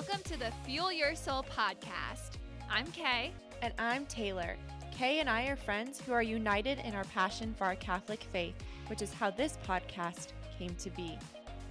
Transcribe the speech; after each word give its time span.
Welcome 0.00 0.22
to 0.32 0.38
the 0.38 0.50
Fuel 0.64 0.90
Your 0.90 1.14
Soul 1.14 1.44
podcast. 1.54 2.38
I'm 2.70 2.86
Kay. 2.86 3.32
And 3.60 3.74
I'm 3.78 4.06
Taylor. 4.06 4.56
Kay 4.90 5.20
and 5.20 5.28
I 5.28 5.44
are 5.48 5.56
friends 5.56 6.00
who 6.00 6.14
are 6.14 6.22
united 6.22 6.78
in 6.78 6.94
our 6.94 7.04
passion 7.04 7.52
for 7.52 7.64
our 7.64 7.74
Catholic 7.76 8.22
faith, 8.32 8.54
which 8.86 9.02
is 9.02 9.12
how 9.12 9.30
this 9.30 9.58
podcast 9.68 10.28
came 10.58 10.74
to 10.76 10.88
be. 10.88 11.18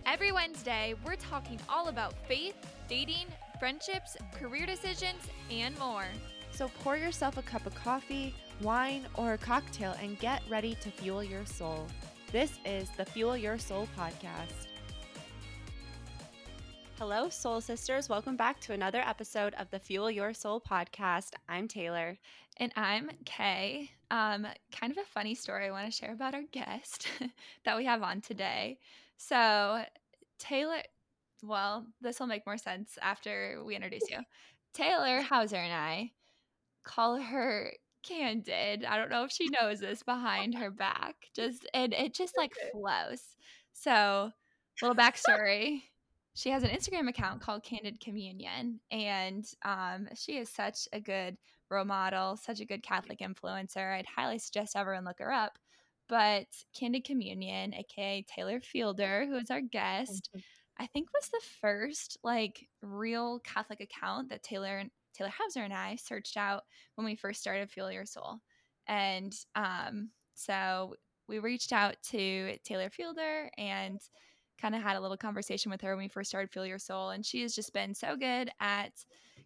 Every 0.06 0.32
Wednesday, 0.32 0.94
we're 1.04 1.16
talking 1.16 1.60
all 1.68 1.88
about 1.88 2.14
faith, 2.28 2.54
dating, 2.88 3.26
friendships, 3.58 4.16
career 4.36 4.68
decisions, 4.68 5.24
and 5.50 5.76
more. 5.80 6.06
So 6.52 6.70
pour 6.84 6.98
yourself 6.98 7.38
a 7.38 7.42
cup 7.42 7.66
of 7.66 7.74
coffee, 7.74 8.36
wine, 8.62 9.08
or 9.16 9.34
a 9.34 9.40
cocktail 9.40 9.96
and 10.00 10.20
get 10.20 10.44
ready 10.48 10.76
to 10.82 10.92
fuel 10.92 11.24
your 11.24 11.48
soul. 11.48 11.88
This 12.32 12.60
is 12.64 12.90
the 12.96 13.06
Fuel 13.06 13.36
Your 13.36 13.58
Soul 13.58 13.88
podcast. 13.98 14.69
Hello, 17.00 17.30
Soul 17.30 17.62
Sisters. 17.62 18.10
Welcome 18.10 18.36
back 18.36 18.60
to 18.60 18.74
another 18.74 19.00
episode 19.00 19.54
of 19.54 19.70
the 19.70 19.80
Fuel 19.80 20.12
Your 20.12 20.34
Soul 20.34 20.60
podcast. 20.60 21.30
I'm 21.48 21.66
Taylor. 21.66 22.18
And 22.58 22.74
I'm 22.76 23.10
Kay. 23.24 23.92
Um, 24.12 24.46
kind 24.78 24.92
of 24.92 24.98
a 24.98 25.06
funny 25.06 25.34
story 25.34 25.66
I 25.68 25.72
want 25.72 25.86
to 25.86 25.98
share 25.98 26.12
about 26.12 26.36
our 26.36 26.44
guest 26.52 27.08
that 27.64 27.78
we 27.78 27.86
have 27.86 28.04
on 28.04 28.20
today. 28.20 28.80
So, 29.16 29.82
Taylor, 30.40 30.82
well, 31.42 31.86
this 32.02 32.20
will 32.20 32.28
make 32.28 32.46
more 32.46 32.58
sense 32.58 32.98
after 33.02 33.64
we 33.66 33.78
introduce 33.78 34.10
you. 34.10 34.18
Taylor 34.74 35.22
Hauser 35.22 35.56
and 35.56 35.72
I 35.72 36.12
call 36.84 37.16
her 37.16 37.72
Candid. 38.04 38.84
I 38.84 38.98
don't 38.98 39.10
know 39.10 39.24
if 39.24 39.32
she 39.32 39.48
knows 39.62 39.80
this 39.80 40.04
behind 40.04 40.54
her 40.56 40.70
back. 40.70 41.16
Just 41.34 41.66
and 41.74 41.94
it 41.94 42.14
just 42.14 42.36
like 42.36 42.52
flows. 42.74 43.22
So, 43.72 44.34
little 44.82 44.98
backstory 44.98 45.84
she 46.40 46.52
has 46.52 46.64
an 46.64 46.70
Instagram 46.70 47.10
account 47.10 47.42
called 47.42 47.64
Candid 47.64 48.00
Communion, 48.00 48.80
and 48.92 49.46
um, 49.66 50.08
she 50.16 50.38
is 50.38 50.48
such 50.50 50.88
a 50.94 51.02
good 51.02 51.36
role 51.70 51.84
model, 51.84 52.38
such 52.38 52.62
a 52.62 52.66
good 52.66 52.82
Catholic 52.82 53.20
influencer. 53.20 53.94
I'd 53.94 54.06
highly 54.06 54.40
suggest 54.40 54.78
everyone 54.78 55.04
look 55.04 55.20
her 55.20 55.34
up. 55.34 55.60
But 56.08 56.46
Candid 56.74 57.04
Communion, 57.04 57.74
aka 57.74 58.26
Taylor 58.34 58.62
Fielder, 58.62 59.26
who 59.28 59.36
is 59.36 59.52
our 59.52 59.60
guest, 59.60 60.30
mm-hmm. 60.34 60.40
I 60.82 60.88
think 60.88 61.10
was 61.14 61.28
the 61.28 61.42
first 61.60 62.18
like 62.24 62.66
real 62.82 63.40
Catholic 63.40 63.82
account 63.82 64.30
that 64.30 64.42
Taylor 64.42 64.84
Taylor 65.14 65.34
Hauser 65.38 65.64
and 65.64 65.74
I 65.74 65.98
searched 65.98 66.38
out 66.38 66.64
when 66.96 67.04
we 67.04 67.18
first 67.18 67.42
started 67.42 67.70
Fuel 67.70 67.92
Your 67.92 68.06
Soul, 68.06 68.40
and 68.88 69.36
um, 69.56 70.12
so 70.36 70.96
we 71.28 71.40
reached 71.40 71.74
out 71.74 71.98
to 72.12 72.56
Taylor 72.64 72.90
Fielder 72.90 73.52
and 73.58 74.00
kind 74.60 74.76
of 74.76 74.82
had 74.82 74.98
a 74.98 75.00
little 75.00 75.18
conversation 75.18 75.72
with 75.72 75.82
her 75.82 75.96
when 75.96 76.06
we 76.06 76.10
first 76.10 76.30
started 76.30 76.52
Fuel 76.52 76.66
Your 76.66 76.80
Soul, 76.80 77.10
and 77.10 77.26
she 77.26 77.42
has 77.42 77.56
just 77.56 77.74
been 77.74 77.94
so 77.94 78.16
good 78.16 78.50
at 78.60 78.92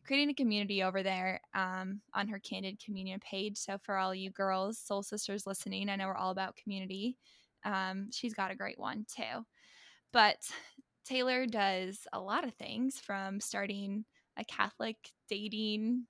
creating 0.06 0.30
a 0.30 0.33
community 0.33 0.83
over 0.83 1.03
there 1.03 1.39
um, 1.53 2.02
on 2.14 2.28
her 2.28 2.39
Candid 2.39 2.83
Communion 2.83 3.19
page. 3.19 3.58
So 3.58 3.78
for 3.78 3.97
all 3.97 4.14
you 4.14 4.31
girls, 4.31 4.78
soul 4.78 5.03
sisters 5.03 5.47
listening, 5.47 5.89
I 5.89 5.95
know 5.95 6.08
we're 6.08 6.16
all 6.16 6.31
about 6.31 6.56
community. 6.56 7.17
Um, 7.64 8.09
she's 8.11 8.34
got 8.34 8.52
a 8.52 8.56
great 8.56 8.80
one 8.80 9.06
too. 9.14 9.45
But 10.11 10.38
Taylor 11.06 11.45
does 11.45 12.08
a 12.11 12.19
lot 12.19 12.44
of 12.44 12.53
things 12.56 13.00
from 13.00 13.39
starting 13.39 14.06
a 14.38 14.44
Catholic 14.44 14.97
dating 15.30 16.06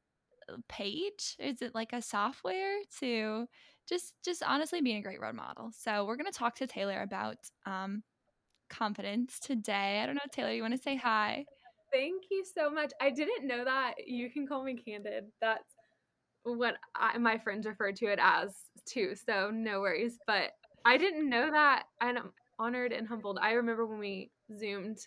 uh, 0.50 0.58
page 0.68 1.36
is 1.40 1.62
it 1.62 1.76
like 1.76 1.94
a 1.94 2.02
software 2.02 2.78
to 3.00 3.48
just 3.88 4.14
just 4.24 4.44
honestly 4.44 4.82
being 4.82 4.98
a 4.98 5.02
great 5.02 5.20
role 5.22 5.34
model 5.34 5.72
so 5.74 6.06
we're 6.06 6.16
going 6.16 6.32
to 6.32 6.38
talk 6.38 6.56
to 6.56 6.68
taylor 6.68 7.02
about 7.02 7.38
um, 7.66 8.04
confidence 8.74 9.40
today. 9.40 10.02
I 10.02 10.06
don't 10.06 10.16
know, 10.16 10.22
Taylor, 10.32 10.52
you 10.52 10.62
want 10.62 10.76
to 10.76 10.82
say 10.82 10.96
hi? 10.96 11.46
Thank 11.92 12.24
you 12.32 12.44
so 12.44 12.70
much. 12.70 12.92
I 13.00 13.12
didn't 13.12 13.48
know 13.48 13.64
that. 13.64 13.94
You 14.06 14.30
can 14.30 14.48
call 14.48 14.64
me 14.64 14.76
Candid. 14.76 15.26
That's 15.42 15.76
what 16.44 16.76
I, 16.96 17.18
my 17.18 17.38
friends 17.38 17.68
refer 17.68 17.92
to 17.92 18.06
it 18.08 18.20
as 18.22 18.56
too. 18.86 19.14
So 19.16 19.52
no 19.52 19.80
worries. 19.80 20.18
But 20.26 20.52
I 20.86 20.98
didn't 20.98 21.30
know 21.30 21.52
that. 21.52 21.84
I'm 22.02 22.32
honored 22.60 22.92
and 22.92 23.08
humbled. 23.08 23.40
I 23.42 23.52
remember 23.52 23.86
when 23.86 24.00
we 24.00 24.32
zoomed. 24.58 25.00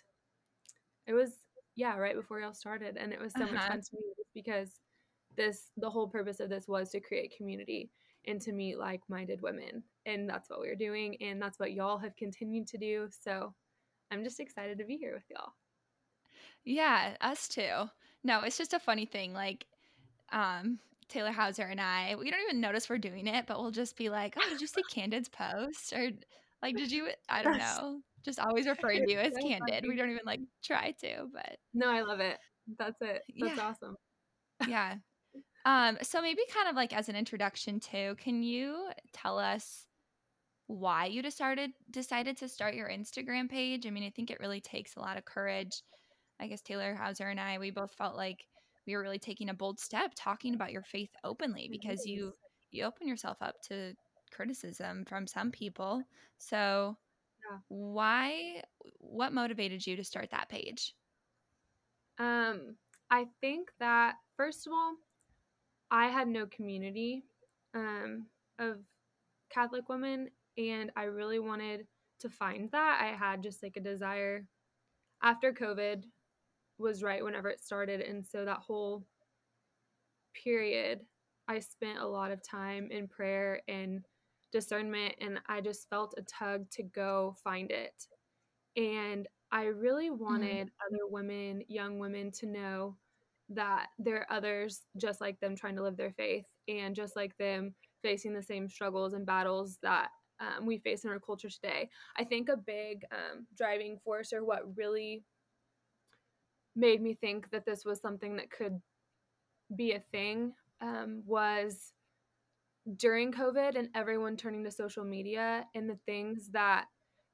It 1.05 1.13
was 1.13 1.31
yeah, 1.75 1.95
right 1.97 2.15
before 2.15 2.39
y'all 2.39 2.53
started, 2.53 2.97
and 2.97 3.13
it 3.13 3.19
was 3.19 3.33
so 3.37 3.43
uh-huh. 3.43 3.53
much 3.53 3.67
fun 3.67 3.81
to 3.81 3.95
me 3.95 4.01
because 4.33 4.79
this 5.35 5.71
the 5.77 5.89
whole 5.89 6.07
purpose 6.07 6.39
of 6.39 6.49
this 6.49 6.67
was 6.67 6.89
to 6.89 6.99
create 6.99 7.35
community 7.37 7.89
and 8.25 8.41
to 8.41 8.51
meet 8.51 8.77
like-minded 8.77 9.41
women 9.41 9.81
and 10.05 10.27
that's 10.27 10.49
what 10.49 10.59
we 10.59 10.67
are 10.67 10.75
doing 10.75 11.15
and 11.21 11.41
that's 11.41 11.59
what 11.59 11.71
y'all 11.71 11.97
have 11.97 12.15
continued 12.15 12.67
to 12.67 12.77
do 12.77 13.07
so 13.11 13.53
i'm 14.11 14.23
just 14.23 14.39
excited 14.39 14.77
to 14.77 14.85
be 14.85 14.97
here 14.97 15.13
with 15.13 15.23
y'all. 15.29 15.53
Yeah 16.63 17.15
us 17.21 17.47
too. 17.47 17.89
No 18.23 18.41
it's 18.41 18.57
just 18.57 18.73
a 18.73 18.79
funny 18.79 19.05
thing 19.05 19.33
like 19.33 19.65
um 20.31 20.79
taylor 21.07 21.31
hauser 21.31 21.63
and 21.63 21.79
i 21.79 22.15
we 22.19 22.29
don't 22.29 22.41
even 22.41 22.59
notice 22.59 22.89
we're 22.89 22.97
doing 22.97 23.27
it 23.27 23.45
but 23.47 23.61
we'll 23.61 23.71
just 23.71 23.95
be 23.95 24.09
like 24.09 24.35
oh 24.37 24.49
did 24.49 24.59
you 24.59 24.67
see 24.67 24.83
candid's 24.93 25.29
post? 25.29 25.93
Or 25.93 26.09
like 26.61 26.75
did 26.75 26.91
you 26.91 27.09
i 27.29 27.41
don't 27.41 27.57
know 27.57 28.01
just 28.25 28.39
always 28.39 28.67
referring 28.67 29.05
to 29.05 29.11
you 29.11 29.19
as 29.19 29.33
so 29.33 29.47
candid. 29.47 29.75
Funny. 29.75 29.87
we 29.87 29.95
don't 29.95 30.09
even 30.09 30.25
like 30.25 30.41
try 30.63 30.91
to 30.99 31.27
but 31.33 31.57
no 31.73 31.89
i 31.89 32.01
love 32.01 32.19
it. 32.19 32.37
That's 32.77 33.01
it. 33.01 33.21
That's 33.39 33.57
yeah. 33.57 33.63
awesome. 33.63 33.95
Yeah. 34.67 34.95
Um, 35.65 35.97
so 36.01 36.21
maybe 36.21 36.39
kind 36.53 36.69
of 36.69 36.77
like 36.77 36.95
as 36.95 37.09
an 37.09 37.17
introduction 37.17 37.81
too, 37.81 38.15
can 38.17 38.41
you 38.41 38.87
tell 39.11 39.37
us 39.37 39.86
why 40.67 41.05
you 41.05 41.21
decided 41.21 41.71
decided 41.91 42.37
to 42.37 42.49
start 42.49 42.75
your 42.75 42.89
Instagram 42.89 43.49
page? 43.49 43.87
I 43.87 43.89
mean, 43.89 44.03
I 44.03 44.09
think 44.09 44.29
it 44.29 44.39
really 44.39 44.61
takes 44.61 44.95
a 44.95 44.99
lot 44.99 45.17
of 45.17 45.25
courage. 45.25 45.81
I 46.39 46.47
guess 46.47 46.61
Taylor 46.61 46.93
Hauser 46.93 47.27
and 47.27 47.39
I, 47.39 47.57
we 47.57 47.71
both 47.71 47.93
felt 47.93 48.15
like 48.15 48.45
we 48.85 48.95
were 48.95 49.01
really 49.01 49.19
taking 49.19 49.49
a 49.49 49.53
bold 49.53 49.79
step 49.79 50.11
talking 50.15 50.53
about 50.53 50.71
your 50.71 50.83
faith 50.83 51.09
openly 51.23 51.67
because 51.71 52.05
you 52.05 52.33
you 52.71 52.83
open 52.83 53.07
yourself 53.07 53.37
up 53.41 53.55
to 53.69 53.93
criticism 54.31 55.05
from 55.05 55.25
some 55.25 55.51
people. 55.51 56.03
So 56.37 56.97
yeah. 57.49 57.57
why 57.69 58.61
what 58.99 59.33
motivated 59.33 59.85
you 59.85 59.95
to 59.95 60.03
start 60.03 60.29
that 60.31 60.49
page? 60.49 60.93
Um, 62.19 62.75
I 63.09 63.25
think 63.41 63.69
that 63.79 64.15
first 64.35 64.67
of 64.67 64.73
all, 64.73 64.95
I 65.91 66.07
had 66.07 66.27
no 66.27 66.45
community 66.47 67.23
um, 67.73 68.25
of 68.59 68.77
Catholic 69.49 69.87
women, 69.87 70.29
and 70.57 70.91
I 70.95 71.03
really 71.03 71.39
wanted 71.39 71.85
to 72.19 72.29
find 72.29 72.69
that. 72.71 72.99
I 73.01 73.15
had 73.15 73.43
just 73.43 73.61
like 73.61 73.77
a 73.77 73.81
desire 73.81 74.45
after 75.21 75.53
COVID 75.53 76.03
was 76.77 77.03
right 77.03 77.23
whenever 77.23 77.49
it 77.49 77.63
started. 77.63 78.01
And 78.01 78.25
so 78.25 78.45
that 78.45 78.59
whole 78.59 79.05
period, 80.43 81.01
I 81.47 81.59
spent 81.59 81.99
a 81.99 82.07
lot 82.07 82.31
of 82.31 82.43
time 82.43 82.89
in 82.91 83.07
prayer 83.07 83.61
and 83.67 84.05
discernment, 84.51 85.15
and 85.21 85.39
I 85.47 85.61
just 85.61 85.89
felt 85.89 86.13
a 86.17 86.21
tug 86.23 86.69
to 86.71 86.83
go 86.83 87.35
find 87.43 87.71
it. 87.71 88.07
And 88.75 89.27
I 89.51 89.65
really 89.65 90.09
mm-hmm. 90.09 90.23
wanted 90.23 90.67
mm-hmm. 90.67 90.95
other 90.95 91.07
women, 91.09 91.61
young 91.67 91.99
women, 91.99 92.31
to 92.33 92.45
know 92.47 92.95
that 93.49 93.87
there 93.97 94.17
are 94.19 94.37
others 94.37 94.81
just 94.97 95.21
like 95.21 95.39
them 95.39 95.55
trying 95.55 95.77
to 95.77 95.83
live 95.83 95.95
their 95.95 96.11
faith 96.11 96.45
and 96.67 96.95
just 96.95 97.15
like 97.15 97.35
them 97.37 97.73
facing 98.03 98.33
the 98.33 98.43
same 98.43 98.67
struggles 98.67 99.13
and 99.13 99.25
battles 99.25 99.77
that 99.81 100.09
um, 100.39 100.65
we 100.65 100.77
face 100.77 101.03
in 101.03 101.09
our 101.09 101.19
culture 101.19 101.49
today. 101.49 101.89
I 102.17 102.23
think 102.23 102.49
a 102.49 102.57
big 102.57 103.03
um, 103.11 103.47
driving 103.57 103.97
force 104.03 104.33
or 104.33 104.43
what 104.43 104.75
really 104.75 105.23
made 106.75 107.01
me 107.01 107.15
think 107.15 107.49
that 107.51 107.65
this 107.65 107.85
was 107.85 107.99
something 107.99 108.35
that 108.35 108.51
could 108.51 108.79
be 109.75 109.93
a 109.93 110.03
thing 110.11 110.53
um, 110.81 111.23
was 111.25 111.93
during 112.95 113.33
COVID 113.33 113.77
and 113.77 113.89
everyone 113.95 114.37
turning 114.37 114.63
to 114.63 114.71
social 114.71 115.03
media 115.03 115.65
and 115.75 115.89
the 115.89 115.99
things 116.05 116.49
that 116.51 116.85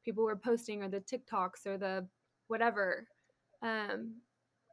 people 0.04 0.24
were 0.24 0.36
posting 0.36 0.82
or 0.82 0.90
the 0.90 1.02
TikToks 1.02 1.68
or 1.68 1.78
the 1.78 2.08
whatever. 2.48 3.08
Um, 3.62 4.16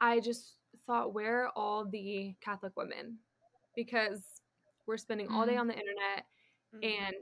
I 0.00 0.20
just 0.20 0.54
thought, 0.87 1.12
where 1.12 1.44
are 1.44 1.50
all 1.54 1.84
the 1.84 2.34
Catholic 2.40 2.72
women? 2.76 3.19
Because 3.76 4.22
we're 4.87 4.96
spending 4.96 5.28
all 5.28 5.44
day 5.44 5.52
mm-hmm. 5.52 5.60
on 5.60 5.66
the 5.69 5.75
internet. 5.75 6.25
Mm-hmm. 6.75 7.04
And 7.04 7.14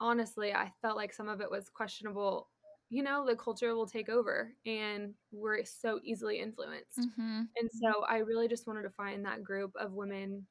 honestly, 0.00 0.52
I 0.52 0.72
felt 0.82 0.96
like 0.96 1.12
some 1.12 1.28
of 1.28 1.40
it 1.40 1.50
was 1.50 1.68
questionable. 1.68 2.48
You 2.90 3.02
know, 3.02 3.26
the 3.26 3.36
culture 3.36 3.74
will 3.74 3.86
take 3.86 4.08
over 4.08 4.52
and 4.64 5.14
we're 5.30 5.64
so 5.64 6.00
easily 6.02 6.38
influenced. 6.38 6.98
Mm-hmm. 6.98 7.42
And 7.56 7.70
so 7.82 8.04
I 8.08 8.18
really 8.18 8.48
just 8.48 8.66
wanted 8.66 8.82
to 8.82 8.90
find 8.90 9.24
that 9.24 9.44
group 9.44 9.72
of 9.78 9.92
women 9.92 10.46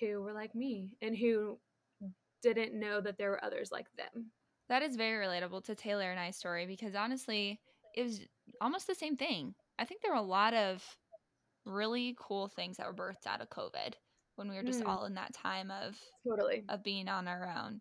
who 0.00 0.20
were 0.22 0.32
like 0.32 0.54
me 0.54 0.90
and 1.00 1.16
who 1.16 1.58
didn't 2.42 2.78
know 2.78 3.00
that 3.00 3.16
there 3.16 3.30
were 3.30 3.44
others 3.44 3.70
like 3.72 3.86
them. 3.96 4.30
That 4.68 4.82
is 4.82 4.96
very 4.96 5.26
relatable 5.26 5.64
to 5.64 5.74
Taylor 5.74 6.10
and 6.10 6.20
I's 6.20 6.36
story 6.36 6.66
because 6.66 6.94
honestly, 6.94 7.60
it 7.94 8.02
was 8.02 8.20
almost 8.60 8.86
the 8.86 8.94
same 8.94 9.16
thing. 9.16 9.54
I 9.78 9.84
think 9.84 10.02
there 10.02 10.12
were 10.12 10.18
a 10.18 10.22
lot 10.22 10.54
of 10.54 10.84
really 11.64 12.16
cool 12.18 12.48
things 12.48 12.76
that 12.76 12.86
were 12.86 12.94
birthed 12.94 13.26
out 13.26 13.40
of 13.40 13.48
COVID 13.48 13.94
when 14.36 14.48
we 14.48 14.56
were 14.56 14.62
just 14.62 14.82
mm. 14.82 14.88
all 14.88 15.04
in 15.04 15.14
that 15.14 15.34
time 15.34 15.70
of 15.70 15.96
totally 16.26 16.64
of 16.68 16.82
being 16.82 17.08
on 17.08 17.28
our 17.28 17.52
own. 17.64 17.80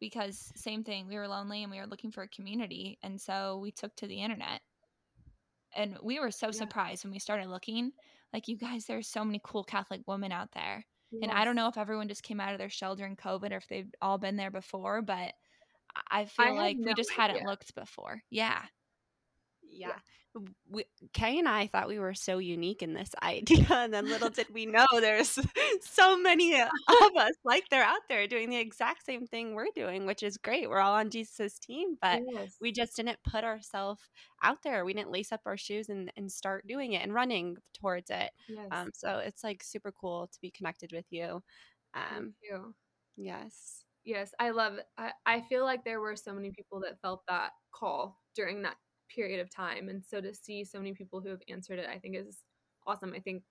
Because 0.00 0.52
same 0.56 0.84
thing, 0.84 1.06
we 1.08 1.16
were 1.16 1.28
lonely 1.28 1.62
and 1.62 1.70
we 1.72 1.78
were 1.78 1.86
looking 1.86 2.10
for 2.12 2.22
a 2.22 2.28
community, 2.28 2.98
and 3.02 3.20
so 3.20 3.58
we 3.58 3.70
took 3.72 3.94
to 3.96 4.06
the 4.06 4.20
internet. 4.20 4.60
and 5.74 5.98
we 6.02 6.18
were 6.20 6.30
so 6.30 6.46
Yeah. 6.46 6.52
surprised 6.52 7.04
when 7.04 7.12
we 7.12 7.18
started 7.18 7.48
looking. 7.48 7.92
Like, 8.32 8.48
you 8.48 8.56
guys, 8.56 8.86
there's 8.86 9.08
so 9.08 9.24
many 9.24 9.40
cool 9.44 9.62
Catholic 9.64 10.02
women 10.06 10.32
out 10.32 10.52
there. 10.52 10.86
And 11.22 11.30
I 11.30 11.44
don't 11.44 11.56
know 11.56 11.68
if 11.68 11.76
everyone 11.78 12.08
just 12.08 12.22
came 12.22 12.40
out 12.40 12.52
of 12.52 12.58
their 12.58 12.70
shell 12.70 12.96
during 12.96 13.16
COVID 13.16 13.52
or 13.52 13.56
if 13.58 13.66
they've 13.68 13.92
all 14.00 14.18
been 14.18 14.36
there 14.36 14.50
before, 14.50 15.02
but 15.02 15.34
I- 16.10 16.24
feel 16.26 16.46
I 16.46 16.50
like 16.50 16.78
we 16.78 16.94
just 16.94 17.10
idea. 17.12 17.22
hadn't 17.22 17.46
looked 17.46 17.74
before. 17.74 18.22
Yeah. 18.30 18.66
Yeah. 19.62 20.00
We, 20.70 20.84
Kay 21.12 21.38
and 21.38 21.48
I 21.48 21.66
thought 21.66 21.88
we 21.88 21.98
were 21.98 22.14
so 22.14 22.38
unique 22.38 22.82
in 22.82 22.92
this 22.94 23.10
idea, 23.22 23.66
and 23.70 23.92
then 23.94 24.06
little 24.08 24.28
did 24.30 24.46
we 24.52 24.66
know 24.66 24.86
there's 25.00 25.38
so 25.80 26.18
many 26.18 26.60
of 26.60 26.68
us 27.16 27.32
like 27.44 27.64
they're 27.70 27.82
out 27.84 28.02
there 28.08 28.26
doing 28.26 28.50
the 28.50 28.58
exact 28.58 29.04
same 29.06 29.26
thing 29.26 29.54
we're 29.54 29.66
doing, 29.74 30.04
which 30.06 30.22
is 30.22 30.36
great. 30.36 30.68
We're 30.68 30.80
all 30.80 30.94
on 30.94 31.10
Jesus' 31.10 31.58
team, 31.58 31.96
but 32.02 32.20
Yes. 32.30 32.56
we 32.60 32.72
just 32.72 32.96
didn't 32.96 33.18
put 33.24 33.44
ourselves 33.44 34.02
out 34.42 34.58
there. 34.62 34.84
We 34.84 34.92
didn't 34.94 35.10
lace 35.12 35.32
up 35.32 35.40
our 35.46 35.56
shoes 35.56 35.88
and, 35.88 36.12
and 36.16 36.30
start 36.30 36.66
doing 36.66 36.92
it 36.92 37.02
and 37.02 37.14
running 37.14 37.56
towards 37.74 38.10
it. 38.10 38.30
yes. 38.48 38.68
Um, 38.70 38.90
so 38.94 39.18
it's 39.18 39.42
like 39.42 39.62
super 39.62 39.92
cool 39.92 40.28
to 40.32 40.38
be 40.42 40.50
connected 40.50 40.92
with 40.92 41.06
you. 41.10 41.42
Um, 41.94 42.34
you. 42.42 42.74
yes. 43.16 43.82
Yes, 44.04 44.30
I 44.38 44.50
love 44.50 44.74
it. 44.74 44.84
I, 44.96 45.10
I 45.26 45.40
feel 45.48 45.64
like 45.64 45.84
there 45.84 46.00
were 46.00 46.14
so 46.14 46.32
many 46.32 46.52
people 46.52 46.80
that 46.80 47.00
felt 47.02 47.22
that 47.28 47.50
call 47.72 48.20
during 48.36 48.62
that 48.62 48.76
period 49.08 49.40
of 49.40 49.50
time. 49.50 49.88
And 49.88 50.04
so 50.04 50.20
to 50.20 50.34
see 50.34 50.64
so 50.64 50.78
many 50.78 50.94
people 50.94 51.20
who 51.20 51.30
have 51.30 51.42
answered 51.48 51.78
it, 51.78 51.88
I 51.88 51.98
think 51.98 52.16
is 52.16 52.44
awesome. 52.86 53.12
I 53.14 53.20
think 53.20 53.44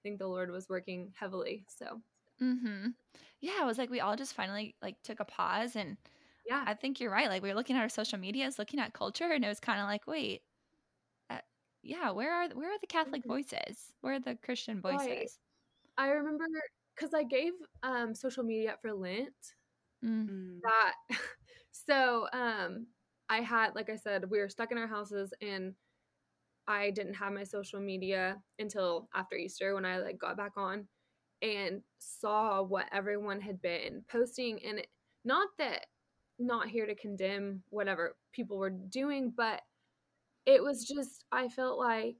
think 0.02 0.18
the 0.18 0.28
Lord 0.28 0.50
was 0.50 0.68
working 0.68 1.12
heavily. 1.18 1.66
So 1.68 2.02
Mm-hmm. 2.40 2.88
Yeah, 3.40 3.62
it 3.62 3.66
was 3.66 3.78
like 3.78 3.90
we 3.90 4.00
all 4.00 4.16
just 4.16 4.34
finally 4.34 4.76
like 4.82 5.02
took 5.02 5.20
a 5.20 5.24
pause 5.24 5.76
and 5.76 5.96
yeah. 6.46 6.66
I 6.66 6.74
think 6.74 7.00
you're 7.00 7.10
right. 7.12 7.28
Like 7.28 7.42
we 7.42 7.48
were 7.50 7.54
looking 7.56 7.76
at 7.76 7.82
our 7.82 7.88
social 7.88 8.18
medias, 8.18 8.58
looking 8.58 8.80
at 8.80 8.94
culture, 8.94 9.32
and 9.32 9.44
it 9.44 9.48
was 9.48 9.60
kind 9.60 9.80
of 9.80 9.86
like, 9.86 10.06
wait, 10.06 10.44
uh, 11.30 11.40
yeah, 11.82 12.10
where 12.12 12.32
are 12.34 12.48
where 12.50 12.72
are 12.72 12.78
the 12.80 12.86
Catholic 12.88 13.24
Mhm. 13.24 13.26
voices? 13.26 13.94
Where 14.02 14.14
are 14.14 14.20
the 14.20 14.36
Christian 14.36 14.80
Right. 14.88 15.30
voices? 15.30 15.40
I 15.98 16.08
remember 16.10 16.46
because 16.96 17.14
I 17.14 17.24
gave 17.24 17.54
um 17.82 18.14
social 18.14 18.44
media 18.44 18.78
for 18.82 18.92
Lent 18.94 19.56
Mm. 20.02 20.28
Mm. 20.28 20.62
that 20.62 20.94
so 21.72 22.28
um 22.32 22.86
I 23.32 23.40
had 23.40 23.74
like 23.74 23.88
I 23.88 23.96
said, 23.96 24.30
we 24.30 24.40
were 24.40 24.50
stuck 24.50 24.72
in 24.72 24.78
our 24.78 24.86
houses 24.86 25.32
and 25.40 25.74
I 26.68 26.90
didn't 26.90 27.14
have 27.14 27.32
my 27.32 27.44
social 27.44 27.80
media 27.80 28.36
until 28.58 29.08
after 29.14 29.36
Easter 29.36 29.74
when 29.74 29.86
I 29.86 29.98
like 29.98 30.18
got 30.18 30.36
back 30.36 30.52
on 30.56 30.86
and 31.40 31.80
saw 31.98 32.62
what 32.62 32.86
everyone 32.92 33.40
had 33.40 33.62
been 33.62 34.04
posting 34.10 34.60
and 34.64 34.80
it, 34.80 34.88
not 35.24 35.48
that 35.58 35.86
not 36.38 36.68
here 36.68 36.86
to 36.86 36.94
condemn 36.94 37.62
whatever 37.70 38.16
people 38.32 38.58
were 38.58 38.70
doing 38.70 39.32
but 39.34 39.62
it 40.44 40.62
was 40.62 40.84
just 40.86 41.24
I 41.32 41.48
felt 41.48 41.78
like 41.78 42.16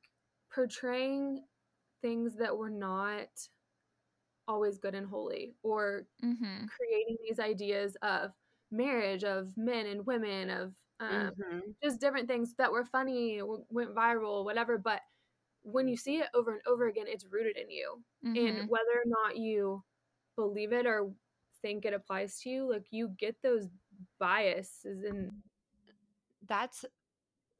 portraying 0.54 1.44
things 2.00 2.36
that 2.38 2.56
were 2.56 2.70
not 2.70 3.28
always 4.48 4.78
good 4.78 4.94
and 4.94 5.06
holy 5.06 5.54
or 5.62 6.06
Mm-hmm. 6.24 6.66
creating 6.66 7.16
these 7.28 7.38
ideas 7.38 7.96
of 8.02 8.30
marriage 8.70 9.24
of 9.24 9.52
men 9.56 9.86
and 9.86 10.06
women 10.06 10.50
of 10.50 10.72
um, 11.10 11.32
Mhm. 11.38 11.74
just 11.82 12.00
different 12.00 12.28
things 12.28 12.54
that 12.56 12.72
were 12.72 12.84
funny 12.84 13.38
w- 13.38 13.64
went 13.70 13.94
viral 13.94 14.44
whatever 14.44 14.78
but 14.78 15.02
when 15.62 15.88
you 15.88 15.96
see 15.96 16.18
it 16.18 16.28
over 16.34 16.52
and 16.54 16.62
over 16.66 16.86
again 16.88 17.06
it's 17.08 17.26
rooted 17.26 17.56
in 17.56 17.70
you 17.70 18.02
Mm-hmm. 18.24 18.60
and 18.60 18.68
whether 18.68 18.92
or 18.94 19.04
not 19.06 19.36
you 19.36 19.82
believe 20.36 20.72
it 20.72 20.86
or 20.86 21.12
think 21.62 21.84
it 21.84 21.94
applies 21.94 22.40
to 22.40 22.50
you 22.50 22.70
like 22.70 22.86
you 22.90 23.08
get 23.18 23.36
those 23.42 23.68
biases 24.18 25.04
and 25.04 25.30
that's 26.46 26.84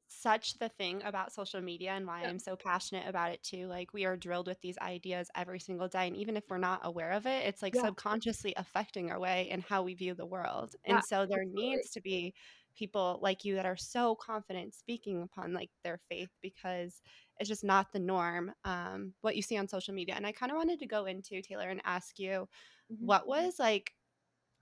such 0.07 0.59
the 0.59 0.69
thing 0.69 1.01
about 1.03 1.33
social 1.33 1.61
media 1.61 1.91
and 1.91 2.05
why 2.07 2.21
Yeah. 2.21 2.29
I'm 2.29 2.39
so 2.39 2.55
passionate 2.55 3.07
about 3.07 3.31
it 3.31 3.43
too. 3.43 3.67
Like 3.67 3.93
we 3.93 4.05
are 4.05 4.17
drilled 4.17 4.47
with 4.47 4.61
these 4.61 4.77
ideas 4.79 5.29
every 5.35 5.59
single 5.59 5.87
day 5.87 6.07
and 6.07 6.15
even 6.17 6.37
if 6.37 6.43
we're 6.49 6.57
not 6.59 6.81
aware 6.83 7.11
of 7.11 7.25
it, 7.27 7.45
it's 7.47 7.61
like 7.61 7.73
Yeah. 7.73 7.89
subconsciously 7.89 8.53
affecting 8.57 9.11
our 9.11 9.19
way 9.19 9.49
and 9.51 9.63
how 9.63 9.83
we 9.83 9.95
view 9.95 10.13
the 10.15 10.25
world. 10.25 10.75
Yeah, 10.87 10.97
and 10.97 11.03
so 11.03 11.25
there 11.25 11.45
absolutely. 11.45 11.51
needs 11.51 11.91
to 11.91 12.01
be 12.01 12.33
people 12.75 13.19
like 13.21 13.45
you 13.45 13.55
that 13.55 13.65
are 13.65 13.77
so 13.77 14.15
confident 14.15 14.73
speaking 14.73 15.21
upon 15.21 15.53
like 15.53 15.71
their 15.83 15.99
faith 16.09 16.29
because 16.41 17.01
it's 17.39 17.49
just 17.49 17.63
not 17.63 17.91
the 17.93 17.99
norm 17.99 18.53
um 18.63 19.13
what 19.21 19.35
you 19.35 19.41
see 19.41 19.57
on 19.57 19.67
social 19.67 19.93
media. 19.93 20.15
And 20.15 20.27
I 20.27 20.31
kind 20.31 20.51
of 20.51 20.57
wanted 20.57 20.79
to 20.79 20.87
go 20.87 21.05
into 21.05 21.41
Taylor 21.41 21.69
and 21.69 21.81
ask 21.85 22.19
you 22.19 22.47
Mhm. 22.89 23.13
what 23.13 23.27
was 23.27 23.59
like 23.59 23.93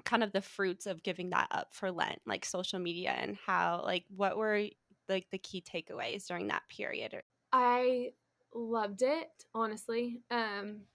kind 0.06 0.24
of 0.24 0.32
the 0.32 0.42
fruits 0.42 0.88
of 0.88 1.04
giving 1.04 1.30
that 1.32 1.48
up 1.52 1.74
for 1.74 1.92
Lent, 1.92 2.22
like 2.26 2.46
social 2.46 2.80
media 2.80 3.12
and 3.12 3.38
how 3.38 3.84
like 3.84 4.06
what 4.10 4.38
were 4.38 4.68
like 5.10 5.30
the 5.32 5.38
key 5.40 5.62
takeaways 5.62 6.28
during 6.28 6.48
that 6.48 6.64
period? 6.70 7.22
I 7.52 8.14
loved 8.54 9.02
it, 9.02 9.46
honestly. 9.54 10.24
Um 10.30 10.88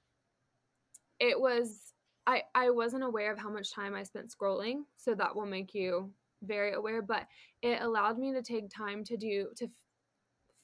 it 1.18 1.40
was 1.40 1.94
I 2.26 2.44
I 2.54 2.70
wasn't 2.70 3.04
aware 3.04 3.32
of 3.32 3.38
how 3.38 3.50
much 3.50 3.72
time 3.72 3.94
I 3.94 4.02
spent 4.02 4.30
scrolling, 4.36 4.84
so 4.96 5.14
that 5.14 5.34
will 5.36 5.46
make 5.46 5.74
you 5.74 6.12
very 6.42 6.74
aware, 6.74 7.02
but 7.02 7.26
it 7.62 7.80
allowed 7.82 8.18
me 8.18 8.32
to 8.32 8.42
take 8.42 8.70
time 8.70 9.04
to 9.04 9.16
do 9.16 9.48
to 9.56 9.64
f- 9.64 9.70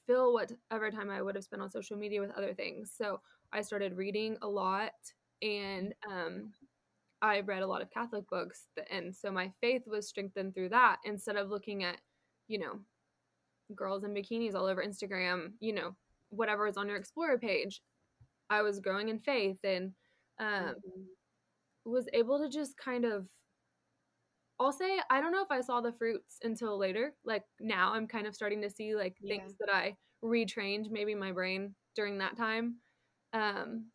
fill 0.07 0.33
whatever 0.33 0.91
time 0.91 1.09
I 1.09 1.21
would 1.21 1.35
have 1.35 1.43
spent 1.43 1.61
on 1.61 1.69
social 1.69 1.97
media 1.97 2.21
with 2.21 2.31
other 2.31 2.53
things. 2.53 2.91
So 2.95 3.19
I 3.51 3.61
started 3.61 3.97
reading 3.97 4.37
a 4.41 4.47
lot 4.47 4.91
and 5.41 5.93
um 6.09 6.51
I 7.21 7.39
read 7.41 7.63
a 7.63 7.67
lot 7.67 7.81
of 7.81 7.89
Catholic 7.89 8.27
books 8.29 8.67
and 8.91 9.15
so 9.15 9.31
my 9.31 9.51
faith 9.61 9.83
was 9.87 10.07
strengthened 10.07 10.53
through 10.53 10.69
that 10.69 10.97
instead 11.05 11.37
of 11.37 11.49
looking 11.49 11.83
at, 11.83 11.97
you 12.47 12.59
know, 12.59 12.79
girls 13.75 14.03
in 14.03 14.13
bikinis 14.13 14.55
all 14.55 14.65
over 14.65 14.83
Instagram, 14.83 15.53
you 15.59 15.73
know, 15.73 15.95
whatever 16.29 16.67
is 16.67 16.77
on 16.77 16.87
your 16.87 16.97
Explorer 16.97 17.37
page. 17.37 17.81
I 18.49 18.61
was 18.61 18.79
growing 18.79 19.09
in 19.09 19.19
faith 19.19 19.57
and 19.63 19.93
um, 20.39 20.75
was 21.85 22.07
able 22.13 22.39
to 22.39 22.49
just 22.49 22.77
kind 22.77 23.05
of. 23.05 23.27
I'll 24.59 24.71
say 24.71 25.01
I 25.09 25.19
don't 25.21 25.31
know 25.31 25.43
if 25.43 25.51
I 25.51 25.61
saw 25.61 25.81
the 25.81 25.91
fruits 25.93 26.39
until 26.43 26.77
later. 26.77 27.15
Like 27.23 27.45
now, 27.59 27.93
I'm 27.93 28.07
kind 28.07 28.27
of 28.27 28.35
starting 28.35 28.61
to 28.61 28.69
see 28.69 28.95
like 28.95 29.17
Yeah. 29.19 29.27
things 29.27 29.55
that 29.59 29.69
I 29.73 29.97
retrained 30.23 30.89
maybe 30.91 31.15
my 31.15 31.31
brain 31.31 31.75
during 31.95 32.19
that 32.19 32.37
time. 32.37 32.81
Um, 33.33 33.91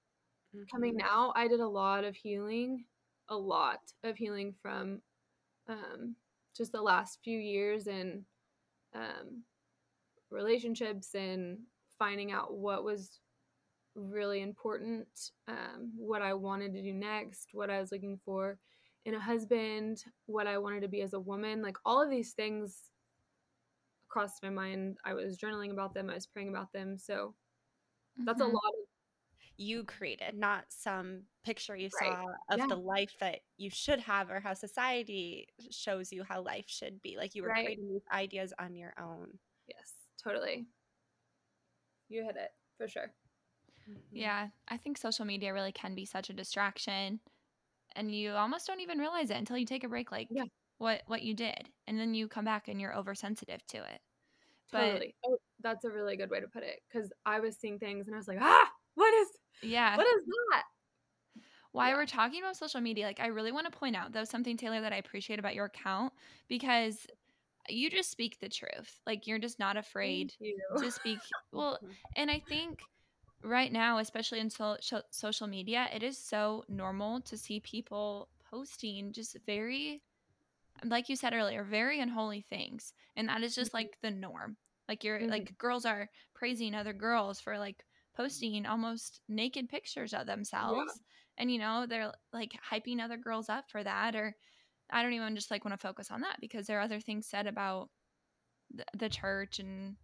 coming 0.72 0.94
Mhm. 0.94 0.98
now, 0.98 1.32
I 1.36 1.48
did 1.48 1.60
a 1.60 1.68
lot 1.68 2.04
of 2.04 2.16
healing, 2.16 2.86
a 3.28 3.36
lot 3.36 3.92
of 4.04 4.16
healing 4.18 4.54
from 4.62 5.02
um, 5.68 6.16
just 6.56 6.72
the 6.72 6.82
last 6.82 7.20
few 7.24 7.38
years 7.38 7.86
and 7.88 8.26
um, 8.94 9.44
relationships 10.30 11.14
and 11.14 11.66
finding 11.98 12.32
out 12.32 12.54
what 12.56 12.84
was 12.84 13.20
really 13.94 14.42
important, 14.42 15.32
um, 15.48 15.92
what 15.96 16.22
I 16.22 16.34
wanted 16.34 16.72
to 16.74 16.82
do 16.82 16.92
next, 16.94 17.50
what 17.54 17.70
I 17.70 17.80
was 17.80 17.92
looking 17.92 18.18
for 18.24 18.60
in 19.04 19.14
a 19.14 19.20
husband, 19.20 20.04
what 20.26 20.46
I 20.46 20.58
wanted 20.58 20.82
to 20.82 20.88
be 20.88 21.02
as 21.02 21.14
a 21.14 21.20
woman. 21.20 21.62
Like 21.62 21.76
all 21.84 22.02
of 22.02 22.10
these 22.10 22.32
things 22.34 22.90
crossed 24.08 24.42
my 24.42 24.50
mind. 24.50 24.98
I 25.04 25.14
was 25.14 25.38
journaling 25.38 25.70
about 25.72 25.94
them, 25.94 26.10
I 26.10 26.14
was 26.14 26.26
praying 26.26 26.48
about 26.48 26.72
them. 26.72 26.98
So 26.98 27.34
that's 28.24 28.40
a 28.40 28.44
Mhm. 28.44 28.52
lot 28.54 28.62
of 28.78 28.88
You 29.58 29.84
created, 29.84 30.34
not 30.36 30.72
some 30.72 31.24
picture 31.44 31.76
you 31.76 31.90
Right. 32.00 32.12
saw 32.12 32.34
of 32.50 32.58
Yeah. 32.58 32.66
the 32.68 32.76
life 32.76 33.16
that 33.20 33.40
you 33.56 33.70
should 33.70 34.00
have 34.00 34.30
or 34.30 34.40
how 34.40 34.54
society 34.54 35.48
shows 35.70 36.12
you 36.12 36.24
how 36.24 36.42
life 36.42 36.68
should 36.68 37.02
be. 37.02 37.16
Like 37.16 37.34
you 37.34 37.42
were 37.42 37.50
Right. 37.50 37.64
creating 37.64 37.88
these 37.88 38.02
ideas 38.12 38.52
on 38.58 38.74
your 38.76 38.94
own. 39.00 39.38
yes, 39.68 40.08
totally. 40.22 40.66
You 42.08 42.24
hit 42.24 42.36
it 42.36 42.50
for 42.76 42.88
sure. 42.88 43.14
Mhm. 43.88 43.98
Yeah, 44.12 44.50
I 44.68 44.76
think 44.76 44.98
social 44.98 45.24
media 45.24 45.52
really 45.52 45.72
can 45.72 45.94
be 45.94 46.04
such 46.04 46.30
a 46.30 46.34
distraction, 46.34 47.20
and 47.96 48.14
you 48.14 48.32
almost 48.32 48.66
don't 48.66 48.80
even 48.80 48.98
realize 48.98 49.30
it 49.30 49.36
until 49.36 49.56
you 49.56 49.66
take 49.66 49.84
a 49.84 49.88
break, 49.88 50.10
like 50.12 50.28
Yeah. 50.30 50.44
what 50.78 51.02
what 51.06 51.22
you 51.22 51.34
did, 51.34 51.68
and 51.86 51.98
then 51.98 52.14
you 52.14 52.28
come 52.28 52.44
back 52.44 52.68
and 52.68 52.80
you're 52.80 52.96
oversensitive 52.96 53.64
to 53.68 53.78
it. 53.78 54.00
But- 54.70 54.78
Totally. 54.92 55.14
oh, 55.26 55.38
that's 55.60 55.84
a 55.84 55.90
really 55.90 56.16
good 56.16 56.30
way 56.30 56.40
to 56.40 56.48
put 56.48 56.62
it 56.62 56.80
because 56.88 57.10
I 57.24 57.40
was 57.40 57.56
seeing 57.56 57.78
things 57.78 58.06
and 58.06 58.14
I 58.14 58.18
was 58.18 58.28
like, 58.28 58.38
ah, 58.40 58.70
what 58.94 59.12
is 59.14 59.28
Yeah, 59.62 59.96
what 59.96 60.06
is 60.06 60.22
that? 60.50 60.64
Why 61.72 61.90
Yeah. 61.90 61.96
we're 61.96 62.06
talking 62.06 62.40
about 62.42 62.56
social 62.56 62.80
media, 62.80 63.06
like 63.06 63.20
I 63.20 63.26
really 63.26 63.52
want 63.52 63.70
to 63.70 63.78
point 63.78 63.96
out 63.96 64.12
though 64.12 64.24
something 64.24 64.56
Taylor 64.56 64.80
that 64.80 64.92
I 64.92 64.96
appreciate 64.96 65.38
about 65.38 65.54
your 65.54 65.66
account 65.66 66.12
because 66.48 67.06
you 67.68 67.90
just 67.90 68.10
speak 68.10 68.38
the 68.38 68.48
truth. 68.48 69.00
Like 69.06 69.26
you're 69.26 69.38
just 69.38 69.58
not 69.58 69.76
afraid 69.76 70.32
to 70.78 70.90
speak. 70.90 71.18
Well, 71.52 71.78
and 72.16 72.30
I 72.30 72.42
think 72.48 72.80
right 73.42 73.72
now, 73.72 73.98
especially 73.98 74.40
in 74.40 74.50
so- 74.50 74.78
social 75.10 75.46
media, 75.46 75.88
it 75.92 76.02
is 76.02 76.18
so 76.18 76.64
normal 76.68 77.20
to 77.22 77.36
see 77.36 77.60
people 77.60 78.30
posting 78.50 79.12
just 79.12 79.36
very, 79.46 80.02
like 80.84 81.08
you 81.08 81.16
said 81.16 81.34
earlier, 81.34 81.64
very 81.64 82.00
unholy 82.00 82.42
things, 82.42 82.94
and 83.16 83.28
that 83.28 83.42
is 83.42 83.54
just 83.54 83.72
Mhm. 83.72 83.74
like 83.74 83.98
the 84.02 84.10
norm. 84.10 84.56
Like 84.88 85.04
you're 85.04 85.20
Mhm. 85.20 85.28
like 85.28 85.58
girls 85.58 85.84
are 85.86 86.10
praising 86.34 86.74
other 86.74 86.92
girls 86.94 87.40
for 87.40 87.58
like 87.58 87.84
posting 88.14 88.66
almost 88.66 89.20
naked 89.28 89.68
pictures 89.68 90.14
of 90.14 90.26
themselves, 90.26 91.00
and 91.38 91.50
you 91.52 91.58
know 91.58 91.86
they're 91.86 92.12
like 92.32 92.52
hyping 92.70 93.00
other 93.00 93.16
girls 93.16 93.48
up 93.48 93.70
for 93.70 93.84
that, 93.84 94.16
or 94.16 94.36
I 94.90 95.02
don't 95.02 95.12
even 95.14 95.36
just 95.36 95.50
like 95.50 95.64
want 95.64 95.78
to 95.78 95.86
focus 95.88 96.10
on 96.10 96.22
that 96.22 96.40
because 96.40 96.66
there 96.66 96.78
are 96.78 96.82
other 96.82 97.00
things 97.00 97.26
said 97.28 97.46
about 97.46 97.90
the, 98.70 98.84
the 98.96 99.08
church 99.08 99.58
and 99.58 99.96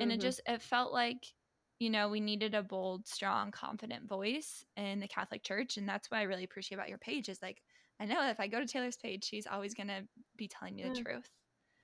and 0.00 0.12
it 0.12 0.20
Mhm. 0.20 0.20
just 0.20 0.40
it 0.46 0.62
felt 0.62 0.92
like 0.92 1.34
you 1.78 1.90
know 1.90 2.08
we 2.08 2.20
needed 2.20 2.54
a 2.54 2.62
bold 2.62 3.06
strong 3.06 3.50
confident 3.50 4.08
voice 4.08 4.64
in 4.76 5.00
the 5.00 5.08
catholic 5.08 5.42
church 5.42 5.76
and 5.76 5.88
that's 5.88 6.10
what 6.10 6.18
i 6.18 6.22
really 6.24 6.44
appreciate 6.44 6.76
about 6.76 6.88
your 6.88 6.98
page 6.98 7.28
is 7.28 7.40
like 7.42 7.62
i 8.00 8.04
know 8.04 8.28
if 8.28 8.40
i 8.40 8.46
go 8.48 8.60
to 8.60 8.66
taylor's 8.66 8.96
page 8.96 9.24
she's 9.24 9.46
always 9.46 9.74
going 9.74 9.88
to 9.88 10.02
be 10.36 10.48
telling 10.48 10.74
me 10.74 10.82
the 10.82 10.90
Mm. 10.90 11.02
truth 11.02 11.30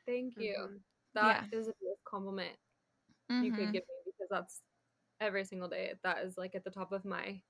Thank 0.07 0.37
you. 0.37 0.57
Mhm. 0.59 0.81
That 1.15 1.47
is 1.53 1.69
a 1.69 1.73
biggest 1.81 2.05
compliment 2.05 2.57
you 3.41 3.53
could 3.53 3.67
Mhm. 3.67 3.73
give 3.73 3.83
me 3.83 3.95
because 4.05 4.29
that's 4.31 4.63
every 5.21 5.45
single 5.45 5.69
day. 5.69 5.95
That 6.03 6.25
is 6.25 6.37
like 6.37 6.55
at 6.55 6.65
the 6.65 6.71
top 6.71 6.93
of 6.93 7.05
my 7.05 7.41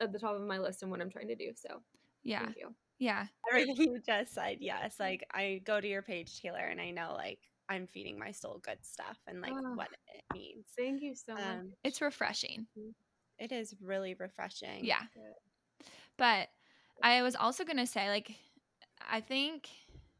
at 0.00 0.12
the 0.12 0.18
top 0.18 0.34
of 0.36 0.42
my 0.42 0.58
list 0.58 0.82
and 0.82 0.90
what 0.90 1.00
I'm 1.00 1.10
trying 1.10 1.28
to 1.28 1.34
do. 1.36 1.52
So 1.54 1.82
yeah 2.22 2.44
thank 2.44 2.56
you. 2.56 2.74
yeah 2.98 3.26
Everything 3.50 3.76
you 3.78 4.00
just 4.04 4.34
said, 4.34 4.58
yes. 4.60 4.96
Like 5.00 5.24
I 5.32 5.62
go 5.64 5.80
to 5.80 5.88
your 5.88 6.02
page, 6.02 6.40
Taylor, 6.40 6.58
and 6.58 6.80
I 6.80 6.90
know 6.90 7.14
like 7.16 7.38
I'm 7.70 7.86
feeding 7.86 8.18
my 8.18 8.32
soul 8.32 8.58
good 8.62 8.84
stuff 8.84 9.16
and 9.26 9.40
like 9.40 9.52
Ah. 9.54 9.74
what 9.74 9.88
it 10.14 10.24
means. 10.34 10.66
Thank 10.76 11.00
you 11.02 11.14
so 11.14 11.34
much. 11.34 11.42
Um, 11.44 11.72
it's 11.84 12.00
refreshing 12.02 12.66
it 13.38 13.52
is 13.52 13.74
really 13.80 14.12
refreshing. 14.14 14.84
yeah 14.84 15.00
Good. 15.14 15.86
but 16.18 16.48
i 17.02 17.22
was 17.22 17.34
also 17.34 17.64
going 17.64 17.78
to 17.78 17.86
say 17.86 18.10
like 18.10 18.30
i 19.10 19.20
think 19.22 19.70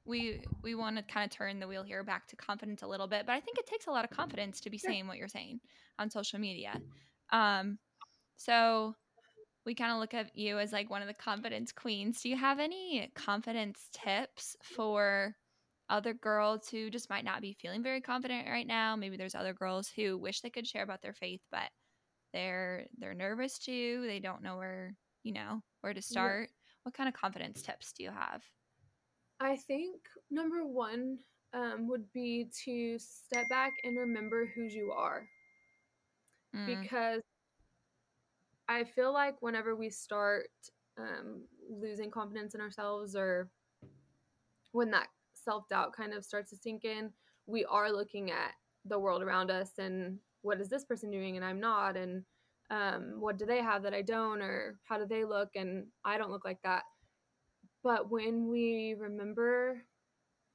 we 0.06 0.42
we 0.62 0.74
want 0.74 0.96
to 0.96 1.02
kind 1.02 1.24
of 1.30 1.30
turn 1.36 1.60
the 1.60 1.68
wheel 1.68 1.82
here 1.82 2.02
back 2.02 2.26
to 2.28 2.36
confidence 2.36 2.80
a 2.82 2.86
little 2.86 3.06
bit 3.06 3.26
but 3.26 3.32
i 3.32 3.40
think 3.40 3.58
it 3.58 3.66
takes 3.66 3.86
a 3.88 3.90
lot 3.90 4.04
of 4.04 4.10
confidence 4.10 4.60
to 4.62 4.70
be 4.70 4.78
Sure. 4.78 4.90
saying 4.90 5.06
what 5.06 5.18
you're 5.18 5.28
saying 5.28 5.60
on 5.98 6.08
social 6.08 6.38
media 6.38 6.80
um 7.30 7.78
so 8.38 8.94
we 9.66 9.74
kind 9.74 9.92
of 9.92 9.98
look 9.98 10.14
at 10.14 10.34
you 10.34 10.58
as 10.58 10.72
like 10.72 10.88
one 10.88 11.02
of 11.02 11.08
the 11.08 11.12
confidence 11.12 11.72
queens 11.72 12.22
do 12.22 12.30
you 12.30 12.36
have 12.38 12.58
any 12.58 13.10
confidence 13.14 13.88
tips 13.92 14.56
for 14.62 15.36
other 15.90 16.14
girls 16.14 16.68
who 16.68 16.88
just 16.90 17.10
might 17.10 17.24
not 17.24 17.42
be 17.42 17.56
feeling 17.60 17.82
very 17.82 18.00
confident 18.00 18.48
right 18.48 18.66
now. 18.66 18.96
Maybe 18.96 19.16
there's 19.16 19.34
other 19.34 19.52
girls 19.52 19.90
who 19.94 20.16
wish 20.16 20.40
they 20.40 20.50
could 20.50 20.66
share 20.66 20.82
about 20.82 21.02
their 21.02 21.12
faith 21.12 21.40
but 21.50 21.70
they're 22.32 22.86
they're 22.98 23.14
nervous 23.14 23.58
too. 23.58 24.04
they 24.06 24.20
don't 24.20 24.42
know 24.42 24.56
where 24.56 24.94
you 25.22 25.32
know 25.32 25.60
where 25.80 25.94
to 25.94 26.02
start. 26.02 26.50
What 26.84 26.94
kind 26.94 27.08
of 27.08 27.14
confidence 27.14 27.62
tips 27.62 27.92
do 27.92 28.04
you 28.04 28.10
have? 28.10 28.42
I 29.40 29.56
think 29.56 29.96
number 30.30 30.64
one 30.64 31.18
um, 31.52 31.88
would 31.88 32.10
be 32.12 32.50
to 32.64 32.98
step 32.98 33.48
back 33.48 33.72
and 33.84 33.98
remember 33.98 34.50
whose 34.54 34.74
you 34.74 34.92
are. 34.96 35.26
Mm, 36.54 36.66
because 36.66 37.22
I 38.68 38.84
feel 38.84 39.12
like 39.12 39.36
whenever 39.40 39.74
we 39.74 39.90
start 39.90 40.48
um, 40.98 41.42
losing 41.68 42.10
confidence 42.10 42.54
in 42.54 42.60
ourselves 42.60 43.16
or 43.16 43.50
when 44.72 44.90
that 44.92 45.08
self 45.50 45.68
doubt 45.68 45.92
kind 45.92 46.12
of 46.14 46.24
starts 46.24 46.50
to 46.50 46.56
sink 46.56 46.84
in, 46.84 47.10
we 47.46 47.64
are 47.64 47.90
looking 47.90 48.30
at 48.30 48.52
the 48.84 48.98
world 48.98 49.20
around 49.20 49.50
us 49.50 49.72
and 49.78 50.18
what 50.42 50.60
is 50.60 50.68
this 50.68 50.84
person 50.84 51.10
doing 51.10 51.36
and 51.36 51.44
I'm 51.44 51.58
not, 51.58 51.96
and 51.96 52.22
um, 52.70 53.14
what 53.18 53.36
do 53.36 53.44
they 53.44 53.60
have 53.60 53.82
that 53.82 53.92
I 53.92 54.02
don't, 54.02 54.40
or 54.40 54.78
how 54.84 54.96
do 54.96 55.06
they 55.06 55.24
look 55.24 55.48
and 55.56 55.86
I 56.04 56.18
don't 56.18 56.30
look 56.30 56.44
like 56.44 56.62
that. 56.62 56.84
But 57.82 58.10
when 58.10 58.48
we 58.48 58.94
remember 58.96 59.82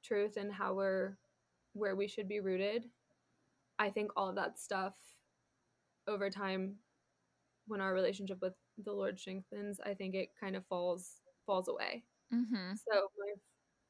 truth 0.02 0.38
and 0.38 0.50
how 0.50 0.72
we're 0.74 1.18
where 1.74 1.94
we 1.94 2.08
should 2.08 2.28
be 2.28 2.40
rooted, 2.40 2.86
I 3.78 3.90
think 3.90 4.10
all 4.16 4.30
of 4.30 4.36
that 4.36 4.58
stuff 4.58 4.94
over 6.08 6.30
time 6.30 6.76
when 7.66 7.82
our 7.82 7.92
relationship 7.92 8.38
with 8.40 8.54
the 8.82 8.92
Lord 8.92 9.18
strengthens, 9.18 9.78
I 9.84 9.92
think 9.92 10.14
it 10.14 10.30
kind 10.40 10.56
of 10.56 10.64
falls 10.66 11.20
falls 11.44 11.68
away. 11.68 12.04
mm-hmm. 12.32 12.72
So 12.74 13.08
my 13.18 13.34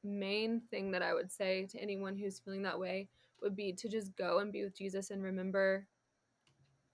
main 0.03 0.61
thing 0.71 0.91
that 0.91 1.01
I 1.01 1.13
would 1.13 1.31
say 1.31 1.65
to 1.67 1.79
anyone 1.79 2.15
who's 2.15 2.39
feeling 2.39 2.63
that 2.63 2.79
way 2.79 3.09
would 3.41 3.55
be 3.55 3.73
to 3.73 3.87
just 3.89 4.15
go 4.15 4.39
and 4.39 4.51
be 4.51 4.63
with 4.63 4.75
Jesus 4.75 5.11
and 5.11 5.21
remember 5.23 5.87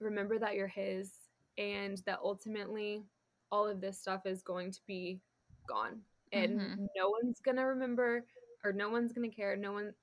remember 0.00 0.38
that 0.38 0.54
you're 0.54 0.66
his 0.66 1.12
and 1.56 2.02
that 2.06 2.18
ultimately 2.22 3.02
all 3.50 3.66
of 3.66 3.80
this 3.80 3.98
stuff 3.98 4.26
is 4.26 4.42
going 4.42 4.70
to 4.72 4.80
be 4.86 5.20
gone 5.68 6.02
and 6.32 6.58
Mhm. 6.60 6.88
no 6.96 7.10
one's 7.10 7.40
going 7.40 7.56
to 7.56 7.62
remember 7.62 8.26
or 8.64 8.72
no 8.72 8.90
one's 8.90 9.12
going 9.12 9.28
to 9.28 9.34
care 9.34 9.56
no 9.56 9.72
one 9.72 9.94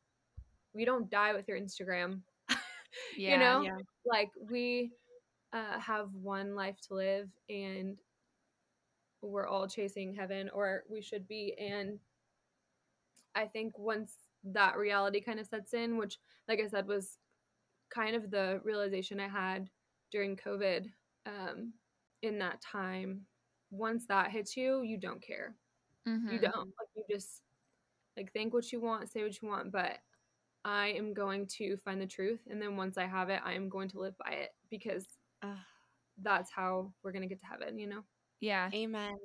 we 0.73 0.85
don't 0.85 1.09
die 1.09 1.33
with 1.33 1.47
your 1.47 1.59
Instagram 1.59 2.21
yeah 3.17 3.33
you 3.33 3.37
know 3.37 3.61
Yeah. 3.63 3.77
like 4.05 4.31
we 4.49 4.91
uh, 5.53 5.77
have 5.79 6.13
one 6.15 6.55
life 6.55 6.79
to 6.87 6.93
live 6.93 7.29
and 7.49 7.97
we're 9.21 9.47
all 9.47 9.67
chasing 9.67 10.13
heaven 10.15 10.49
or 10.49 10.83
we 10.89 11.01
should 11.01 11.27
be 11.27 11.53
and 11.59 11.99
i 13.35 13.45
think 13.45 13.77
once 13.77 14.13
that 14.43 14.77
reality 14.77 15.21
kind 15.21 15.39
of 15.39 15.47
sets 15.47 15.73
in 15.73 15.97
which 15.97 16.17
like 16.47 16.59
i 16.59 16.67
said 16.67 16.87
was 16.87 17.17
kind 17.93 18.15
of 18.15 18.31
the 18.31 18.59
realization 18.63 19.19
i 19.19 19.27
had 19.27 19.69
during 20.11 20.35
covid 20.35 20.87
um, 21.25 21.73
in 22.21 22.39
that 22.39 22.61
time 22.61 23.21
once 23.69 24.05
that 24.07 24.31
hits 24.31 24.57
you 24.57 24.81
you 24.83 24.97
don't 24.97 25.21
care 25.21 25.55
you 26.05 26.39
Mhm. 26.39 26.41
don't 26.41 26.55
like 26.79 26.89
you 26.95 27.03
just 27.09 27.41
like 28.17 28.31
think 28.33 28.53
what 28.53 28.71
you 28.71 28.81
want 28.81 29.09
say 29.09 29.23
what 29.23 29.41
you 29.41 29.47
want 29.47 29.71
but 29.71 29.99
i 30.65 30.87
am 30.87 31.13
going 31.13 31.45
to 31.47 31.77
find 31.77 32.01
the 32.01 32.05
truth 32.07 32.41
and 32.49 32.61
then 32.61 32.75
once 32.75 32.97
i 32.97 33.05
have 33.05 33.29
it 33.29 33.41
i 33.45 33.53
am 33.53 33.69
going 33.69 33.87
to 33.89 33.99
live 33.99 34.17
by 34.17 34.31
it 34.31 34.49
because 34.69 35.05
Ugh. 35.43 35.57
that's 36.21 36.51
how 36.51 36.91
we're 37.03 37.11
going 37.11 37.21
to 37.21 37.27
get 37.27 37.39
to 37.39 37.45
heaven 37.45 37.77
you 37.79 37.87
know 37.87 38.03
yeah 38.39 38.69
Amen. 38.73 39.17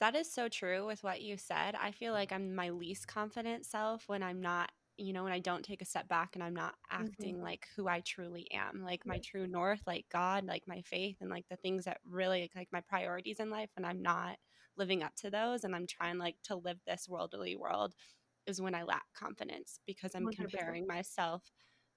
That 0.00 0.14
is 0.14 0.30
so 0.30 0.48
true 0.48 0.86
with 0.86 1.02
what 1.02 1.22
you 1.22 1.36
said. 1.38 1.74
I 1.74 1.90
feel 1.90 2.12
like 2.12 2.32
I'm 2.32 2.54
my 2.54 2.70
least 2.70 3.08
confident 3.08 3.64
self 3.64 4.08
when 4.08 4.22
I'm 4.22 4.40
not, 4.42 4.70
you 4.98 5.12
know, 5.12 5.24
when 5.24 5.32
I 5.32 5.38
don't 5.38 5.64
take 5.64 5.80
a 5.80 5.86
step 5.86 6.06
back 6.08 6.30
and 6.34 6.42
I'm 6.44 6.54
not 6.54 6.74
acting 6.90 7.40
like 7.40 7.66
who 7.74 7.88
I 7.88 8.00
truly 8.00 8.50
am, 8.52 8.82
like 8.82 9.06
my 9.06 9.18
true 9.18 9.46
north, 9.46 9.82
like 9.86 10.06
God, 10.10 10.44
like 10.44 10.64
my 10.66 10.82
faith, 10.82 11.16
and 11.20 11.30
like 11.30 11.46
the 11.48 11.56
things 11.56 11.84
that 11.86 12.00
really 12.04 12.50
like 12.54 12.68
my 12.72 12.82
priorities 12.82 13.40
in 13.40 13.50
life. 13.50 13.70
And 13.76 13.86
I'm 13.86 14.02
not 14.02 14.36
living 14.76 15.02
up 15.02 15.14
to 15.16 15.30
those, 15.30 15.64
and 15.64 15.74
I'm 15.74 15.86
trying 15.86 16.18
like 16.18 16.36
to 16.44 16.56
live 16.56 16.78
this 16.86 17.08
worldly 17.08 17.56
world, 17.56 17.94
is 18.46 18.60
when 18.60 18.74
I 18.74 18.82
lack 18.82 19.04
confidence 19.14 19.80
because 19.86 20.14
I'm 20.14 20.28
100%. 20.28 20.30
comparing 20.30 20.86
myself 20.86 21.50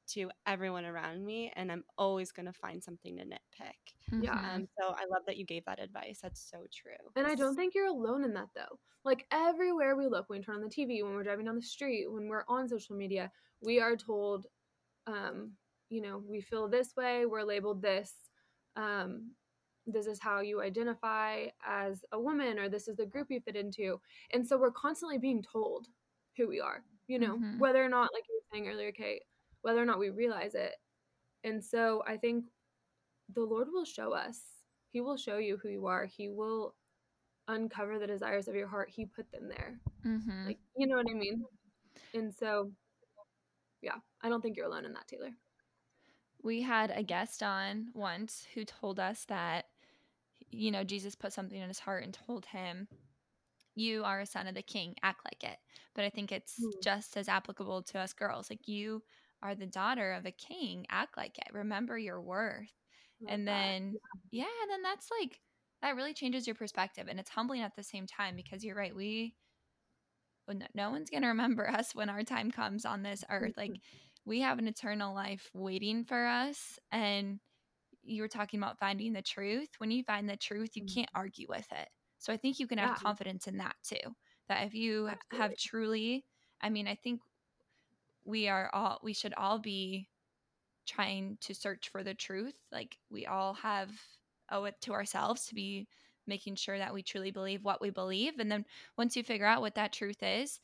to 0.09 0.31
everyone 0.45 0.85
around 0.85 1.25
me, 1.25 1.51
and 1.55 1.71
I'm 1.71 1.83
always 1.97 2.31
going 2.31 2.45
to 2.47 2.53
find 2.53 2.83
something 2.83 3.17
to 3.17 3.23
nitpick. 3.25 3.93
Yeah. 4.17 4.35
Mhm. 4.35 4.55
Um, 4.55 4.67
so 4.79 4.89
I 4.89 5.05
love 5.05 5.23
that 5.27 5.37
you 5.37 5.45
gave 5.45 5.65
that 5.65 5.79
advice. 5.79 6.19
That's 6.21 6.41
so 6.41 6.65
true. 6.71 7.11
And 7.15 7.27
I 7.27 7.35
don't 7.35 7.55
think 7.55 7.75
you're 7.75 7.87
alone 7.87 8.23
in 8.23 8.33
that 8.33 8.49
though. 8.55 8.79
Like 9.03 9.25
everywhere 9.31 9.95
we 9.95 10.07
look, 10.07 10.29
when 10.29 10.39
we 10.39 10.43
turn 10.45 10.55
on 10.55 10.61
the 10.61 10.69
TV, 10.69 11.03
when 11.03 11.13
we're 11.13 11.23
driving 11.23 11.45
down 11.45 11.55
the 11.55 11.61
street, 11.61 12.11
when 12.11 12.27
we're 12.27 12.43
on 12.47 12.67
social 12.67 12.95
media, 12.95 13.31
we 13.61 13.79
are 13.79 13.95
told, 13.95 14.47
um, 15.07 15.53
you 15.89 16.01
know, 16.01 16.17
we 16.19 16.41
feel 16.41 16.67
this 16.67 16.95
way, 16.95 17.25
we're 17.25 17.43
labeled 17.43 17.81
this. 17.81 18.13
Um, 18.75 19.35
this 19.87 20.07
is 20.07 20.19
how 20.19 20.41
you 20.41 20.61
identify 20.61 21.47
as 21.65 22.05
a 22.11 22.19
woman, 22.19 22.59
or 22.59 22.69
this 22.69 22.87
is 22.87 22.97
the 22.97 23.05
group 23.05 23.31
you 23.31 23.41
fit 23.41 23.55
into. 23.55 23.99
And 24.31 24.47
so 24.47 24.57
we're 24.57 24.71
constantly 24.71 25.17
being 25.17 25.41
told 25.43 25.87
who 26.37 26.47
we 26.47 26.59
are, 26.61 26.85
you 27.07 27.19
know, 27.19 27.41
Mhm. 27.41 27.57
whether 27.57 27.83
or 27.83 27.89
not, 27.89 28.11
like 28.13 28.25
you 28.29 28.35
were 28.35 28.47
saying 28.53 28.67
earlier, 28.69 28.91
Kate, 28.91 29.23
whether 29.61 29.81
or 29.81 29.85
not 29.85 29.99
we 29.99 30.09
realize 30.09 30.55
it. 30.55 30.75
And 31.43 31.63
so 31.63 32.03
I 32.07 32.17
think 32.17 32.45
the 33.33 33.41
Lord 33.43 33.67
will 33.71 33.85
show 33.85 34.13
us. 34.13 34.39
He 34.91 35.01
will 35.01 35.17
show 35.17 35.37
you 35.37 35.57
who 35.57 35.69
you 35.69 35.85
are. 35.87 36.05
He 36.05 36.29
will 36.29 36.75
uncover 37.47 37.99
the 37.99 38.07
desires 38.07 38.47
of 38.47 38.55
your 38.55 38.67
heart. 38.67 38.89
He 38.89 39.05
put 39.05 39.31
them 39.31 39.47
there. 39.47 39.79
Mhm. 40.03 40.45
Like, 40.47 40.59
you 40.75 40.87
know 40.87 40.95
what 40.97 41.09
I 41.09 41.13
mean? 41.13 41.45
And 42.13 42.33
so, 42.33 42.71
yeah, 43.81 43.99
I 44.21 44.29
don't 44.29 44.41
think 44.41 44.57
you're 44.57 44.65
alone 44.67 44.85
in 44.85 44.93
that, 44.93 45.07
Taylor. 45.07 45.31
we 46.41 46.61
had 46.61 46.89
a 46.91 47.03
guest 47.03 47.43
on 47.43 47.89
once 47.93 48.47
who 48.53 48.63
told 48.63 48.97
us 48.99 49.25
that 49.25 49.65
you 50.51 50.71
know 50.71 50.85
jesus 50.85 51.13
put 51.13 51.33
something 51.33 51.59
in 51.61 51.67
his 51.67 51.79
heart 51.79 52.01
and 52.03 52.13
told 52.13 52.45
him 52.45 52.87
you 53.75 54.05
are 54.05 54.21
a 54.21 54.25
son 54.25 54.47
of 54.47 54.55
the 54.55 54.61
king 54.61 54.95
act 55.03 55.19
like 55.25 55.43
it 55.43 55.59
but 55.93 56.05
i 56.05 56.09
think 56.09 56.31
it's 56.31 56.55
Hmm. 56.57 56.69
just 56.81 57.17
as 57.17 57.27
applicable 57.27 57.83
to 57.83 57.99
us 57.99 58.13
girls 58.13 58.49
like 58.49 58.67
you 58.69 59.03
are 59.41 59.55
the 59.55 59.65
daughter 59.65 60.11
of 60.13 60.25
a 60.25 60.31
king 60.31 60.85
act 60.89 61.17
like 61.17 61.37
it 61.37 61.53
remember 61.53 61.97
your 61.97 62.21
worth 62.21 62.71
and 63.27 63.47
that. 63.47 63.47
then 63.47 63.97
yeah 64.31 64.45
and 64.63 64.71
then 64.71 64.81
that's 64.81 65.09
like 65.19 65.39
that 65.81 65.95
really 65.95 66.13
changes 66.13 66.45
your 66.47 66.55
perspective 66.55 67.07
and 67.09 67.19
it's 67.19 67.29
humbling 67.29 67.61
at 67.61 67.75
the 67.75 67.83
same 67.83 68.05
time 68.05 68.35
because 68.35 68.63
you're 68.63 68.75
right 68.75 68.95
we 68.95 69.35
oh, 70.49 70.53
no, 70.53 70.65
no 70.73 70.89
one's 70.91 71.09
going 71.09 71.21
to 71.23 71.29
remember 71.29 71.69
us 71.69 71.95
when 71.95 72.09
our 72.09 72.23
time 72.23 72.51
comes 72.51 72.85
on 72.85 73.03
this 73.03 73.23
earth 73.29 73.53
like 73.57 73.75
we 74.25 74.41
have 74.41 74.59
an 74.59 74.67
eternal 74.67 75.13
life 75.13 75.49
waiting 75.53 76.03
for 76.03 76.25
us 76.25 76.79
and 76.91 77.39
you 78.03 78.21
were 78.21 78.27
talking 78.27 78.59
about 78.59 78.79
finding 78.79 79.13
the 79.13 79.21
truth 79.21 79.69
when 79.77 79.91
you 79.91 80.03
find 80.03 80.29
the 80.29 80.37
truth 80.37 80.71
you 80.75 80.83
can't 80.83 81.09
mm-hmm. 81.09 81.19
argue 81.19 81.47
with 81.49 81.67
it 81.71 81.87
so 82.17 82.33
i 82.33 82.37
think 82.37 82.59
you 82.59 82.67
can 82.67 82.77
have 82.77 82.91
Yeah. 82.91 82.95
confidence 82.95 83.47
in 83.47 83.57
that 83.57 83.75
too 83.83 84.15
that 84.47 84.65
if 84.65 84.73
you 84.73 85.09
have 85.31 85.55
truly 85.57 86.25
i 86.61 86.69
mean 86.69 86.87
i 86.87 86.95
think 86.95 87.21
we 88.29 88.47
are 88.47 88.69
all 88.73 88.99
we 89.03 89.13
should 89.13 89.33
all 89.35 89.59
be 89.59 90.09
trying 90.85 91.37
to 91.41 91.53
search 91.53 91.89
for 91.89 92.03
the 92.03 92.13
truth 92.13 92.55
like 92.71 92.97
we 93.11 93.25
all 93.25 93.53
have 93.53 93.91
owe 94.51 94.65
it 94.65 94.75
to 94.81 94.93
ourselves 94.93 95.45
to 95.45 95.55
be 95.55 95.87
making 96.27 96.55
sure 96.55 96.77
that 96.77 96.93
we 96.93 97.03
truly 97.03 97.31
believe 97.31 97.63
what 97.63 97.81
we 97.81 97.89
believe 97.89 98.39
and 98.39 98.51
then 98.51 98.65
once 98.97 99.15
you 99.17 99.23
figure 99.23 99.45
out 99.45 99.61
what 99.61 99.75
that 99.75 99.93
truth 99.93 100.23
is 100.23 100.59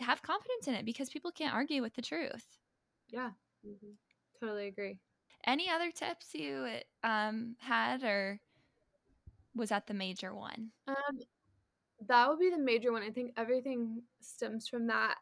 have 0.00 0.22
confidence 0.22 0.68
in 0.68 0.74
it 0.74 0.84
because 0.84 1.08
people 1.10 1.32
can't 1.32 1.54
argue 1.54 1.82
with 1.82 1.94
the 1.94 2.02
truth 2.02 2.58
yeah. 3.10 3.30
Mhm. 3.64 3.96
Totally 4.40 4.66
agree. 4.68 4.98
Any 5.44 5.70
other 5.70 5.90
tips 5.90 6.34
you 6.34 6.80
um, 7.02 7.56
had, 7.60 8.02
or 8.02 8.40
was 9.54 9.70
that 9.70 9.86
the 9.86 9.94
major 9.94 10.34
one? 10.34 10.72
Um, 10.88 11.20
that 12.06 12.28
would 12.28 12.38
be 12.38 12.50
the 12.50 12.58
major 12.58 12.92
one. 12.92 13.02
I 13.02 13.10
think 13.10 13.32
everything 13.36 14.02
stems 14.20 14.68
from 14.68 14.86
that 14.88 15.16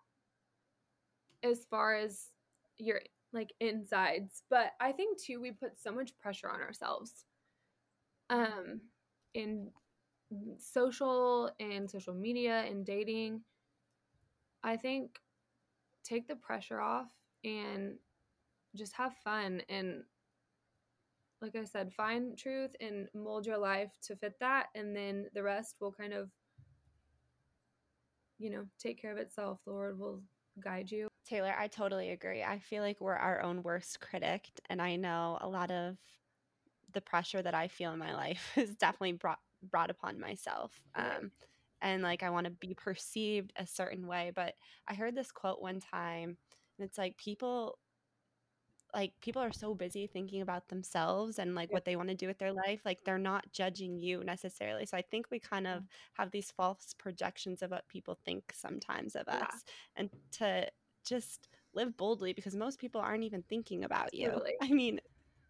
as 1.44 1.64
far 1.70 1.94
as 1.94 2.30
your 2.78 3.00
like 3.32 3.52
insides. 3.60 4.42
But 4.50 4.72
I 4.80 4.92
think 4.92 5.20
too 5.20 5.40
we 5.40 5.52
put 5.52 5.78
so 5.80 5.92
much 5.92 6.16
pressure 6.18 6.48
on 6.48 6.60
ourselves. 6.62 7.24
Um 8.30 8.80
in 9.34 9.70
social 10.58 11.50
and 11.60 11.90
social 11.90 12.14
media 12.14 12.64
and 12.68 12.84
dating. 12.86 13.42
I 14.62 14.76
think 14.76 15.20
take 16.04 16.26
the 16.28 16.36
pressure 16.36 16.80
off 16.80 17.10
and 17.44 17.96
just 18.74 18.94
have 18.94 19.14
fun 19.24 19.62
and 19.68 20.02
like 21.42 21.56
I 21.56 21.64
said, 21.64 21.92
find 21.92 22.38
truth 22.38 22.70
and 22.80 23.08
mold 23.14 23.46
your 23.46 23.58
life 23.58 23.90
to 24.04 24.16
fit 24.16 24.34
that 24.40 24.68
and 24.74 24.96
then 24.96 25.26
the 25.34 25.42
rest 25.42 25.76
will 25.80 25.92
kind 25.92 26.14
of 26.14 26.30
you 28.38 28.50
know, 28.50 28.64
take 28.78 29.00
care 29.00 29.12
of 29.12 29.18
itself. 29.18 29.60
The 29.64 29.72
Lord 29.72 29.98
will 29.98 30.22
guide 30.62 30.90
you. 30.90 31.08
Taylor, 31.24 31.54
I 31.56 31.68
totally 31.68 32.10
agree. 32.10 32.42
I 32.42 32.58
feel 32.58 32.82
like 32.82 33.00
we're 33.00 33.14
our 33.14 33.40
own 33.40 33.62
worst 33.62 34.00
critic. 34.00 34.50
And 34.68 34.80
I 34.82 34.96
know 34.96 35.38
a 35.40 35.48
lot 35.48 35.70
of 35.70 35.96
the 36.92 37.00
pressure 37.00 37.42
that 37.42 37.54
I 37.54 37.68
feel 37.68 37.92
in 37.92 37.98
my 37.98 38.14
life 38.14 38.52
is 38.58 38.76
definitely 38.76 39.12
brought 39.14 39.40
brought 39.62 39.90
upon 39.90 40.20
myself. 40.20 40.82
Um, 40.94 41.32
and 41.80 42.02
like 42.02 42.22
I 42.22 42.30
want 42.30 42.46
to 42.46 42.50
be 42.52 42.74
perceived 42.74 43.52
a 43.56 43.66
certain 43.66 44.06
way. 44.06 44.32
But 44.34 44.56
I 44.88 44.94
heard 44.94 45.14
this 45.14 45.32
quote 45.32 45.60
one 45.62 45.80
time, 45.80 46.38
and 46.78 46.86
it's 46.86 46.98
like 46.98 47.16
people 47.18 47.78
like 48.94 49.14
people 49.20 49.42
are 49.42 49.52
so 49.52 49.74
busy 49.74 50.06
thinking 50.06 50.40
about 50.40 50.68
themselves 50.68 51.38
and 51.38 51.54
like 51.54 51.72
what 51.72 51.84
they 51.84 51.96
want 51.96 52.08
to 52.08 52.14
do 52.14 52.28
with 52.28 52.38
their 52.38 52.52
life 52.52 52.82
like 52.84 53.02
they're 53.04 53.18
not 53.18 53.50
judging 53.52 53.98
you 53.98 54.22
necessarily 54.22 54.86
so 54.86 54.96
i 54.96 55.02
think 55.02 55.30
we 55.30 55.40
kind 55.40 55.66
of 55.66 55.82
have 56.14 56.30
these 56.30 56.50
false 56.52 56.94
projections 56.94 57.60
of 57.62 57.70
what 57.72 57.88
people 57.88 58.14
think 58.24 58.52
sometimes 58.54 59.16
of 59.16 59.28
Yeah. 59.28 59.46
us 59.46 59.64
and 59.96 60.10
to 60.30 60.68
just 61.04 61.48
live 61.74 61.96
boldly 61.96 62.32
because 62.32 62.54
most 62.54 62.78
people 62.78 63.00
aren't 63.00 63.24
even 63.24 63.42
thinking 63.48 63.84
about 63.84 64.10
Totally. 64.12 64.52
you 64.52 64.56
i 64.62 64.68
mean 64.72 65.00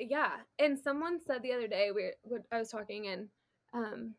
Yeah. 0.01 0.31
And 0.59 0.79
someone 0.79 1.21
said 1.25 1.43
the 1.43 1.53
other 1.53 1.69
day 1.69 1.91
we 1.95 2.13
we 2.25 2.39
I 2.51 2.59
was 2.59 2.71
talking 2.71 3.07
and 3.09 3.29
um 3.73 4.15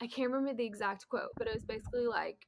I 0.00 0.06
can't 0.06 0.30
remember 0.30 0.54
the 0.54 0.64
exact 0.64 1.08
quote, 1.08 1.30
but 1.36 1.48
it 1.48 1.54
was 1.54 1.64
basically 1.64 2.06
like 2.06 2.46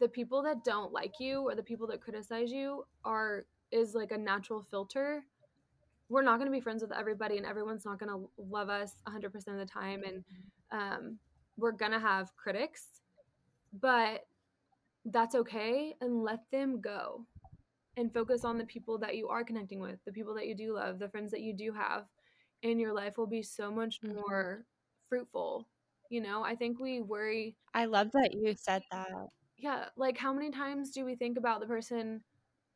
the 0.00 0.08
people 0.08 0.42
that 0.44 0.64
don't 0.64 0.92
like 0.92 1.14
you 1.18 1.40
or 1.40 1.54
the 1.54 1.62
people 1.62 1.86
that 1.88 2.00
criticize 2.00 2.50
you 2.50 2.84
are 3.04 3.44
is 3.72 3.94
like 3.94 4.12
a 4.12 4.18
natural 4.18 4.62
filter. 4.62 5.24
We're 6.08 6.22
not 6.22 6.38
going 6.38 6.46
to 6.46 6.52
be 6.52 6.60
friends 6.60 6.82
with 6.82 6.92
everybody 6.92 7.36
and 7.36 7.46
everyone's 7.46 7.84
not 7.84 7.98
going 7.98 8.10
to 8.10 8.28
love 8.38 8.68
us 8.68 8.96
100% 9.08 9.34
of 9.48 9.58
the 9.58 9.66
time 9.66 10.02
and 10.04 10.24
um 10.70 11.18
we're 11.56 11.72
going 11.72 11.92
to 11.92 12.00
have 12.00 12.34
critics. 12.36 13.00
But 13.80 14.26
that's 15.06 15.34
okay 15.34 15.94
and 16.00 16.22
let 16.22 16.40
them 16.50 16.80
go 16.80 17.26
and 17.96 18.12
focus 18.12 18.44
on 18.44 18.58
the 18.58 18.64
people 18.66 18.98
that 18.98 19.16
you 19.16 19.28
are 19.28 19.44
connecting 19.44 19.80
with, 19.80 19.98
the 20.04 20.12
people 20.12 20.34
that 20.34 20.46
you 20.46 20.54
do 20.54 20.74
love, 20.74 20.98
the 20.98 21.08
friends 21.08 21.30
that 21.32 21.42
you 21.42 21.54
do 21.54 21.72
have, 21.72 22.06
and 22.62 22.80
your 22.80 22.92
life 22.92 23.16
will 23.18 23.26
be 23.26 23.42
so 23.42 23.70
much 23.70 24.00
Mhm. 24.02 24.14
more 24.16 24.66
fruitful. 25.08 25.68
You 26.10 26.20
know, 26.20 26.42
I 26.44 26.54
think 26.56 26.78
we 26.80 27.00
worry, 27.00 27.56
i 27.74 27.84
love 27.86 28.10
that 28.12 28.32
you 28.34 28.54
said 28.56 28.82
that 28.90 29.28
yeah, 29.56 29.88
like 29.96 30.18
how 30.18 30.32
many 30.32 30.50
times 30.50 30.90
do 30.90 31.04
we 31.04 31.14
think 31.16 31.38
about 31.38 31.60
the 31.60 31.66
person 31.66 32.22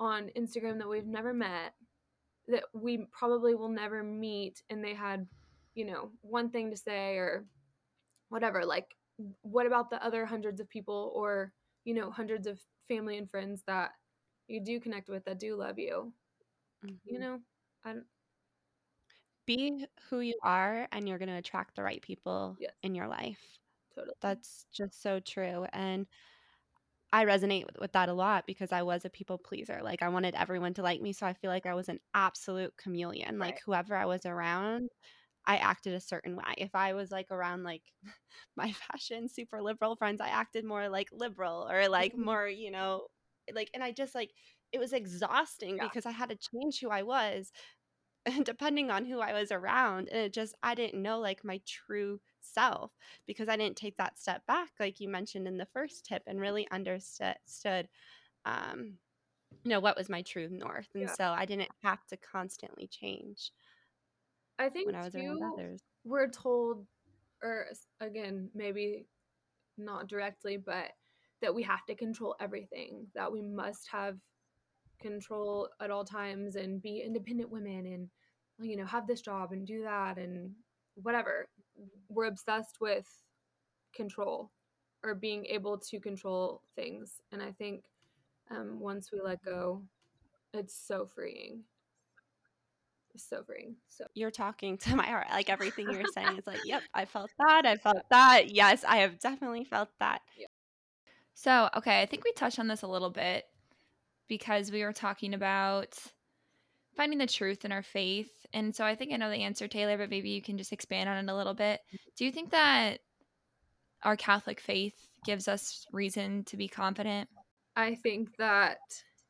on 0.01 0.31
Instagram 0.37 0.79
that 0.79 0.88
we've 0.88 1.07
never 1.07 1.35
met, 1.35 1.75
that 2.49 2.64
we 2.73 3.07
probably 3.12 3.55
will 3.55 3.69
never 3.69 4.03
meet, 4.03 4.62
and 4.71 4.83
they 4.85 4.95
had, 4.95 5.27
you 5.75 5.85
know, 5.85 6.12
one 6.23 6.51
thing 6.51 6.71
to 6.71 6.77
say 6.77 7.17
or 7.17 7.47
whatever. 8.31 8.64
Like, 8.64 8.97
what 9.43 9.67
about 9.67 9.91
the 9.91 10.03
other 10.05 10.25
hundreds 10.27 10.61
of 10.61 10.69
people 10.69 11.12
or, 11.14 11.53
you 11.88 11.94
know, 11.94 12.11
hundreds 12.12 12.46
of 12.46 12.61
family 12.88 13.18
and 13.18 13.31
friends 13.31 13.64
that 13.64 13.92
you 14.48 14.61
do 14.61 14.81
connect 14.81 15.09
with 15.09 15.24
that 15.27 15.40
do 15.40 15.57
love 15.57 15.79
you? 15.79 16.14
You 17.09 17.18
Mhm. 17.18 17.20
know, 17.20 17.42
I 17.85 17.94
don't, 17.94 18.07
be 19.46 19.87
who 20.09 20.20
you 20.20 20.35
are 20.42 20.88
and 20.92 21.09
you're 21.09 21.18
going 21.18 21.29
to 21.29 21.35
attract 21.37 21.74
the 21.77 21.83
right 21.83 22.03
people 22.03 22.59
Yes. 22.59 22.74
in 22.83 22.94
your 22.94 23.09
life 23.09 23.59
totally. 23.94 24.14
That's 24.20 24.66
just 24.72 25.03
so 25.03 25.20
true. 25.20 25.66
And 25.72 26.09
I 27.12 27.24
resonate 27.24 27.64
with, 27.66 27.79
with 27.79 27.92
that 27.92 28.11
a 28.11 28.12
lot 28.12 28.46
because 28.46 28.70
I 28.70 28.83
was 28.83 29.05
a 29.05 29.11
people 29.11 29.38
pleaser. 29.38 29.81
Like 29.83 30.03
I 30.03 30.09
wanted 30.09 30.35
everyone 30.35 30.74
to 30.74 30.83
like 30.83 31.01
me. 31.01 31.12
So 31.12 31.27
I 31.27 31.33
feel 31.33 31.51
like 31.51 31.64
I 31.64 31.74
was 31.74 31.88
an 31.88 32.01
absolute 32.14 32.77
chameleon. 32.77 33.38
Like 33.38 33.61
whoever 33.64 33.96
I 33.96 34.05
was 34.05 34.27
around, 34.27 34.90
I 35.46 35.57
acted 35.59 35.94
a 35.94 36.01
certain 36.01 36.37
way. 36.37 36.55
If 36.59 36.74
I 36.74 36.92
was 36.94 37.11
like 37.11 37.31
around 37.31 37.62
like 37.64 37.85
my 38.57 38.72
fashion 38.72 39.29
super 39.29 39.62
liberal 39.62 39.96
friends, 39.96 40.20
I 40.20 40.29
acted 40.29 40.64
more 40.64 40.88
like 40.88 41.11
liberal 41.12 41.68
or 41.70 41.88
like 41.88 42.16
Mhm. 42.16 42.24
more, 42.24 42.46
you 42.48 42.70
know, 42.70 43.09
like 43.55 43.70
and 43.74 43.83
I 43.85 43.92
just 43.92 44.14
like 44.14 44.33
it 44.72 44.79
was 44.79 44.92
exhausting 44.92 45.79
Yeah. 45.79 45.81
because 45.81 46.07
I 46.07 46.11
had 46.12 46.29
to 46.31 46.37
change 46.37 46.81
who 46.81 46.90
I 46.90 47.03
was 47.03 47.51
depending 48.44 48.90
on 48.90 49.05
who 49.05 49.20
I 49.20 49.33
was 49.33 49.51
around. 49.53 50.09
And 50.09 50.18
it 50.27 50.33
just, 50.33 50.55
I 50.62 50.74
didn't 50.74 51.03
know 51.03 51.18
like 51.20 51.44
my 51.44 51.61
true 51.66 52.20
self 52.40 52.92
because 53.27 53.48
I 53.48 53.57
didn't 53.57 53.77
take 53.77 53.96
that 53.96 54.18
step 54.18 54.46
back, 54.46 54.72
like 54.81 55.01
you 55.01 55.09
mentioned 55.09 55.46
in 55.48 55.57
the 55.57 55.66
first 55.66 56.05
tip, 56.05 56.22
and 56.27 56.40
really 56.40 56.68
understood, 56.70 57.88
um, 58.44 58.98
you 59.64 59.70
know, 59.70 59.81
what 59.81 59.96
was 59.96 60.09
my 60.09 60.22
true 60.22 60.48
north. 60.51 60.88
And 60.94 61.09
Yeah. 61.09 61.16
so 61.16 61.27
I 61.33 61.46
didn't 61.46 61.70
have 61.83 62.07
to 62.09 62.16
constantly 62.16 62.88
change 62.88 63.53
I 64.59 64.68
think 64.68 64.87
when 64.87 64.94
I 64.94 65.05
was 65.05 65.14
around 65.14 65.42
others. 65.42 65.81
we're 66.05 66.29
told, 66.29 66.87
or 67.42 67.66
again, 68.01 68.51
maybe 68.55 69.07
not 69.77 70.09
directly, 70.09 70.57
but 70.57 70.90
that 71.40 71.55
we 71.55 71.62
have 71.62 71.85
to 71.87 71.94
control 71.94 72.35
everything, 72.40 73.07
that 73.14 73.31
we 73.31 73.40
must 73.40 73.88
have 73.90 74.16
control 75.01 75.68
at 75.81 75.90
all 75.90 76.05
times 76.05 76.57
and 76.57 76.83
be 76.83 77.03
independent 77.05 77.51
women 77.51 77.87
and, 77.87 78.09
you 78.61 78.77
know, 78.77 78.85
have 78.85 79.07
this 79.07 79.21
job 79.21 79.53
and 79.53 79.66
do 79.66 79.83
that 79.83 80.18
and 80.18 80.51
whatever. 81.03 81.49
We're 82.09 82.27
obsessed 82.27 82.81
with 82.81 83.07
control 83.94 84.51
or 85.05 85.14
being 85.14 85.47
able 85.47 85.79
to 85.79 86.01
control 86.01 86.62
things. 86.75 87.21
And 87.31 87.40
I 87.40 87.53
think 87.53 87.85
um, 88.51 88.81
once 88.81 89.11
we 89.12 89.21
let 89.21 89.44
go, 89.44 89.83
it's 90.53 90.75
so 90.75 91.07
freeing. 91.07 91.62
It's 93.14 93.29
so 93.29 93.42
You're 94.14 94.31
talking 94.31 94.79
to 94.79 94.97
my 94.97 95.07
heart. 95.07 95.27
Like 95.31 95.51
everything 95.51 95.90
you're 95.90 96.05
saying 96.14 96.38
is 96.38 96.47
like, 96.47 96.61
yep, 96.64 96.83
I 96.94 97.05
felt 97.05 97.31
that. 97.38 97.66
I 97.66 97.77
felt 97.77 98.09
that. 98.11 98.51
Yes, 98.51 98.85
I 98.87 98.99
have 98.99 99.18
definitely 99.18 99.64
felt 99.64 99.88
that. 100.01 100.21
So, 101.35 101.68
okay, 101.77 102.03
I 102.03 102.07
think 102.07 102.25
we 102.25 102.33
touched 102.33 102.59
on 102.59 102.68
this 102.68 102.83
a 102.83 102.88
little 102.88 103.11
bit 103.11 103.44
because 104.29 104.73
we 104.73 104.83
were 104.83 104.92
talking 104.92 105.35
about 105.35 105.97
finding 106.97 107.18
the 107.18 107.27
truth 107.27 107.64
in 107.64 107.73
our 107.73 107.83
faith. 107.83 108.44
And 108.53 108.75
so 108.75 108.85
I 108.85 108.97
think 108.97 109.12
I 109.12 109.16
know 109.16 109.31
the 109.31 109.44
answer, 109.44 109.68
Taylor, 109.68 109.97
but 109.97 110.11
maybe 110.11 110.31
you 110.31 110.42
can 110.42 110.59
just 110.59 110.73
expand 110.73 111.09
on 111.09 111.16
it 111.16 111.33
a 111.33 111.37
little 111.37 111.55
bit. 111.55 111.81
Do 112.16 112.25
you 112.25 112.33
think 112.33 112.51
that 112.51 112.99
our 114.03 114.16
Catholic 114.16 114.61
faith 114.61 114.94
gives 115.25 115.49
us 115.49 115.87
reason 115.92 116.44
to 116.44 116.57
be 116.57 116.68
confident? 116.68 117.29
I 117.77 117.94
think 117.94 118.37
that 118.38 118.79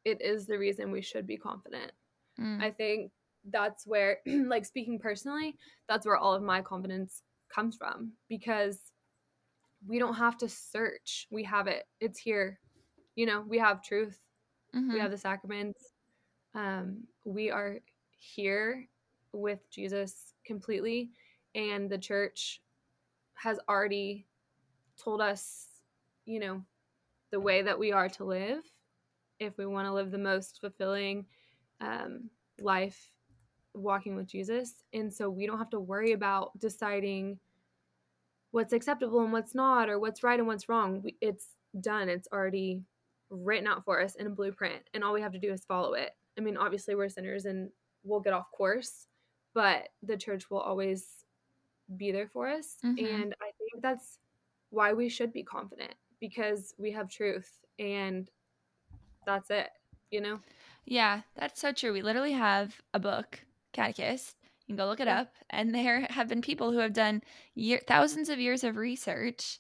it 0.04 0.22
is 0.22 0.46
the 0.46 0.58
reason 0.58 0.90
we 0.90 1.02
should 1.02 1.26
be 1.26 1.36
confident. 1.36 1.92
Mm. 2.40 2.62
I 2.62 2.70
think 2.70 3.12
that's 3.50 3.86
where, 3.86 4.18
like 4.26 4.64
speaking 4.64 4.98
personally, 4.98 5.56
that's 5.88 6.06
where 6.06 6.16
all 6.16 6.34
of 6.34 6.42
my 6.42 6.60
confidence 6.62 7.22
comes 7.54 7.76
from 7.76 8.12
because 8.28 8.78
we 9.86 9.98
don't 9.98 10.14
have 10.14 10.36
to 10.38 10.48
search. 10.48 11.26
We 11.30 11.44
have 11.44 11.66
it. 11.66 11.84
It's 12.00 12.18
here. 12.18 12.58
You 13.14 13.26
know, 13.26 13.44
we 13.46 13.58
have 13.58 13.82
truth. 13.82 14.18
Mhm. 14.74 14.92
We 14.92 15.00
have 15.00 15.10
the 15.10 15.18
sacraments. 15.18 15.92
Um, 16.54 17.06
we 17.24 17.50
are 17.50 17.78
here 18.18 18.88
with 19.32 19.70
Jesus 19.70 20.34
completely, 20.44 21.10
and 21.54 21.88
the 21.88 21.98
church 21.98 22.60
has 23.34 23.58
already 23.68 24.26
told 24.96 25.20
us, 25.20 25.68
you 26.24 26.40
know, 26.40 26.64
the 27.30 27.40
way 27.40 27.62
that 27.62 27.78
we 27.78 27.92
are 27.92 28.08
to 28.08 28.24
live 28.24 28.64
if 29.38 29.56
we 29.56 29.66
want 29.66 29.86
to 29.86 29.92
live 29.92 30.10
the 30.10 30.18
most 30.18 30.60
fulfilling 30.60 31.26
um, 31.80 32.28
life 32.58 33.12
walking 33.78 34.16
with 34.16 34.26
Jesus. 34.26 34.84
And 34.92 35.12
so 35.12 35.30
we 35.30 35.46
don't 35.46 35.58
have 35.58 35.70
to 35.70 35.80
worry 35.80 36.12
about 36.12 36.58
deciding 36.58 37.38
what's 38.50 38.72
acceptable 38.72 39.20
and 39.20 39.32
what's 39.32 39.54
not, 39.54 39.88
or 39.88 39.98
what's 39.98 40.22
right 40.22 40.38
and 40.38 40.46
what's 40.48 40.68
wrong. 40.68 41.02
We, 41.02 41.16
it's 41.20 41.48
done, 41.80 42.08
it's 42.08 42.28
already 42.32 42.82
written 43.30 43.66
out 43.66 43.84
for 43.84 44.00
us 44.00 44.14
in 44.14 44.26
a 44.26 44.30
blueprint. 44.30 44.82
And 44.94 45.04
all 45.04 45.12
we 45.12 45.20
have 45.20 45.32
to 45.32 45.38
do 45.38 45.52
is 45.52 45.64
follow 45.64 45.92
it. 45.94 46.10
I 46.38 46.40
mean, 46.40 46.56
obviously, 46.56 46.94
we're 46.94 47.08
sinners 47.08 47.44
and 47.44 47.70
we'll 48.04 48.20
get 48.20 48.32
off 48.32 48.50
course, 48.52 49.06
but 49.54 49.88
the 50.02 50.16
church 50.16 50.50
will 50.50 50.60
always 50.60 51.24
be 51.96 52.10
there 52.12 52.28
for 52.28 52.48
us. 52.48 52.76
Mhm. 52.84 52.98
And 53.22 53.34
I 53.40 53.50
think 53.58 53.82
that's 53.82 54.18
why 54.70 54.92
we 54.92 55.08
should 55.08 55.32
be 55.32 55.42
confident 55.42 55.94
because 56.20 56.74
we 56.78 56.90
have 56.92 57.08
truth 57.10 57.50
and 57.78 58.30
that's 59.26 59.50
it. 59.50 59.68
you 60.10 60.22
know? 60.22 60.40
Yeah, 60.86 61.20
that's 61.34 61.60
so 61.60 61.70
true. 61.70 61.92
We 61.92 62.00
literally 62.00 62.32
have 62.32 62.80
a 62.94 62.98
book, 62.98 63.40
Catechism. 63.72 64.34
You 64.66 64.74
can 64.74 64.76
go 64.76 64.86
look 64.86 65.00
it 65.00 65.06
Yeah. 65.06 65.20
up. 65.22 65.32
And 65.50 65.74
there 65.74 66.00
have 66.10 66.28
been 66.28 66.42
people 66.42 66.72
who 66.72 66.78
have 66.78 66.92
done 66.92 67.22
year, 67.54 67.80
thousands 67.86 68.28
of 68.28 68.38
years 68.38 68.64
of 68.64 68.76
research 68.76 69.58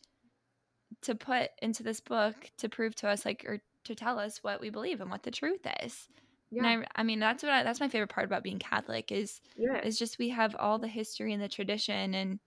to 1.02 1.14
put 1.14 1.50
into 1.62 1.82
this 1.82 2.00
book 2.00 2.34
to 2.58 2.68
prove 2.68 2.94
to 2.96 3.08
us, 3.08 3.24
like, 3.24 3.44
or 3.46 3.60
to 3.84 3.94
tell 3.94 4.18
us 4.18 4.42
what 4.42 4.60
we 4.60 4.70
believe 4.70 5.00
and 5.00 5.10
what 5.10 5.22
the 5.22 5.30
truth 5.30 5.66
is. 5.82 6.08
Yeah. 6.50 6.66
And 6.66 6.84
I, 6.96 7.00
I 7.00 7.02
mean, 7.02 7.18
that's 7.18 7.42
what 7.42 7.52
I, 7.52 7.62
that's 7.62 7.80
my 7.80 7.88
favorite 7.88 8.10
part 8.10 8.26
about 8.26 8.42
being 8.42 8.58
Catholic 8.58 9.12
is 9.12 9.40
yeah. 9.56 9.80
is 9.82 9.98
just 9.98 10.18
we 10.18 10.30
have 10.30 10.56
all 10.58 10.78
the 10.78 10.88
history 10.88 11.32
and 11.32 11.42
the 11.42 11.48
tradition, 11.48 12.14
and 12.14 12.38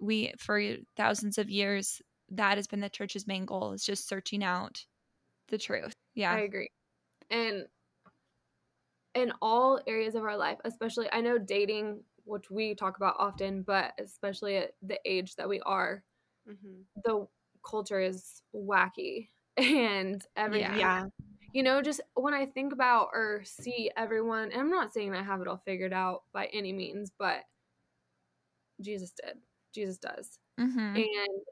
we 0.00 0.32
for 0.38 0.60
thousands 0.96 1.38
of 1.38 1.48
years 1.48 2.02
that 2.30 2.58
has 2.58 2.66
been 2.66 2.80
the 2.80 2.88
church's 2.88 3.26
main 3.26 3.44
goal 3.46 3.72
is 3.72 3.84
just 3.84 4.08
searching 4.08 4.44
out 4.44 4.84
the 5.48 5.58
truth. 5.58 5.94
Yeah. 6.14 6.32
I 6.32 6.40
agree. 6.40 6.68
And 7.30 7.66
in 9.14 9.32
all 9.42 9.80
areas 9.86 10.14
of 10.14 10.24
our 10.24 10.36
life, 10.36 10.58
especially 10.64 11.08
I 11.12 11.20
know 11.20 11.38
dating, 11.38 12.02
which 12.24 12.50
we 12.50 12.74
talk 12.74 12.96
about 12.96 13.16
often, 13.18 13.62
but 13.62 13.92
especially 13.98 14.56
at 14.56 14.72
the 14.82 14.98
age 15.04 15.36
that 15.36 15.48
we 15.48 15.60
are, 15.60 16.02
Mhm. 16.48 16.84
the 17.04 17.26
culture 17.64 18.00
is 18.00 18.42
wacky 18.54 19.30
and 19.56 20.26
everything. 20.36 20.78
Yeah. 20.78 21.06
You 21.52 21.62
know, 21.62 21.80
just 21.82 22.00
when 22.14 22.34
I 22.34 22.46
think 22.46 22.72
about 22.72 23.10
or 23.12 23.42
see 23.44 23.90
everyone, 23.96 24.50
and 24.50 24.60
I'm 24.60 24.70
not 24.70 24.92
saying 24.92 25.14
I 25.14 25.22
have 25.22 25.40
it 25.40 25.46
all 25.48 25.62
figured 25.64 25.92
out 25.92 26.24
by 26.32 26.46
any 26.46 26.72
means, 26.72 27.12
but 27.16 27.44
Jesus 28.80 29.12
did. 29.12 29.38
Jesus 29.72 29.98
does. 29.98 30.38
mm-hmm. 30.58 30.96
And 30.96 31.42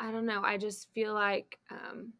I 0.00 0.10
don't 0.12 0.26
know, 0.26 0.42
I 0.42 0.56
just 0.56 0.88
feel 0.94 1.12
like 1.12 1.58
um, 1.70 2.14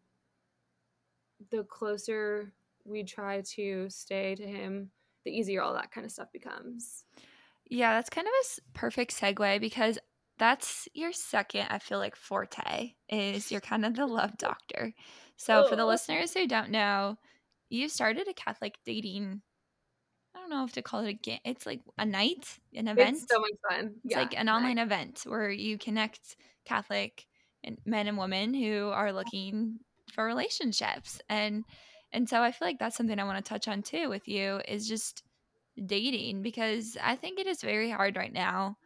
the 1.51 1.65
closer 1.65 2.53
we 2.89 3.05
try 3.05 3.43
to 3.43 3.89
stay 3.91 4.35
to 4.35 4.47
him, 4.47 4.93
the 5.25 5.31
easier 5.33 5.63
all 5.63 5.75
that 5.75 5.91
kind 5.91 6.05
of 6.05 6.13
stuff 6.13 6.33
becomes. 6.33 7.05
Yeah, 7.71 7.95
that's 7.95 8.11
kind 8.11 8.27
of 8.27 8.33
a 8.33 8.79
perfect 8.79 9.13
segue 9.19 9.61
because 9.61 9.99
that's 10.39 10.89
your 10.95 11.13
second, 11.13 11.67
I 11.71 11.79
feel 11.79 11.99
like, 11.99 12.17
forte 12.17 12.95
is 13.09 13.51
you're 13.51 13.61
kind 13.61 13.85
of 13.85 13.95
the 13.95 14.07
love 14.07 14.39
doctor. 14.39 14.95
So, 15.37 15.65
for 15.65 15.77
the 15.77 15.85
Oh. 15.85 15.87
listeners 15.87 16.35
who 16.35 16.47
don't 16.47 16.71
know, 16.71 17.19
you 17.69 17.89
started 17.89 18.29
a 18.29 18.35
Catholic 18.35 18.79
dating. 18.85 19.43
I 20.35 20.41
don't 20.41 20.51
know 20.51 20.65
if 20.65 20.73
to 20.75 20.83
call 20.83 21.01
it 21.05 21.11
a 21.11 21.15
game. 21.15 21.41
It's 21.45 21.67
like 21.67 21.83
a 21.99 22.07
night, 22.07 22.59
an 22.75 22.89
event. 22.89 23.23
It's 23.23 23.27
so 23.31 23.41
much 23.41 23.53
fun. 23.69 24.01
It's 24.05 24.15
yeah, 24.15 24.17
like 24.17 24.39
an 24.39 24.49
online 24.49 24.79
event 24.79 25.23
where 25.27 25.51
you 25.51 25.79
connect 25.79 26.37
Catholic 26.65 27.27
and 27.65 27.79
men 27.85 28.07
and 28.09 28.19
women 28.19 28.55
who 28.55 28.89
are 28.91 29.13
looking 29.13 29.81
for 30.13 30.25
relationships. 30.25 31.21
And 31.29 31.65
and 32.13 32.29
so 32.29 32.43
I 32.43 32.53
feel 32.53 32.69
like 32.69 32.79
that's 32.79 32.97
something 32.97 33.19
I 33.19 33.25
want 33.25 33.45
to 33.45 33.49
touch 33.49 33.69
on 33.69 33.83
too 33.83 34.09
with 34.09 34.29
you 34.29 34.61
is 34.67 34.89
just 34.89 35.23
dating 35.87 36.43
because 36.43 36.97
I 37.03 37.17
think 37.17 37.39
it 37.39 37.47
is 37.47 37.61
very 37.61 37.91
hard 37.91 38.17
right 38.17 38.33
now. 38.33 38.79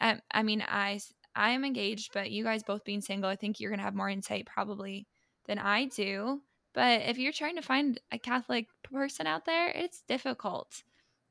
I, 0.00 0.20
I 0.30 0.42
mean, 0.42 0.62
I 0.66 1.00
I 1.34 1.50
am 1.50 1.64
engaged, 1.64 2.12
but 2.12 2.30
you 2.30 2.44
guys 2.44 2.62
both 2.62 2.84
being 2.84 3.00
single, 3.00 3.30
I 3.30 3.36
think 3.36 3.60
you're 3.60 3.70
gonna 3.70 3.82
have 3.82 3.94
more 3.94 4.08
insight 4.08 4.46
probably 4.46 5.06
than 5.46 5.58
I 5.58 5.86
do. 5.86 6.42
But 6.72 7.02
if 7.02 7.18
you're 7.18 7.32
trying 7.32 7.56
to 7.56 7.62
find 7.62 8.00
a 8.12 8.18
Catholic 8.18 8.68
person 8.82 9.26
out 9.26 9.44
there, 9.44 9.68
it's 9.70 10.02
difficult. 10.02 10.82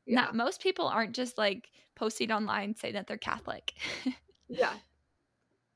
Yeah, 0.05 0.15
Not 0.15 0.35
most 0.35 0.61
people 0.61 0.87
aren't 0.87 1.15
just 1.15 1.37
like 1.37 1.69
posting 1.95 2.31
online 2.31 2.75
saying 2.75 2.95
that 2.95 3.07
they're 3.07 3.17
Catholic. 3.17 3.73
yeah, 4.49 4.73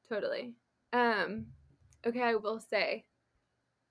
totally. 0.09 0.53
Um, 0.91 1.47
okay, 2.05 2.21
I 2.21 2.35
will 2.35 2.59
say, 2.59 3.05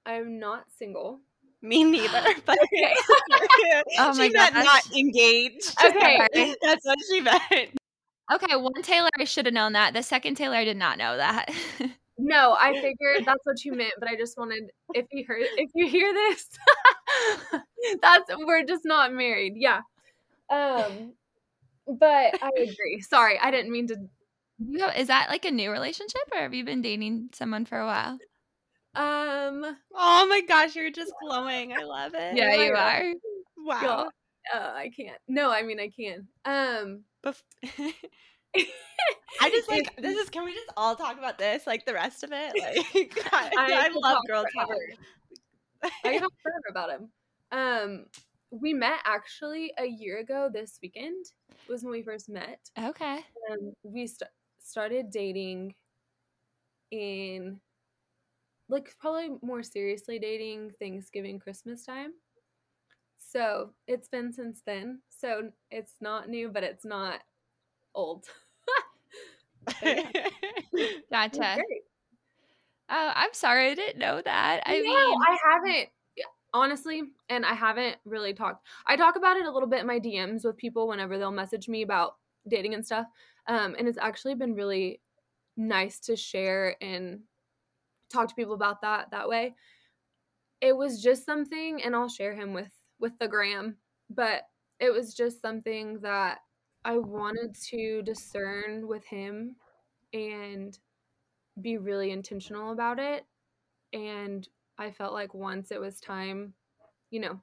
I'm 0.07 0.39
not 0.39 0.65
single. 0.79 1.21
Me 1.63 1.85
neither. 1.85 2.23
But 2.47 2.59
Okay. 2.59 2.95
Oh 3.99 4.15
my 4.17 4.27
she 4.29 4.33
meant 4.33 4.55
gosh. 4.55 4.65
not 4.65 4.97
engaged. 4.97 5.75
Okay. 5.85 6.55
That's 6.63 6.85
what 6.85 6.99
she 7.11 7.21
meant. 7.21 7.71
okay, 8.33 8.57
one 8.57 8.83
Taylor, 8.83 9.11
I 9.19 9.25
should 9.25 9.47
have 9.47 9.55
known 9.55 9.73
that. 9.75 9.95
The 9.95 10.03
second 10.03 10.37
Taylor, 10.37 10.57
I 10.57 10.65
did 10.65 10.77
not 10.77 10.99
know 10.99 11.17
that. 11.17 11.51
No, 12.19 12.53
I 12.59 12.73
figured 12.75 13.25
that's 13.25 13.41
what 13.45 13.65
you 13.65 13.73
meant, 13.73 13.95
but 13.99 14.09
I 14.09 14.15
just 14.17 14.37
wanted 14.39 14.71
if 14.95 15.07
you 15.11 15.25
heard 15.27 15.43
if 15.57 15.71
you 15.75 15.89
hear 15.89 16.13
this, 16.13 16.47
that's 18.01 18.31
we're 18.39 18.65
just 18.65 18.83
not 18.85 19.13
married. 19.13 19.55
Yeah. 19.57 19.81
Um 20.51 21.15
but 21.87 22.35
I 22.43 22.51
agree. 22.59 23.01
Sorry, 23.01 23.39
I 23.41 23.51
didn't 23.51 23.73
mean 23.73 23.89
to 23.89 23.97
You 24.59 24.79
know, 24.79 24.89
is 24.89 25.09
that 25.09 25.31
like 25.31 25.45
a 25.47 25.51
new 25.51 25.71
relationship, 25.73 26.23
or 26.33 26.41
have 26.43 26.55
you 26.55 26.65
been 26.65 26.83
dating 26.83 27.31
someone 27.33 27.65
for 27.65 27.81
a 27.81 27.87
while? 27.87 28.19
Um 28.95 29.77
Oh 29.95 30.27
my 30.29 30.43
gosh, 30.47 30.77
you're 30.77 30.91
just 30.91 31.13
glowing. 31.23 31.73
I 31.73 31.83
love 31.85 32.13
it. 32.15 32.37
Yeah, 32.37 32.55
you 32.55 32.75
are. 32.75 33.13
Wow. 33.59 34.11
uh, 34.55 34.59
I 34.59 34.91
can't. 34.95 35.19
No, 35.29 35.51
I 35.51 35.63
mean 35.63 35.81
I 35.81 35.89
can. 35.89 36.29
Um 36.45 37.05
Bef- 37.25 37.43
I 39.41 39.51
just 39.51 39.71
like 39.71 39.95
this 39.97 40.17
is. 40.17 40.29
Can 40.29 40.45
we 40.45 40.53
just 40.53 40.71
all 40.77 40.95
talk 40.97 41.19
about 41.19 41.39
this? 41.39 41.67
Like 41.67 41.87
the 41.87 41.95
rest 41.95 42.23
of 42.23 42.31
it. 42.33 42.53
Like 42.95 43.29
I, 43.33 43.51
I, 43.57 43.89
could 43.89 44.03
love 44.03 44.19
girl 44.27 44.45
talk. 44.55 44.69
I 46.05 46.19
talk 46.19 46.33
forever 46.43 46.69
about 46.71 46.91
him. 46.91 47.09
Um 47.51 48.07
we 48.51 48.75
met 48.75 48.99
actually 49.07 49.73
a 49.79 49.87
year 49.87 50.19
ago 50.19 50.51
this 50.53 50.79
weekend 50.83 51.25
was 51.69 51.83
when 51.83 51.93
we 51.93 52.03
first 52.03 52.29
met. 52.29 52.59
Okay. 52.79 53.21
um, 53.51 53.73
we 53.83 54.07
st- 54.07 54.29
started 54.59 55.11
dating 55.11 55.75
in 56.91 57.59
like 58.73 58.95
probably 58.99 59.29
more 59.43 59.63
seriously 59.63 60.19
dating 60.19 60.73
Thanksgiving 60.81 61.39
Christmas 61.39 61.85
time. 61.85 62.13
So 63.19 63.71
it's 63.87 64.09
been 64.09 64.33
since 64.33 64.63
then. 64.67 65.01
So 65.11 65.51
it's 65.71 65.97
not 66.01 66.29
new, 66.29 66.49
but 66.49 66.65
it's 66.65 66.85
not 66.85 67.21
old. 67.95 68.25
It's 70.75 71.07
Gotcha. 71.11 71.59
Oh, 72.89 73.13
I'm 73.15 73.33
sorry, 73.33 73.71
I 73.71 73.75
didn't 73.75 73.99
know 73.99 74.23
that. 74.25 74.63
I 74.65 74.79
no, 74.79 74.83
mean, 74.83 75.19
I 75.29 75.39
haven't 75.45 75.89
honestly, 76.55 77.03
and 77.29 77.45
I 77.45 77.55
haven't 77.55 77.97
really 78.05 78.33
talked. 78.33 78.67
I 78.87 78.97
talk 78.97 79.17
about 79.17 79.37
it 79.37 79.47
a 79.47 79.51
little 79.51 79.69
bit 79.69 79.81
in 79.81 79.87
my 79.87 80.01
DMs 80.01 80.45
with 80.45 80.57
people 80.57 80.89
whenever 80.89 81.19
they'll 81.19 81.31
message 81.31 81.69
me 81.69 81.83
about 81.83 82.17
dating 82.49 82.75
and 82.75 82.85
stuff. 82.85 83.07
Um, 83.47 83.77
and 83.79 83.87
it's 83.87 83.99
actually 83.99 84.35
been 84.35 84.55
really 84.55 85.01
nice 85.57 86.01
to 86.01 86.17
share 86.17 86.77
and 86.83 87.21
talk 88.13 88.29
to 88.29 88.35
people 88.35 88.55
about 88.55 88.83
that 88.83 89.11
that 89.13 89.29
way. 89.29 89.55
It 90.61 90.77
was 90.77 91.03
just 91.03 91.25
something, 91.25 91.83
and 91.83 91.95
I'll 91.95 92.09
share 92.09 92.35
him 92.35 92.53
with 92.55 92.73
with 92.99 93.19
the 93.19 93.29
gram, 93.29 93.79
but 94.11 94.45
it 94.79 94.91
was 94.91 95.15
just 95.15 95.41
something 95.41 96.01
that 96.01 96.41
I 96.85 96.99
wanted 96.99 97.55
to 97.71 98.03
discern 98.03 98.87
with 98.87 99.05
him 99.05 99.57
and 100.13 100.79
be 101.61 101.79
really 101.79 102.11
intentional 102.13 102.73
about 102.73 102.99
it. 103.01 103.27
And 103.93 104.49
I 104.79 104.93
felt 104.93 105.15
like 105.15 105.35
once 105.35 105.71
it 105.73 105.81
was 105.81 106.01
time, 106.01 106.55
you 107.11 107.21
know, 107.21 107.43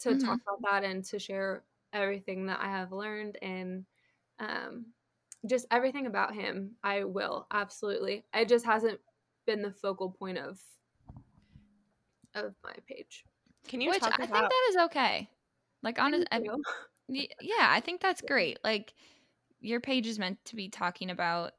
to 0.00 0.10
Mhm. 0.10 0.16
talk 0.16 0.40
about 0.46 0.60
that 0.70 0.84
and 0.88 1.04
to 1.04 1.18
share 1.18 1.64
everything 1.92 2.46
that 2.46 2.60
I 2.60 2.68
have 2.68 2.92
learned 2.92 3.38
and 3.42 3.84
um, 4.38 4.86
just 5.46 5.66
everything 5.70 6.06
about 6.06 6.34
him, 6.34 6.76
I 6.82 7.04
will 7.04 7.46
absolutely. 7.52 8.24
It 8.34 8.48
just 8.48 8.64
hasn't 8.64 9.00
been 9.48 9.62
the 9.62 9.72
focal 9.72 10.10
point 10.12 10.38
of 10.38 10.60
of 12.34 12.54
my 12.62 12.74
page. 12.86 13.24
Can 13.66 13.80
you 13.80 13.90
which 13.90 14.02
I 14.02 14.10
think 14.16 14.30
that 14.30 14.66
is 14.70 14.76
okay. 14.76 15.28
Like, 15.82 15.98
honest, 15.98 16.26
I- 16.30 16.38
Thank 16.38 16.46
you. 16.46 16.62
y- 17.08 17.28
yeah, 17.40 17.68
I 17.70 17.80
think 17.80 18.00
that's 18.00 18.20
great. 18.20 18.58
Like, 18.62 18.92
your 19.60 19.80
page 19.80 20.06
is 20.06 20.18
meant 20.18 20.44
to 20.46 20.56
be 20.56 20.68
talking 20.68 21.10
about 21.10 21.52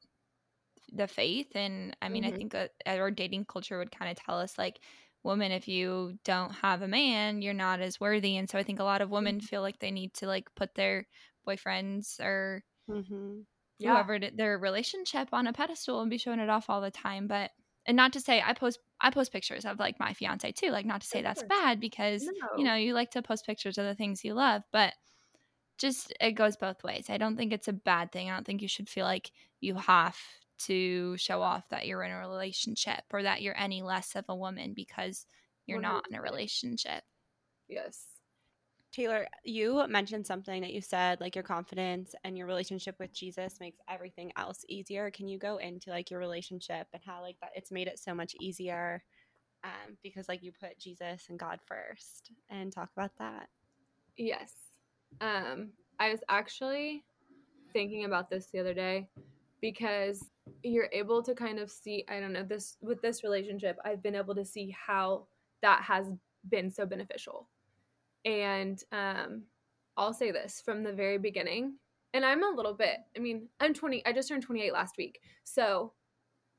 the 0.93 1.07
faith, 1.07 1.55
and 1.55 1.95
I 2.01 2.09
mean, 2.09 2.23
I 2.25 2.31
Mhm. 2.31 2.37
think 2.37 2.51
that 2.53 2.71
our 2.85 3.11
dating 3.11 3.45
culture 3.45 3.77
would 3.77 3.91
kind 3.91 4.11
of 4.11 4.17
tell 4.23 4.39
us 4.39 4.57
like, 4.57 4.79
woman, 5.23 5.51
if 5.51 5.67
you 5.67 6.17
don't 6.23 6.51
have 6.51 6.81
a 6.81 6.87
man, 6.87 7.41
you're 7.41 7.53
not 7.53 7.79
as 7.81 7.99
worthy. 7.99 8.37
And 8.37 8.49
so 8.49 8.57
I 8.57 8.63
think 8.63 8.79
a 8.79 8.83
lot 8.85 9.01
of 9.01 9.09
women 9.09 9.39
feel 9.41 9.61
like 9.61 9.79
they 9.79 9.91
need 9.91 10.13
to 10.15 10.27
like 10.27 10.53
put 10.55 10.75
their 10.75 11.07
boyfriends 11.47 12.19
or 12.21 12.63
Mhm. 12.87 13.45
Yeah. 13.77 13.91
whoever 13.91 14.19
their 14.19 14.57
relationship 14.57 15.29
on 15.33 15.47
a 15.47 15.53
pedestal 15.53 16.01
and 16.01 16.09
be 16.09 16.17
showing 16.17 16.39
it 16.39 16.49
off 16.49 16.69
all 16.69 16.81
the 16.81 16.91
time. 16.91 17.27
But 17.27 17.51
and 17.85 17.95
not 17.97 18.13
to 18.13 18.21
say 18.21 18.41
I 18.41 18.53
post 18.53 18.79
I 19.01 19.09
post 19.11 19.31
pictures 19.31 19.65
of 19.65 19.79
like 19.79 19.99
my 19.99 20.13
fiance 20.13 20.51
too. 20.53 20.69
Like 20.71 20.85
not 20.85 21.01
to 21.01 21.07
say 21.07 21.21
that's 21.21 21.43
bad 21.43 21.79
because 21.79 22.31
you 22.55 22.63
know 22.63 22.75
you 22.75 22.93
like 22.93 23.11
to 23.11 23.21
post 23.21 23.45
pictures 23.45 23.77
of 23.77 23.85
the 23.85 23.95
things 23.95 24.23
you 24.23 24.33
love, 24.33 24.63
but 24.71 24.93
just 25.77 26.13
it 26.19 26.33
goes 26.33 26.57
both 26.57 26.83
ways. 26.83 27.09
I 27.09 27.17
don't 27.17 27.37
think 27.37 27.53
it's 27.53 27.67
a 27.67 27.73
bad 27.73 28.11
thing. 28.11 28.29
I 28.29 28.35
don't 28.35 28.45
think 28.45 28.61
you 28.61 28.67
should 28.67 28.89
feel 28.89 29.05
like 29.05 29.31
you 29.61 29.75
have 29.75 30.17
to 30.59 31.15
show 31.17 31.41
off 31.41 31.69
that 31.69 31.87
you're 31.87 32.03
in 32.03 32.11
a 32.11 32.19
relationship 32.19 33.03
or 33.11 33.23
that 33.23 33.41
you're 33.41 33.57
any 33.57 33.81
less 33.81 34.15
of 34.15 34.25
a 34.27 34.35
woman 34.35 34.73
because 34.73 35.25
you're 35.65 35.79
not 35.79 36.03
in 36.09 36.15
a 36.15 36.21
relationship. 36.21 37.03
Yes. 37.69 38.08
Taylor, 38.91 39.27
you 39.43 39.85
mentioned 39.87 40.25
something 40.25 40.61
that 40.61 40.73
you 40.73 40.81
said, 40.81 41.21
like 41.21 41.35
your 41.35 41.43
confidence 41.43 42.15
and 42.23 42.37
your 42.37 42.47
relationship 42.47 42.95
with 42.99 43.13
Jesus 43.13 43.59
makes 43.59 43.77
everything 43.87 44.31
else 44.35 44.65
easier. 44.67 45.11
Can 45.11 45.27
you 45.27 45.37
go 45.37 45.57
into 45.57 45.91
like 45.91 46.09
your 46.09 46.19
relationship 46.19 46.87
and 46.93 47.01
how 47.05 47.21
like 47.21 47.39
that 47.41 47.51
it's 47.55 47.71
made 47.71 47.87
it 47.87 47.99
so 47.99 48.15
much 48.15 48.35
easier 48.41 49.03
um, 49.63 49.97
because 50.01 50.27
like 50.27 50.43
you 50.43 50.51
put 50.51 50.79
Jesus 50.79 51.27
and 51.29 51.37
God 51.37 51.59
first 51.65 52.31
and 52.49 52.71
talk 52.71 52.89
about 52.95 53.11
that. 53.19 53.47
Yes. 54.17 54.53
Um, 55.21 55.69
I 55.99 56.11
was 56.11 56.21
actually 56.29 57.03
thinking 57.73 58.05
about 58.05 58.29
this 58.29 58.47
the 58.47 58.59
other 58.59 58.73
day 58.73 59.07
because 59.61 60.25
you're 60.63 60.89
able 60.93 61.21
to 61.23 61.35
kind 61.35 61.59
of 61.59 61.69
see, 61.69 62.05
I 62.09 62.19
don't 62.19 62.33
know, 62.33 62.43
this 62.43 62.77
with 62.81 63.01
this 63.01 63.23
relationship, 63.23 63.77
I've 63.85 64.01
been 64.01 64.15
able 64.15 64.35
to 64.35 64.45
see 64.45 64.75
how 64.75 65.25
that 65.61 65.83
has 65.83 66.07
been 66.49 66.71
so 66.71 66.85
beneficial. 66.85 67.47
And 68.25 68.81
um, 68.91 69.43
I'll 69.97 70.13
say 70.13 70.31
this 70.31 70.61
from 70.63 70.83
the 70.83 70.93
very 70.93 71.17
beginning, 71.17 71.75
and 72.13 72.25
I'm 72.25 72.43
a 72.43 72.55
little 72.55 72.73
bit, 72.73 72.97
I 73.15 73.19
mean, 73.19 73.47
I'm 73.59 73.73
20, 73.73 74.05
I 74.05 74.13
just 74.13 74.29
turned 74.29 74.43
28 74.43 74.73
last 74.73 74.95
week. 74.97 75.21
So 75.43 75.93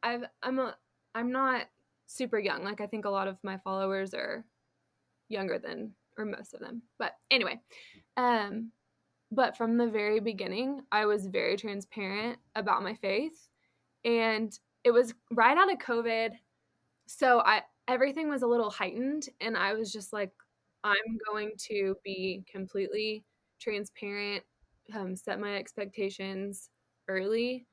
I've, 0.03 0.25
I'm 0.43 0.59
a, 0.59 0.77
I'm 1.15 1.33
not 1.33 1.63
super 2.07 2.39
young. 2.39 2.65
Like 2.65 2.81
I 2.81 2.87
think 2.87 3.05
a 3.05 3.11
lot 3.11 3.29
of 3.29 3.37
my 3.43 3.59
followers 3.59 4.15
are 4.15 4.45
younger 5.29 5.59
than, 5.59 5.93
or 6.17 6.25
most 6.25 6.55
of 6.55 6.61
them. 6.61 6.83
But 6.99 7.15
anyway, 7.31 7.61
um, 8.17 8.71
but 9.33 9.57
from 9.57 9.77
the 9.77 9.89
very 9.89 10.21
beginning, 10.21 10.83
I 10.91 11.07
was 11.07 11.27
very 11.27 11.57
transparent 11.57 12.39
about 12.57 12.83
my 12.83 12.95
faith. 12.95 13.49
And 14.05 14.57
it 14.85 14.91
was 14.91 15.15
right 15.31 15.57
out 15.57 15.73
of 15.73 15.79
COVID. 15.79 16.31
So 17.07 17.41
I 17.41 17.63
everything 17.89 18.29
was 18.29 18.43
a 18.43 18.47
little 18.47 18.71
heightened 18.71 19.29
and 19.41 19.57
I 19.57 19.73
was 19.73 19.93
just 19.93 20.13
like 20.13 20.31
I'm 20.85 21.19
going 21.33 21.53
to 21.69 21.97
be 22.05 22.45
completely 22.51 23.25
transparent, 23.61 24.43
um, 24.95 25.15
set 25.17 25.41
my 25.41 25.57
expectations 25.57 26.71
early, 27.09 27.67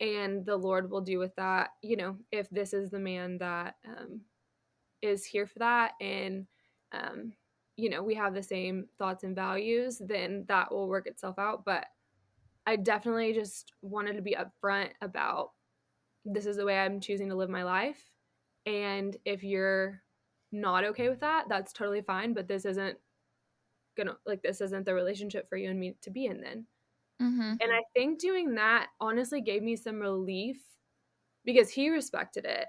and 0.00 0.44
the 0.44 0.56
Lord 0.56 0.90
will 0.90 1.00
do 1.00 1.18
with 1.18 1.34
that. 1.36 1.70
You 1.82 1.96
know, 1.96 2.16
if 2.32 2.48
this 2.50 2.72
is 2.72 2.90
the 2.90 2.98
man 2.98 3.38
that 3.38 3.76
um, 3.86 4.20
is 5.02 5.24
here 5.24 5.46
for 5.46 5.58
that 5.60 5.92
and 6.00 6.46
um, 6.92 7.32
you 7.76 7.90
know, 7.90 8.02
we 8.02 8.14
have 8.14 8.34
the 8.34 8.42
same 8.42 8.86
thoughts 8.98 9.22
and 9.22 9.36
values, 9.36 10.00
then 10.04 10.44
that 10.48 10.72
will 10.72 10.88
work 10.88 11.06
itself 11.06 11.38
out. 11.38 11.64
But 11.64 11.86
I 12.66 12.76
definitely 12.76 13.32
just 13.34 13.72
wanted 13.82 14.16
to 14.16 14.22
be 14.22 14.36
upfront 14.36 14.90
about 15.02 15.50
this 16.24 16.46
is 16.46 16.56
the 16.56 16.64
way 16.64 16.78
I'm 16.78 17.00
choosing 17.00 17.28
to 17.28 17.36
live 17.36 17.50
my 17.50 17.62
life. 17.62 18.02
And 18.64 19.16
if 19.24 19.44
you're 19.44 20.02
not 20.60 20.84
okay 20.84 21.08
with 21.08 21.20
that, 21.20 21.46
that's 21.48 21.72
totally 21.72 22.02
fine. 22.02 22.34
But 22.34 22.48
this 22.48 22.64
isn't 22.64 22.98
gonna, 23.96 24.16
like, 24.26 24.42
this 24.42 24.60
isn't 24.60 24.84
the 24.84 24.94
relationship 24.94 25.48
for 25.48 25.56
you 25.56 25.70
and 25.70 25.80
me 25.80 25.96
to 26.02 26.10
be 26.10 26.26
in 26.26 26.40
then. 26.40 26.66
Mm-hmm. 27.22 27.54
And 27.60 27.72
I 27.72 27.82
think 27.94 28.18
doing 28.18 28.54
that 28.56 28.88
honestly 29.00 29.40
gave 29.40 29.62
me 29.62 29.76
some 29.76 30.00
relief 30.00 30.58
because 31.44 31.70
he 31.70 31.88
respected 31.88 32.44
it 32.44 32.66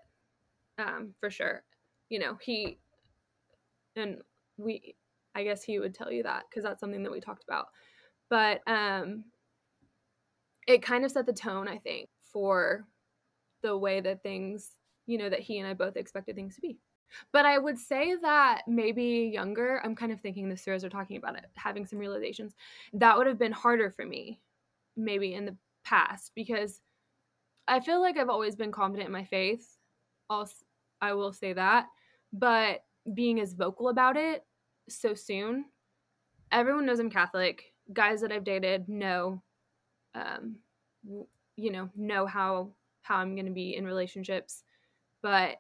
um, 0.78 1.14
for 1.20 1.30
sure. 1.30 1.64
You 2.10 2.20
know, 2.20 2.38
he, 2.42 2.78
and 3.96 4.20
we 4.58 4.96
I 5.36 5.44
guess 5.44 5.64
he 5.64 5.80
would 5.80 5.94
tell 5.94 6.12
you 6.12 6.24
that 6.24 6.46
because 6.50 6.64
that's 6.64 6.80
something 6.80 7.04
that 7.04 7.12
we 7.12 7.22
talked 7.22 7.44
about. 7.48 7.68
But 8.30 8.62
um 8.68 9.26
it 10.68 10.82
kind 10.82 11.06
of 11.06 11.12
set 11.12 11.26
the 11.26 11.34
tone, 11.34 11.68
I 11.68 11.78
think, 11.78 12.10
for 12.34 12.86
the 13.64 13.78
way 13.78 14.02
that 14.02 14.22
things, 14.22 14.76
you 15.06 15.18
know, 15.18 15.30
that 15.30 15.40
he 15.40 15.60
and 15.60 15.68
I 15.68 15.74
both 15.74 15.96
expected 15.96 16.36
things 16.36 16.56
to 16.56 16.62
be. 16.62 16.78
But 17.32 17.46
I 17.46 17.58
would 17.58 17.78
say 17.78 18.16
that 18.22 18.64
maybe 18.68 19.32
younger, 19.34 19.82
I'm 19.84 19.96
kind 19.96 20.12
of 20.12 20.22
thinking 20.22 20.50
this 20.50 20.62
through 20.62 20.76
as 20.76 20.84
we're 20.84 20.90
talking 20.90 21.18
about 21.18 21.38
it, 21.38 21.46
having 21.56 21.86
some 21.86 22.00
realizations, 22.00 22.54
that 22.94 23.18
would 23.18 23.28
have 23.28 23.40
been 23.40 23.52
harder 23.52 23.92
for 23.92 24.06
me 24.06 24.42
maybe 24.96 25.34
in 25.34 25.46
the 25.46 25.56
past 25.86 26.32
because 26.36 26.82
I 27.68 27.80
feel 27.80 28.02
like 28.02 28.18
I've 28.18 28.30
always 28.30 28.56
been 28.56 28.72
confident 28.72 29.08
in 29.08 29.14
my 29.14 29.26
faith. 29.26 29.78
I'll, 30.30 30.50
I 31.02 31.14
will 31.14 31.34
say 31.34 31.54
that. 31.54 31.88
But 32.34 32.84
being 33.14 33.40
as 33.40 33.54
vocal 33.54 33.90
about 33.90 34.18
it 34.18 34.44
so 34.90 35.14
soon. 35.14 35.66
Everyone 36.52 36.86
knows 36.86 37.00
I'm 37.00 37.10
Catholic. 37.10 37.74
Guys 37.94 38.22
that 38.22 38.32
I've 38.32 38.44
dated 38.44 38.88
know, 38.90 39.42
um, 40.16 40.58
you 41.56 41.72
know, 41.72 41.90
know 41.96 42.26
how 42.26 42.72
how 43.02 43.18
I'm 43.18 43.36
going 43.36 43.46
to 43.46 43.52
be 43.52 43.76
in 43.76 43.86
relationships. 43.86 44.64
But 45.22 45.58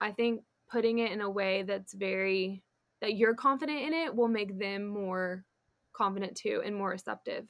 I 0.00 0.12
think 0.12 0.42
putting 0.70 0.98
it 0.98 1.12
in 1.12 1.20
a 1.20 1.30
way 1.30 1.62
that's 1.62 1.92
very 1.94 2.62
that 3.00 3.14
you're 3.14 3.34
confident 3.34 3.80
in 3.80 3.92
it 3.94 4.14
will 4.14 4.28
make 4.28 4.58
them 4.58 4.86
more 4.86 5.44
confident 5.92 6.36
too 6.36 6.62
and 6.64 6.74
more 6.76 6.90
receptive. 6.90 7.48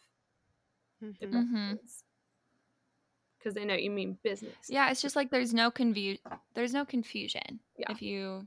Mm-hmm. 1.03 1.75
Because 3.39 3.55
they 3.55 3.65
know 3.65 3.75
you 3.75 3.91
mean 3.91 4.19
business. 4.23 4.55
Yeah, 4.69 4.91
it's 4.91 5.01
just 5.03 5.17
like 5.17 5.31
there's 5.31 5.55
no 5.55 5.71
confu- 5.71 6.19
there's 6.55 6.75
no 6.75 6.85
confusion 6.85 7.61
Yeah. 7.79 7.91
if 7.91 8.03
you 8.03 8.47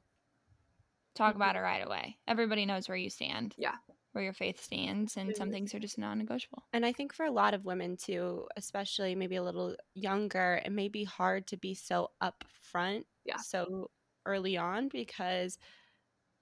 talk 1.16 1.36
about 1.36 1.56
it 1.56 1.60
right 1.60 1.86
away. 1.86 2.18
Everybody 2.28 2.66
knows 2.66 2.88
where 2.88 2.98
you 2.98 3.10
stand. 3.10 3.56
Yeah. 3.58 3.76
Where 4.14 4.24
your 4.24 4.34
faith 4.34 4.62
stands, 4.62 5.18
and 5.18 5.36
some 5.36 5.50
Mhm. 5.50 5.54
things 5.54 5.74
are 5.74 5.80
just 5.80 5.98
non 5.98 6.20
negotiable. 6.20 6.64
And 6.72 6.86
I 6.86 6.94
think 6.94 7.14
for 7.14 7.26
a 7.26 7.32
lot 7.32 7.56
of 7.56 7.66
women 7.66 7.98
too, 7.98 8.48
especially 8.56 9.16
maybe 9.16 9.36
a 9.38 9.44
little 9.44 9.76
younger, 9.96 10.62
it 10.64 10.72
may 10.72 10.88
be 10.88 11.04
hard 11.04 11.48
to 11.48 11.58
be 11.58 11.74
so 11.74 12.12
upfront 12.22 13.06
Yeah. 13.26 13.38
so 13.38 13.90
early 14.26 14.58
on 14.58 14.90
because 14.90 15.58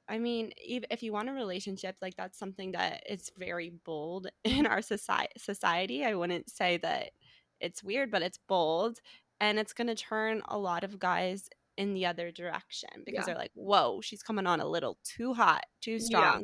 I 0.07 0.19
mean, 0.19 0.51
if 0.57 1.03
you 1.03 1.13
want 1.13 1.29
a 1.29 1.33
relationship, 1.33 1.95
like 2.01 2.15
that's 2.17 2.37
something 2.37 2.73
that 2.73 3.03
is 3.09 3.31
very 3.37 3.69
bold 3.69 4.27
in 4.43 4.65
our 4.67 4.81
society. 4.81 5.31
Society, 5.37 6.03
I 6.05 6.15
wouldn't 6.15 6.49
say 6.49 6.77
that 6.77 7.11
it's 7.59 7.83
weird, 7.83 8.11
but 8.11 8.21
it's 8.23 8.39
bold, 8.47 8.99
and 9.39 9.59
it's 9.59 9.73
going 9.73 9.87
to 9.87 9.95
turn 9.95 10.41
a 10.47 10.57
lot 10.57 10.83
of 10.83 10.99
guys 10.99 11.49
in 11.77 11.93
the 11.93 12.05
other 12.05 12.31
direction 12.31 12.89
because 13.05 13.25
Yeah. 13.25 13.25
they're 13.25 13.35
like, 13.35 13.51
"Whoa, 13.55 14.01
she's 14.01 14.23
coming 14.23 14.47
on 14.47 14.59
a 14.61 14.65
little 14.67 14.99
too 15.03 15.33
hot, 15.33 15.65
too 15.81 15.99
strong." 15.99 16.43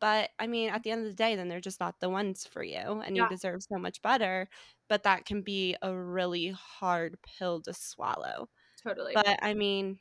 But 0.00 0.30
I 0.38 0.46
mean, 0.46 0.70
at 0.70 0.82
the 0.82 0.90
end 0.90 1.02
of 1.02 1.08
the 1.08 1.14
day, 1.14 1.36
then 1.36 1.48
they're 1.48 1.60
just 1.60 1.80
not 1.80 2.00
the 2.00 2.10
ones 2.10 2.46
for 2.46 2.62
you, 2.62 2.76
and 3.00 3.16
Yeah. 3.16 3.18
you 3.18 3.26
deserve 3.26 3.62
so 3.62 3.78
much 3.78 4.02
better. 4.02 4.48
But 4.88 5.04
that 5.04 5.24
can 5.26 5.42
be 5.42 5.76
a 5.82 5.94
really 5.96 6.50
hard 6.50 7.18
pill 7.22 7.62
to 7.62 7.72
swallow. 7.74 8.48
Totally. 8.82 9.26
But 9.26 9.38
I 9.42 9.54
mean, 9.54 9.98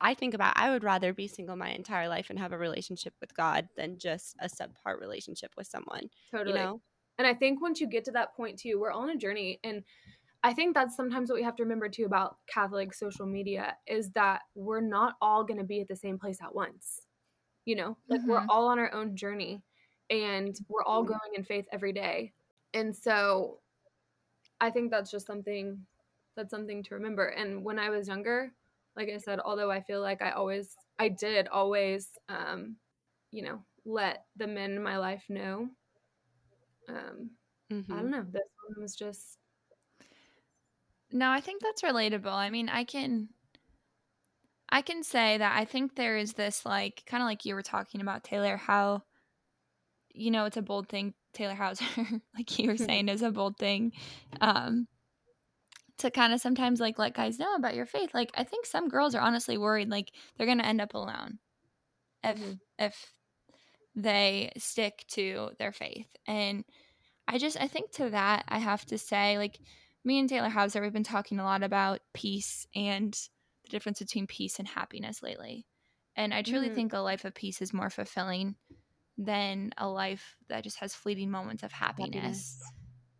I 0.00 0.14
think 0.14 0.34
about 0.34 0.56
I 0.56 0.70
would 0.70 0.84
rather 0.84 1.12
be 1.12 1.26
single 1.28 1.56
my 1.56 1.70
entire 1.70 2.08
life 2.08 2.30
and 2.30 2.38
have 2.38 2.52
a 2.52 2.58
relationship 2.58 3.14
with 3.20 3.34
God 3.34 3.68
than 3.76 3.98
just 3.98 4.36
a 4.40 4.46
subpart 4.48 5.00
relationship 5.00 5.52
with 5.56 5.66
someone. 5.66 6.10
totally. 6.30 6.54
You 6.54 6.54
know? 6.54 6.82
And 7.18 7.26
I 7.26 7.34
think 7.34 7.60
once 7.60 7.80
you 7.80 7.86
get 7.88 8.04
to 8.04 8.12
that 8.12 8.36
point 8.36 8.58
too, 8.58 8.78
we're 8.78 8.92
on 8.92 9.10
a 9.10 9.16
journey. 9.16 9.60
And 9.64 9.84
I 10.44 10.54
think 10.54 10.74
that's 10.74 10.96
sometimes 10.96 11.30
what 11.30 11.36
we 11.36 11.44
have 11.44 11.56
to 11.56 11.64
remember 11.64 11.88
too 11.88 12.06
about 12.06 12.38
Catholic 12.48 12.94
social 12.94 13.26
media 13.26 13.78
is 13.86 14.12
that 14.12 14.42
we're 14.54 14.80
not 14.82 15.16
all 15.22 15.44
going 15.44 15.58
to 15.58 15.64
be 15.64 15.80
at 15.80 15.88
the 15.88 15.96
same 15.96 16.18
place 16.18 16.40
at 16.42 16.54
once. 16.54 17.00
You 17.66 17.76
know, 17.76 17.98
like 18.08 18.22
we're 18.26 18.42
Mhm. 18.42 18.48
all 18.48 18.68
on 18.68 18.78
our 18.80 18.92
own 18.92 19.16
journey 19.16 19.62
and 20.10 20.56
we're 20.68 20.84
all 20.84 21.02
Mhm. 21.02 21.04
growing 21.04 21.34
in 21.34 21.44
faith 21.44 21.66
every 21.72 21.92
day. 21.92 22.34
And 22.74 22.96
so 22.96 23.60
I 24.60 24.70
think 24.70 24.90
that's 24.90 25.10
just 25.10 25.26
something 25.26 25.86
that's 26.36 26.50
something 26.50 26.82
to 26.84 26.94
remember. 26.94 27.26
And 27.26 27.64
when 27.64 27.78
I 27.78 27.90
was 27.90 28.06
younger, 28.08 28.54
like 28.98 29.08
I 29.08 29.18
said, 29.18 29.40
although 29.40 29.70
I 29.70 29.80
feel 29.80 30.02
like 30.02 30.20
I 30.22 30.32
always 30.32 30.76
I 30.98 31.08
did 31.08 31.48
always 31.48 32.08
um, 32.28 32.76
you 33.30 33.42
know, 33.42 33.60
let 33.86 34.24
the 34.36 34.48
men 34.48 34.72
in 34.72 34.82
my 34.82 34.98
life 34.98 35.24
know 35.30 35.68
um 36.88 37.30
I 37.70 37.74
Mhm. 37.74 37.88
don't 38.02 38.10
know. 38.10 38.26
This 38.30 38.42
one 38.68 38.82
was 38.82 38.96
just 38.96 39.38
No, 41.12 41.30
I 41.30 41.40
think 41.40 41.62
that's 41.62 41.82
relatable. 41.82 42.32
I 42.32 42.50
mean, 42.50 42.68
I 42.68 42.84
can 42.84 43.28
I 44.70 44.82
can 44.82 45.02
say 45.02 45.38
that 45.38 45.56
I 45.58 45.64
think 45.64 45.94
there 45.94 46.16
is 46.16 46.34
this 46.34 46.66
like 46.66 47.04
kind 47.06 47.22
of 47.22 47.26
like 47.26 47.44
you 47.44 47.54
were 47.54 47.62
talking 47.62 48.00
about 48.00 48.24
Taylor 48.24 48.56
how 48.56 49.02
you 50.14 50.30
know, 50.30 50.46
it's 50.46 50.56
a 50.56 50.62
bold 50.62 50.88
thing 50.88 51.14
Taylor 51.32 51.54
Hauser 51.54 51.84
like 52.34 52.58
you 52.58 52.68
were 52.70 52.76
saying 52.88 53.08
is 53.08 53.22
a 53.22 53.30
bold 53.30 53.56
thing 53.58 53.92
um 54.40 54.88
to 55.98 56.10
kind 56.10 56.32
of 56.32 56.40
sometimes 56.40 56.80
like 56.80 56.98
let 56.98 57.14
guys 57.14 57.38
know 57.38 57.54
about 57.54 57.74
your 57.74 57.86
faith. 57.86 58.14
Like 58.14 58.30
I 58.34 58.44
think 58.44 58.66
some 58.66 58.88
girls 58.88 59.14
are 59.14 59.20
honestly 59.20 59.58
worried 59.58 59.90
like 59.90 60.12
they're 60.36 60.46
going 60.46 60.58
to 60.58 60.66
end 60.66 60.80
up 60.80 60.94
alone 60.94 61.38
if 62.24 62.38
Mhm. 62.38 62.60
if 62.78 63.14
they 63.94 64.52
stick 64.56 65.04
to 65.08 65.50
their 65.58 65.72
faith. 65.72 66.08
And 66.26 66.64
I 67.28 67.38
just 67.38 67.60
I 67.60 67.68
think 67.68 67.92
to 67.92 68.10
that 68.10 68.44
I 68.48 68.58
have 68.58 68.86
to 68.86 68.98
say 68.98 69.38
like 69.38 69.60
me 70.04 70.18
and 70.18 70.28
Taylor 70.28 70.48
Hauser 70.50 70.82
we've 70.82 70.92
been 70.92 71.04
talking 71.04 71.40
a 71.40 71.44
lot 71.44 71.62
about 71.62 72.00
peace 72.14 72.66
and 72.74 73.12
the 73.64 73.70
difference 73.70 74.00
between 74.00 74.26
peace 74.26 74.58
and 74.58 74.68
happiness 74.68 75.22
lately. 75.22 75.66
And 76.16 76.34
I 76.34 76.42
truly 76.42 76.68
Mhm. 76.68 76.74
think 76.74 76.92
a 76.92 76.98
life 77.00 77.24
of 77.24 77.34
peace 77.34 77.62
is 77.62 77.72
more 77.74 77.90
fulfilling 77.90 78.56
than 79.18 79.72
a 79.78 79.88
life 79.88 80.36
that 80.48 80.64
just 80.64 80.78
has 80.78 80.94
fleeting 80.94 81.30
moments 81.30 81.62
of 81.62 81.72
happiness. 81.72 82.60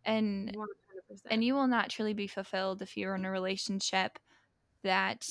And 0.05 0.51
100%. 0.53 0.88
And 1.29 1.43
you 1.43 1.53
will 1.55 1.67
not 1.67 1.89
truly 1.89 2.13
be 2.13 2.27
fulfilled 2.27 2.81
if 2.81 2.97
you're 2.97 3.15
in 3.15 3.25
a 3.25 3.31
relationship 3.31 4.19
that 4.83 5.23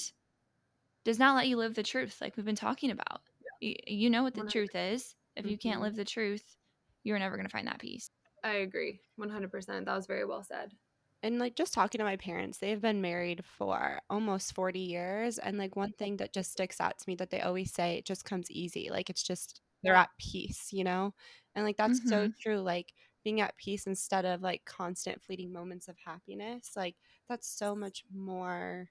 does 1.04 1.18
not 1.18 1.34
let 1.36 1.48
you 1.48 1.56
live 1.56 1.74
the 1.74 1.82
truth 1.82 2.20
like 2.20 2.36
we've 2.36 2.46
been 2.46 2.54
talking 2.54 2.90
about. 2.90 3.22
You, 3.60 3.74
you 3.86 4.10
know 4.10 4.22
what 4.22 4.34
the 4.34 4.42
100%. 4.42 4.44
truth 4.44 4.74
is. 4.74 5.14
If 5.36 5.46
you 5.46 5.58
can't 5.58 5.80
Mhm. 5.80 5.82
live 5.82 5.96
the 5.96 6.04
truth, 6.04 6.56
you're 7.04 7.18
never 7.18 7.36
going 7.36 7.46
to 7.46 7.52
find 7.52 7.66
that 7.66 7.78
peace. 7.80 8.10
I 8.42 8.54
agree. 8.54 9.00
100%. 9.14 9.86
That 9.86 9.94
was 9.94 10.08
very 10.08 10.24
well 10.24 10.42
said. 10.42 10.76
and 11.22 11.38
like 11.40 11.56
just 11.56 11.72
talking 11.72 11.98
to 11.98 12.04
my 12.04 12.16
parents, 12.16 12.58
they've 12.58 12.80
been 12.80 13.00
married 13.00 13.44
for 13.44 14.00
almost 14.08 14.54
40 14.54 14.78
years. 14.80 15.38
And 15.38 15.58
like 15.58 15.74
one 15.76 15.92
thing 15.92 16.16
that 16.18 16.32
just 16.32 16.52
sticks 16.52 16.80
out 16.80 16.98
to 16.98 17.04
me 17.08 17.16
that 17.16 17.30
they 17.30 17.40
always 17.40 17.72
say, 17.72 17.96
it 17.98 18.04
just 18.06 18.24
comes 18.24 18.50
easy. 18.50 18.88
Like 18.90 19.10
it's 19.10 19.22
just, 19.24 19.60
they're 19.82 19.94
at 19.96 20.10
peace, 20.20 20.72
you 20.72 20.84
know? 20.84 21.14
And 21.54 21.64
like 21.64 21.76
that's 21.76 22.00
so 22.08 22.26
Mhm. 22.26 22.34
true. 22.40 22.60
Like 22.60 22.92
being 23.24 23.40
at 23.40 23.56
peace 23.56 23.86
instead 23.86 24.24
of 24.24 24.42
like 24.42 24.64
constant 24.64 25.22
fleeting 25.22 25.52
moments 25.52 25.88
of 25.88 25.96
happiness, 26.04 26.72
like 26.76 26.96
that's 27.28 27.48
so 27.48 27.74
much 27.74 28.04
more 28.12 28.90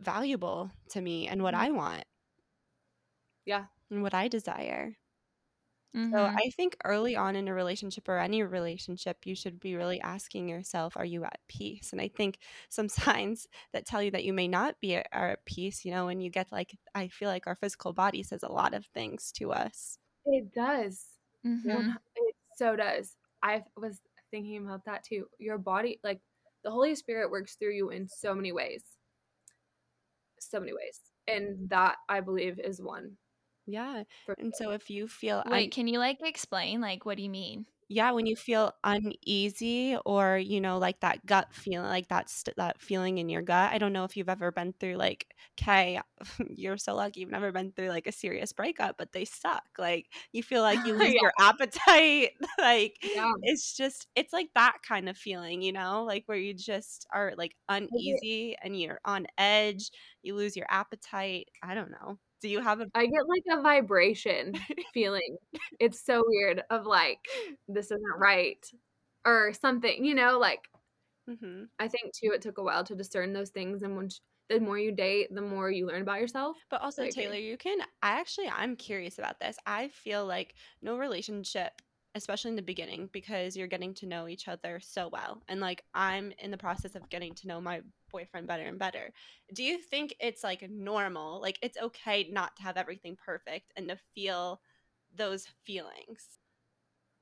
valuable 0.00 0.70
to 0.88 1.00
me 1.00 1.26
and 1.28 1.42
what 1.42 1.52
Mhm. 1.52 1.54
I 1.54 1.70
want 1.70 2.04
Yeah. 3.44 3.68
and 3.90 4.02
what 4.02 4.14
I 4.14 4.28
desire. 4.28 4.96
So 6.14 6.24
Mhm. 6.24 6.44
I 6.44 6.50
think 6.56 6.76
early 6.84 7.16
on 7.16 7.34
in 7.36 7.48
a 7.48 7.54
relationship 7.54 8.08
or 8.08 8.18
any 8.18 8.42
relationship, 8.42 9.26
you 9.26 9.34
should 9.34 9.58
be 9.58 9.74
really 9.74 10.00
asking 10.00 10.48
yourself, 10.48 10.96
are 10.96 11.04
you 11.04 11.24
at 11.24 11.40
peace? 11.48 11.92
And 11.92 12.00
I 12.00 12.08
think 12.08 12.38
some 12.70 12.88
signs 13.18 13.46
that 13.72 13.86
tell 13.86 14.02
you 14.02 14.10
that 14.12 14.24
you 14.24 14.32
may 14.32 14.46
not 14.48 14.80
be 14.80 14.94
at, 14.96 15.08
are 15.12 15.30
at 15.30 15.44
peace, 15.46 15.84
you 15.84 15.90
know, 15.90 16.06
when 16.06 16.20
you 16.20 16.30
get 16.30 16.52
like, 16.52 16.78
I 16.94 17.08
feel 17.08 17.28
like 17.28 17.46
our 17.46 17.56
physical 17.56 17.92
body 17.92 18.22
says 18.22 18.42
a 18.44 18.52
lot 18.52 18.72
of 18.74 18.86
things 18.86 19.32
to 19.32 19.52
us. 19.52 19.98
It 20.26 20.52
does. 20.52 21.16
Mhm. 21.42 21.96
One- 22.60 22.74
It 22.74 22.76
so 22.76 22.76
does. 22.76 23.14
I 23.42 23.62
was 23.76 24.00
thinking 24.30 24.64
about 24.64 24.84
that 24.86 25.04
too. 25.04 25.26
Your 25.38 25.58
body, 25.58 26.00
like 26.02 26.20
the 26.64 26.70
Holy 26.70 26.94
Spirit 26.94 27.30
works 27.30 27.56
through 27.56 27.74
you 27.74 27.90
in 27.90 28.08
so 28.08 28.34
many 28.34 28.52
ways. 28.52 28.82
So 30.40 30.60
many 30.60 30.72
ways. 30.72 31.00
And 31.28 31.68
that 31.70 31.96
I 32.08 32.20
believe 32.20 32.58
is 32.58 32.80
one. 32.80 33.12
Yeah. 33.66 34.04
For 34.24 34.34
And 34.38 34.52
so 34.54 34.70
if 34.70 34.90
you 34.90 35.08
feel, 35.08 35.42
un- 35.44 35.50
Wait, 35.52 35.72
can 35.72 35.88
you 35.88 35.98
like 35.98 36.18
explain? 36.22 36.80
Like, 36.80 37.04
what 37.04 37.16
do 37.16 37.22
you 37.22 37.30
mean? 37.30 37.66
Yeah, 37.88 38.10
when 38.12 38.26
you 38.26 38.34
feel 38.36 38.72
uneasy 38.84 39.96
or, 40.04 40.38
you 40.38 40.60
know, 40.60 40.78
like 40.78 41.00
that 41.00 41.24
gut 41.26 41.54
feeling, 41.54 41.86
like 41.88 42.08
that, 42.08 42.28
st- 42.28 42.56
that 42.56 42.80
feeling 42.80 43.18
in 43.18 43.28
your 43.28 43.42
gut. 43.42 43.72
I 43.72 43.78
don't 43.78 43.92
know 43.92 44.04
if 44.04 44.16
you've 44.16 44.28
ever 44.28 44.50
been 44.50 44.72
through 44.78 44.96
like, 44.96 45.26
okay, 45.60 46.00
you're 46.50 46.78
so 46.78 46.94
lucky 46.96 47.20
you've 47.20 47.30
never 47.30 47.52
been 47.52 47.72
through 47.72 47.88
like 47.90 48.06
a 48.06 48.12
serious 48.12 48.52
breakup, 48.52 48.96
but 48.98 49.12
they 49.12 49.24
suck. 49.24 49.64
Like 49.78 50.06
you 50.32 50.42
feel 50.42 50.62
like 50.62 50.84
you 50.84 50.94
lose 50.94 51.14
Yeah. 51.20 51.20
your 51.20 51.32
appetite. 51.38 52.32
like 52.58 52.96
Yeah. 53.02 53.32
it's 53.42 53.76
just, 53.76 54.08
it's 54.16 54.32
like 54.32 54.48
that 54.54 54.78
kind 54.86 55.08
of 55.08 55.16
feeling, 55.16 55.62
you 55.62 55.72
know, 55.72 56.04
like 56.04 56.24
where 56.26 56.38
you 56.38 56.54
just 56.54 57.06
are 57.12 57.34
like 57.36 57.54
uneasy 57.68 58.56
and 58.62 58.78
you're 58.80 59.00
on 59.04 59.26
edge, 59.38 59.90
you 60.22 60.34
lose 60.34 60.56
your 60.56 60.66
appetite. 60.68 61.48
I 61.62 61.74
don't 61.74 61.90
know. 61.90 62.18
Do 62.42 62.48
you 62.48 62.60
have 62.60 62.80
a 62.80 62.86
I 62.94 63.06
get 63.06 63.28
like 63.28 63.58
a 63.58 63.62
vibration 63.62 64.54
feeling. 64.94 65.36
It's 65.80 66.04
so 66.04 66.22
weird 66.26 66.62
of 66.70 66.86
like, 66.86 67.18
this 67.68 67.86
isn't 67.86 68.18
right 68.18 68.64
or 69.24 69.52
something, 69.60 70.04
you 70.04 70.14
know, 70.14 70.38
like 70.38 70.60
hmm 71.28 71.64
I 71.78 71.88
think 71.88 72.12
too, 72.14 72.30
it 72.32 72.42
took 72.42 72.58
a 72.58 72.62
while 72.62 72.84
to 72.84 72.94
discern 72.94 73.32
those 73.32 73.50
things. 73.50 73.82
And 73.82 73.96
when 73.96 74.08
the 74.48 74.60
more 74.60 74.78
you 74.78 74.92
date, 74.92 75.34
the 75.34 75.42
more 75.42 75.70
you 75.70 75.86
learn 75.86 76.02
about 76.02 76.20
yourself. 76.20 76.56
But 76.70 76.80
also, 76.80 77.02
agree. 77.02 77.24
Taylor, 77.24 77.34
you 77.36 77.56
can. 77.56 77.78
I 78.02 78.20
actually, 78.20 78.48
I'm 78.48 78.76
curious 78.76 79.18
about 79.18 79.40
this. 79.40 79.56
I 79.66 79.88
feel 79.88 80.24
like 80.24 80.54
no 80.82 80.96
relationship, 80.96 81.82
especially 82.16 82.50
in 82.50 82.56
the 82.56 82.62
beginning, 82.62 83.08
because 83.12 83.56
you're 83.56 83.66
getting 83.66 83.94
to 83.94 84.06
know 84.06 84.26
each 84.26 84.48
other 84.48 84.80
so 84.82 85.08
well. 85.12 85.42
And 85.48 85.60
like, 85.60 85.84
I'm 85.94 86.32
in 86.38 86.50
the 86.50 86.56
process 86.56 86.94
of 86.94 87.08
getting 87.10 87.34
to 87.34 87.46
know 87.46 87.60
my 87.60 87.82
boyfriend 88.10 88.46
better 88.46 88.64
and 88.64 88.78
better. 88.78 89.12
Do 89.54 89.62
you 89.62 89.78
think 89.78 90.16
it's 90.18 90.42
like 90.42 90.68
normal? 90.68 91.40
Like, 91.40 91.58
it's 91.62 91.78
okay 91.78 92.28
not 92.30 92.56
to 92.56 92.62
have 92.62 92.76
everything 92.76 93.16
perfect 93.24 93.72
and 93.76 93.88
to 93.88 93.96
feel 94.14 94.60
those 95.14 95.46
feelings? 95.64 96.38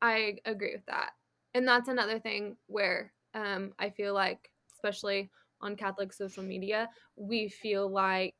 I 0.00 0.38
agree 0.44 0.74
with 0.74 0.87
that. 0.87 1.11
And 1.54 1.66
that's 1.66 1.88
another 1.88 2.18
thing 2.18 2.57
where 2.66 3.12
um, 3.35 3.72
I 3.78 3.90
feel 3.90 4.14
like, 4.14 4.50
especially 4.74 5.30
on 5.61 5.76
Catholic 5.76 6.12
social 6.12 6.42
media, 6.42 6.88
we 7.16 7.48
feel 7.48 7.88
like 7.88 8.35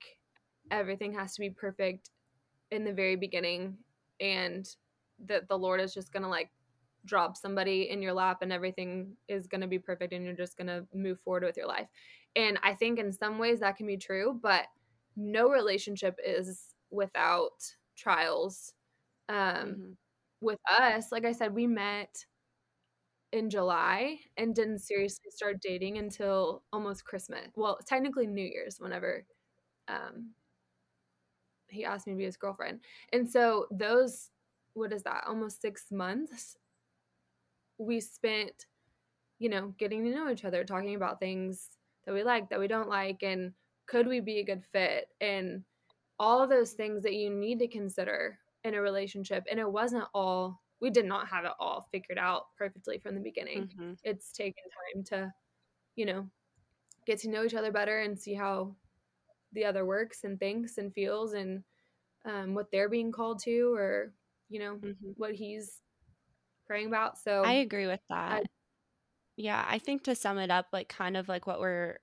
everything 0.71 1.13
has 1.15 1.35
to 1.35 1.41
be 1.41 1.51
perfect 1.51 2.11
in 2.71 2.85
the 2.85 2.93
very 2.93 3.17
beginning 3.17 3.77
and 4.21 4.67
that 5.27 5.49
the 5.49 5.59
Lord 5.59 5.81
is 5.81 5.95
just 5.95 6.13
going 6.13 6.23
to 6.23 6.29
like 6.29 6.51
drop 7.05 7.37
somebody 7.37 7.91
in 7.91 8.01
your 8.03 8.15
lap 8.15 8.39
and 8.43 8.53
everything 8.53 9.17
is 9.29 9.47
going 9.47 9.61
to 9.61 9.67
be 9.67 9.79
perfect 9.79 10.13
and 10.13 10.25
you're 10.25 10.35
just 10.35 10.57
going 10.57 10.67
to 10.69 10.87
move 10.95 11.21
forward 11.21 11.45
with 11.45 11.57
your 11.57 11.67
life. 11.67 11.89
And 12.37 12.59
I 12.63 12.75
think 12.75 12.99
in 12.99 13.13
some 13.13 13.39
ways 13.39 13.61
that 13.61 13.77
can 13.77 13.87
be 13.87 13.97
true, 13.97 14.39
but 14.43 14.67
no 15.17 15.49
relationship 15.51 16.19
is 16.25 16.75
without 16.91 17.63
trials. 17.97 18.73
Um, 19.29 19.77
Mhm. 19.77 19.97
with 20.41 20.61
us, 20.69 21.13
like 21.13 21.25
I 21.25 21.33
said, 21.33 21.55
we 21.55 21.67
met 21.67 22.27
in 23.33 23.51
July 23.51 24.21
and 24.37 24.55
didn't 24.55 24.79
seriously 24.79 25.31
start 25.31 25.61
dating 25.61 25.99
until 25.99 26.63
almost 26.73 27.05
Christmas. 27.05 27.49
Well, 27.57 27.79
technically 27.87 28.27
New 28.27 28.45
Year's, 28.47 28.79
whenever 28.79 29.27
um, 29.89 30.35
he 31.69 31.85
asked 31.85 32.07
me 32.07 32.13
to 32.13 32.17
be 32.17 32.25
his 32.25 32.37
girlfriend. 32.37 32.81
And 33.13 33.29
so 33.31 33.67
those, 33.71 34.31
what 34.75 34.93
is 34.93 35.03
that, 35.05 35.25
almost 35.27 35.61
six 35.61 35.91
months, 35.91 36.57
we 37.79 38.01
spent, 38.01 38.67
you 39.39 39.49
know, 39.49 39.69
getting 39.79 40.05
to 40.05 40.11
know 40.11 40.31
each 40.31 40.45
other, 40.45 40.65
talking 40.65 40.95
about 40.95 41.21
things 41.21 41.79
that 42.05 42.15
we 42.15 42.23
like, 42.23 42.51
that 42.51 42.61
we 42.61 42.69
don't 42.69 42.89
like, 42.89 43.23
and 43.23 43.55
could 43.87 44.07
we 44.07 44.21
be 44.21 44.39
a 44.39 44.45
good 44.45 44.65
fit, 44.65 45.09
and 45.21 45.65
all 46.19 46.43
of 46.43 46.51
those 46.51 46.73
things 46.73 47.03
that 47.03 47.15
you 47.15 47.31
need 47.31 47.59
to 47.59 47.69
consider 47.69 48.39
in 48.65 48.75
a 48.75 48.81
relationship. 48.81 49.45
And 49.51 49.61
it 49.61 49.71
wasn't 49.71 50.09
all, 50.15 50.63
we 50.81 50.91
did 50.91 51.05
not 51.07 51.29
have 51.29 51.45
it 51.45 51.53
all 51.59 51.89
figured 51.93 52.19
out 52.19 52.55
perfectly 52.57 52.99
from 52.99 53.15
the 53.15 53.21
beginning. 53.21 53.71
Mhm. 53.77 53.99
It's 54.05 54.33
taken 54.33 54.65
time 54.95 55.05
to, 55.05 55.35
you 55.97 56.07
know, 56.07 56.31
get 57.07 57.21
to 57.21 57.29
know 57.31 57.45
each 57.45 57.55
other 57.55 57.73
better 57.73 58.01
and 58.01 58.19
see 58.19 58.35
how 58.35 58.77
the 59.53 59.65
other 59.65 59.85
works 59.87 60.25
and 60.25 60.39
thinks 60.39 60.79
and 60.79 60.95
feels 60.95 61.35
and 61.35 61.65
um, 62.25 62.55
what 62.55 62.71
they're 62.71 62.89
being 62.89 63.13
called 63.13 63.41
to 63.45 63.75
or, 63.75 64.15
you 64.55 64.61
know, 64.61 64.83
Mhm. 64.83 65.17
what 65.17 65.35
he's 65.35 65.83
praying 66.67 66.89
about. 66.89 67.19
So 67.19 67.45
I 67.45 67.55
agree 67.55 67.87
with 67.87 68.01
that. 68.09 68.45
yeah, 69.37 69.65
I 69.69 69.79
think 69.79 70.05
to 70.05 70.15
sum 70.15 70.39
it 70.39 70.51
up, 70.51 70.69
like 70.73 70.89
kind 70.89 71.17
of 71.17 71.29
like 71.29 71.47
what 71.47 71.61
we're 71.61 71.99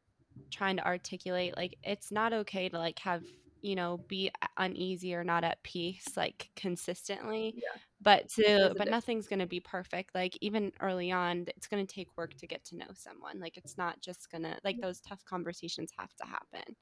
trying 0.51 0.77
to 0.77 0.85
articulate, 0.85 1.55
like 1.57 1.77
it's 1.83 2.11
not 2.11 2.33
okay 2.33 2.69
to 2.69 2.77
like 2.77 2.99
have, 2.99 3.25
you 3.61 3.75
know, 3.75 3.99
be 4.09 4.31
uneasy 4.57 5.15
or 5.15 5.23
not 5.23 5.43
at 5.43 5.63
peace 5.63 6.17
like 6.17 6.49
consistently. 6.55 7.55
Yeah. 7.55 7.77
But 8.01 8.29
to 8.31 8.73
but 8.77 8.89
nothing's 8.89 9.27
going 9.27 9.39
to 9.39 9.47
be 9.47 9.59
perfect. 9.61 10.15
Like 10.15 10.37
even 10.41 10.73
early 10.81 11.11
on, 11.11 11.45
it's 11.55 11.67
going 11.67 11.85
to 11.85 11.93
take 11.93 12.17
work 12.17 12.35
to 12.37 12.47
get 12.47 12.63
to 12.65 12.75
know 12.77 12.89
someone. 12.95 13.39
Like 13.39 13.57
it's 13.57 13.77
not 13.77 14.01
just 14.01 14.29
going 14.31 14.43
to 14.43 14.59
like 14.63 14.79
those 14.81 14.99
tough 15.01 15.23
conversations 15.25 15.91
have 15.97 16.13
to 16.15 16.25
happen. 16.25 16.75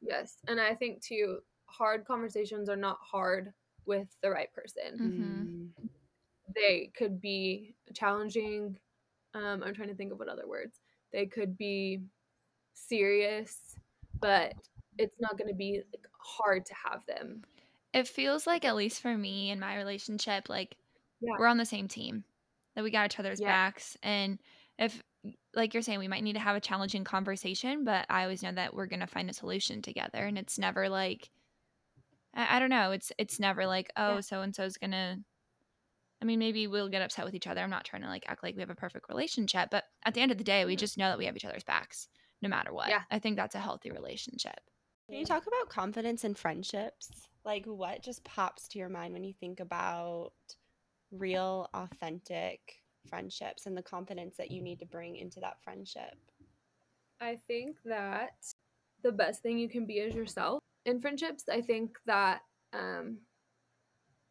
yes. 0.00 0.38
And 0.46 0.60
I 0.60 0.74
think 0.74 1.02
too, 1.02 1.40
hard 1.66 2.04
conversations 2.04 2.68
are 2.68 2.76
not 2.76 2.98
hard 3.00 3.52
with 3.86 4.08
the 4.22 4.30
right 4.30 4.52
person. 4.52 5.72
Mhm. 5.78 5.84
Mm. 5.84 5.88
They 6.54 6.90
could 6.96 7.20
be 7.20 7.74
challenging. 7.94 8.78
Um, 9.34 9.62
I'm 9.62 9.74
trying 9.74 9.88
to 9.88 9.94
think 9.94 10.12
of 10.12 10.18
what 10.18 10.28
other 10.28 10.48
words. 10.48 10.80
They 11.12 11.26
could 11.26 11.56
be 11.56 12.02
serious, 12.74 13.76
but 14.20 14.54
it's 14.98 15.20
not 15.20 15.38
going 15.38 15.48
to 15.48 15.54
be 15.54 15.82
like, 15.92 16.06
hard 16.18 16.66
to 16.66 16.74
have 16.74 17.04
them. 17.06 17.42
It 17.92 18.08
feels 18.08 18.46
like, 18.46 18.64
at 18.64 18.76
least 18.76 19.00
for 19.00 19.16
me 19.16 19.50
in 19.50 19.60
my 19.60 19.76
relationship, 19.76 20.48
like 20.48 20.76
Yeah. 21.20 21.34
we're 21.38 21.46
on 21.46 21.58
the 21.58 21.64
same 21.64 21.88
team, 21.88 22.24
that 22.74 22.84
we 22.84 22.90
got 22.90 23.06
each 23.06 23.18
other's 23.18 23.40
Yeah. 23.40 23.48
backs. 23.48 23.96
And 24.02 24.38
if, 24.78 25.02
like 25.54 25.74
you're 25.74 25.82
saying, 25.82 25.98
we 25.98 26.08
might 26.08 26.22
need 26.22 26.34
to 26.34 26.38
have 26.40 26.56
a 26.56 26.60
challenging 26.60 27.04
conversation, 27.04 27.84
but 27.84 28.06
I 28.08 28.22
always 28.22 28.42
know 28.42 28.52
that 28.52 28.74
we're 28.74 28.86
going 28.86 29.00
to 29.00 29.06
find 29.06 29.28
a 29.28 29.34
solution 29.34 29.82
together. 29.82 30.24
And 30.24 30.38
it's 30.38 30.58
never 30.58 30.88
like, 30.88 31.30
I, 32.34 32.56
I 32.56 32.58
don't 32.60 32.70
know, 32.70 32.92
it's, 32.92 33.12
it's 33.18 33.40
never 33.40 33.66
like, 33.66 33.90
oh, 33.96 34.20
so 34.20 34.42
and 34.42 34.54
so's 34.54 34.76
going 34.76 34.92
to, 34.92 35.18
I 36.22 36.24
mean, 36.24 36.38
maybe 36.38 36.66
we'll 36.66 36.88
get 36.88 37.02
upset 37.02 37.24
with 37.24 37.34
each 37.34 37.46
other. 37.46 37.60
I'm 37.62 37.70
not 37.70 37.84
trying 37.84 38.02
to 38.02 38.08
like 38.08 38.24
act 38.28 38.42
like 38.42 38.54
we 38.54 38.60
have 38.60 38.70
a 38.70 38.74
perfect 38.74 39.06
relationship, 39.08 39.68
but 39.70 39.84
at 40.04 40.14
the 40.14 40.20
end 40.20 40.30
of 40.30 40.38
the 40.38 40.44
day, 40.44 40.64
we 40.64 40.76
Mhm. 40.76 40.80
just 40.80 40.98
know 40.98 41.08
that 41.08 41.18
we 41.18 41.24
have 41.24 41.36
each 41.36 41.44
other's 41.44 41.64
backs 41.64 42.08
no 42.42 42.48
matter 42.48 42.72
what. 42.72 42.88
Yeah. 42.88 43.02
I 43.10 43.18
think 43.18 43.36
that's 43.36 43.54
a 43.54 43.60
healthy 43.60 43.90
relationship. 43.90 44.60
Can 45.08 45.18
you 45.18 45.24
talk 45.24 45.46
about 45.46 45.68
confidence 45.68 46.24
in 46.24 46.34
friendships? 46.34 47.08
Like 47.44 47.66
what 47.66 48.02
just 48.02 48.22
pops 48.22 48.68
to 48.68 48.78
your 48.78 48.88
mind 48.88 49.12
when 49.14 49.24
you 49.24 49.32
think 49.32 49.60
about 49.60 50.32
real, 51.10 51.68
authentic 51.74 52.82
friendships 53.08 53.66
and 53.66 53.76
the 53.76 53.82
confidence 53.82 54.36
that 54.36 54.50
you 54.50 54.62
need 54.62 54.78
to 54.78 54.86
bring 54.86 55.16
into 55.16 55.40
that 55.40 55.60
friendship? 55.62 56.14
I 57.20 57.40
think 57.48 57.76
that 57.86 58.36
the 59.02 59.10
best 59.12 59.42
thing 59.42 59.58
you 59.58 59.68
can 59.68 59.84
be 59.86 59.94
is 59.98 60.14
yourself. 60.14 60.62
In 60.84 61.00
friendships, 61.00 61.44
I 61.50 61.60
think 61.60 61.96
that, 62.06 62.40
um, 62.72 63.18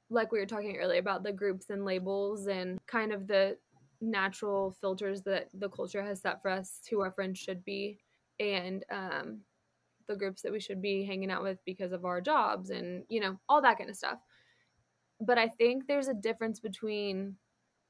like 0.09 0.31
we 0.31 0.39
were 0.39 0.45
talking 0.45 0.77
earlier 0.77 0.99
about 0.99 1.23
the 1.23 1.31
groups 1.31 1.69
and 1.69 1.85
labels 1.85 2.47
and 2.47 2.79
kind 2.87 3.11
of 3.11 3.27
the 3.27 3.57
natural 4.01 4.75
filters 4.81 5.21
that 5.21 5.49
the 5.53 5.69
culture 5.69 6.03
has 6.03 6.21
set 6.21 6.41
for 6.41 6.49
us 6.49 6.79
who 6.89 7.01
our 7.01 7.11
friends 7.11 7.37
should 7.37 7.63
be 7.63 7.99
and 8.39 8.83
um, 8.91 9.41
the 10.07 10.15
groups 10.15 10.41
that 10.41 10.51
we 10.51 10.59
should 10.59 10.81
be 10.81 11.03
hanging 11.03 11.29
out 11.29 11.43
with 11.43 11.59
because 11.65 11.91
of 11.91 12.05
our 12.05 12.21
jobs 12.21 12.71
and, 12.71 13.03
you 13.09 13.19
know, 13.19 13.37
all 13.47 13.61
that 13.61 13.77
kind 13.77 13.89
of 13.89 13.95
stuff. 13.95 14.17
But 15.21 15.37
I 15.37 15.47
think 15.47 15.85
there's 15.85 16.07
a 16.07 16.13
difference 16.13 16.59
between 16.59 17.35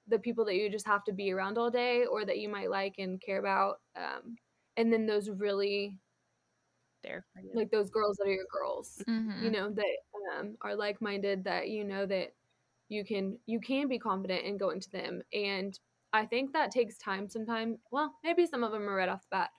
the 0.08 0.20
people 0.20 0.44
that 0.46 0.56
you 0.56 0.70
just 0.70 0.88
have 0.88 1.04
to 1.06 1.14
be 1.14 1.32
around 1.32 1.58
all 1.58 1.70
day 1.70 2.06
or 2.06 2.26
that 2.26 2.40
you 2.40 2.50
might 2.50 2.72
like 2.72 2.96
and 2.98 3.22
care 3.22 3.40
about 3.40 3.76
um, 3.96 4.36
and 4.76 4.92
then 4.92 5.06
those 5.06 5.30
really 5.30 5.98
there 7.04 7.26
for 7.34 7.42
you. 7.42 7.52
like 7.54 7.72
those 7.72 7.90
girls 7.90 8.18
that 8.18 8.28
are 8.28 8.34
your 8.34 8.46
girls 8.52 9.04
Mhm. 9.08 9.44
you 9.44 9.52
know 9.52 9.70
that 9.70 9.98
um, 10.34 10.58
are 10.62 10.76
like-minded 10.76 11.44
that 11.44 11.70
you 11.70 11.84
know 11.84 12.06
that 12.06 12.34
you 12.90 13.04
can 13.06 13.38
you 13.46 13.60
can 13.60 13.88
be 13.88 14.00
confident 14.00 14.44
in 14.46 14.58
going 14.58 14.80
to 14.80 14.90
them 14.92 15.22
and 15.34 15.80
i 16.14 16.26
think 16.26 16.52
that 16.54 16.72
takes 16.72 16.98
time 16.98 17.28
sometimes 17.30 17.78
well 17.92 18.16
maybe 18.24 18.46
some 18.46 18.64
of 18.64 18.72
them 18.72 18.88
are 18.90 18.96
right 18.96 19.10
off 19.10 19.22
the 19.24 19.28
bat 19.38 19.50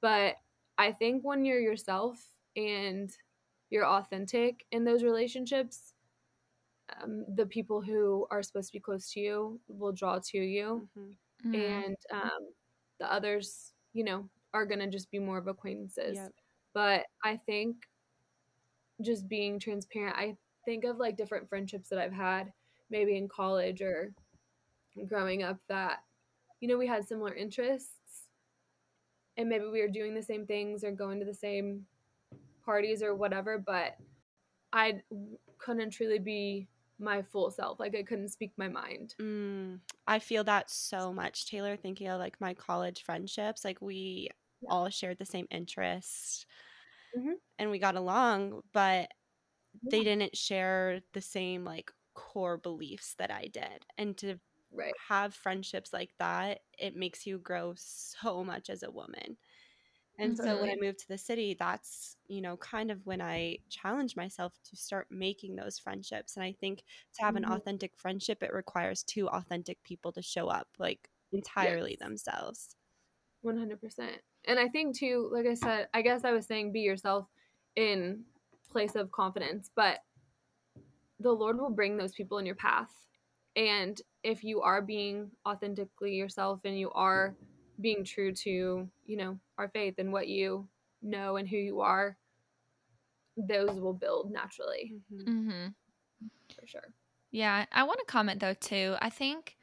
but 0.00 0.36
i 0.78 0.90
think 0.92 1.22
when 1.24 1.44
you're 1.44 1.60
yourself 1.60 2.34
and 2.56 3.10
you're 3.70 3.86
authentic 3.86 4.64
in 4.72 4.84
those 4.84 5.02
relationships 5.04 5.92
um, 7.02 7.24
the 7.34 7.46
people 7.46 7.80
who 7.82 8.26
are 8.30 8.42
supposed 8.42 8.68
to 8.68 8.72
be 8.72 8.80
close 8.80 9.12
to 9.12 9.20
you 9.20 9.60
will 9.68 9.92
draw 9.92 10.18
to 10.18 10.38
you 10.38 10.88
Mhm. 10.96 11.16
Mhm. 11.44 11.54
and 11.86 11.96
um, 12.10 12.52
the 12.98 13.12
others 13.12 13.72
you 13.92 14.04
know 14.04 14.28
are 14.54 14.64
going 14.66 14.80
to 14.80 14.86
just 14.88 15.10
be 15.10 15.18
more 15.18 15.38
of 15.38 15.46
acquaintances 15.46 16.16
Yep. 16.16 16.32
But 16.78 17.06
i 17.24 17.36
think 17.44 17.74
just 19.02 19.28
being 19.28 19.58
transparent 19.58 20.14
i 20.16 20.36
think 20.64 20.84
of 20.84 20.96
like 20.98 21.16
different 21.16 21.48
friendships 21.48 21.88
that 21.88 21.98
i've 21.98 22.12
had 22.12 22.52
maybe 22.88 23.16
in 23.16 23.26
college 23.26 23.82
or 23.82 24.12
growing 25.08 25.42
up 25.42 25.58
that 25.68 26.04
you 26.60 26.68
know 26.68 26.78
we 26.78 26.86
had 26.86 27.06
similar 27.06 27.34
interests 27.34 28.28
and 29.36 29.48
maybe 29.48 29.64
we 29.64 29.80
were 29.80 29.88
doing 29.88 30.14
the 30.14 30.22
same 30.22 30.46
things 30.46 30.84
or 30.84 30.92
going 30.92 31.18
to 31.18 31.26
the 31.26 31.34
same 31.34 31.84
parties 32.64 33.02
or 33.02 33.16
whatever 33.16 33.58
but 33.58 33.96
i 34.72 35.00
couldn't 35.58 35.90
truly 35.90 36.20
be 36.20 36.68
my 37.00 37.22
full 37.22 37.50
self 37.50 37.80
like 37.80 37.96
i 37.96 38.04
couldn't 38.04 38.28
speak 38.28 38.52
my 38.56 38.68
mind 38.68 39.16
Mm, 39.20 39.80
I 40.06 40.20
feel 40.20 40.42
that 40.44 40.70
so 40.70 41.12
much, 41.12 41.48
Taylor. 41.48 41.76
Thinking 41.76 42.08
of 42.08 42.18
like 42.18 42.40
my 42.40 42.54
college 42.54 43.02
friendships, 43.04 43.64
like 43.64 43.80
we 43.80 44.30
all 44.66 44.88
shared 44.88 45.18
the 45.18 45.24
same 45.24 45.46
interests 45.50 46.46
Mhm. 47.18 47.38
and 47.58 47.70
we 47.70 47.78
got 47.78 47.96
along, 47.96 48.62
but 48.72 49.10
they 49.90 50.04
didn't 50.04 50.36
share 50.36 51.02
the 51.14 51.20
same 51.22 51.64
like 51.64 51.92
core 52.14 52.58
beliefs 52.58 53.14
that 53.16 53.30
I 53.32 53.46
did. 53.46 53.86
And 53.98 54.16
to 54.18 54.40
right 54.70 54.94
have 55.08 55.34
friendships 55.34 55.92
like 55.92 56.14
that, 56.18 56.62
it 56.78 56.96
makes 56.96 57.26
you 57.26 57.38
grow 57.38 57.74
so 57.76 58.44
much 58.44 58.70
as 58.70 58.82
a 58.84 58.90
woman. 58.92 59.38
And 60.18 60.38
so 60.38 60.58
when 60.58 60.70
I 60.70 60.76
moved 60.80 60.98
to 61.00 61.08
the 61.08 61.18
city, 61.18 61.54
that's, 61.58 62.16
you 62.28 62.40
know, 62.42 62.56
kind 62.56 62.90
of 62.90 63.06
when 63.06 63.20
I 63.20 63.58
challenged 63.70 64.16
myself 64.16 64.54
to 64.64 64.76
start 64.76 65.08
making 65.10 65.56
those 65.56 65.78
friendships. 65.78 66.36
And 66.36 66.44
I 66.44 66.52
think 66.60 66.84
to 67.14 67.24
have 67.24 67.36
an 67.36 67.44
Mhm. 67.44 67.46
authentic 67.46 67.96
friendship, 67.96 68.42
it 68.42 68.52
requires 68.52 69.04
two 69.04 69.28
authentic 69.28 69.82
people 69.84 70.12
to 70.12 70.22
show 70.22 70.48
up 70.48 70.68
like 70.78 71.10
entirely 71.32 71.96
Yes. 71.96 72.00
themselves. 72.00 72.76
100% 73.44 74.10
and 74.46 74.58
i 74.58 74.68
think 74.68 74.96
too 74.96 75.30
like 75.32 75.46
i 75.46 75.54
said 75.54 75.88
i 75.94 76.02
guess 76.02 76.24
i 76.24 76.32
was 76.32 76.46
saying 76.46 76.72
be 76.72 76.80
yourself 76.80 77.26
in 77.76 78.24
place 78.70 78.94
of 78.96 79.10
confidence 79.12 79.70
but 79.74 80.00
the 81.20 81.30
lord 81.32 81.58
will 81.58 81.70
bring 81.70 81.96
those 81.96 82.12
people 82.12 82.38
in 82.38 82.46
your 82.46 82.54
path 82.54 82.90
and 83.56 84.02
if 84.22 84.44
you 84.44 84.60
are 84.60 84.82
being 84.82 85.30
authentically 85.46 86.14
yourself 86.14 86.60
and 86.64 86.78
you 86.78 86.90
are 86.92 87.34
being 87.80 88.04
true 88.04 88.32
to 88.32 88.88
you 89.06 89.16
know 89.16 89.38
our 89.56 89.68
faith 89.68 89.94
and 89.98 90.12
what 90.12 90.28
you 90.28 90.66
know 91.02 91.36
and 91.36 91.48
who 91.48 91.56
you 91.56 91.80
are 91.80 92.16
those 93.36 93.78
will 93.78 93.92
build 93.94 94.30
naturally 94.32 94.94
Mhm. 95.12 95.24
Mhm. 95.24 95.74
for 96.54 96.66
sure 96.66 96.92
Yeah, 97.30 97.66
I 97.70 97.82
want 97.84 98.00
to 98.00 98.06
comment 98.06 98.40
though 98.40 98.54
too. 98.54 98.96
I 99.02 99.10
think 99.10 99.57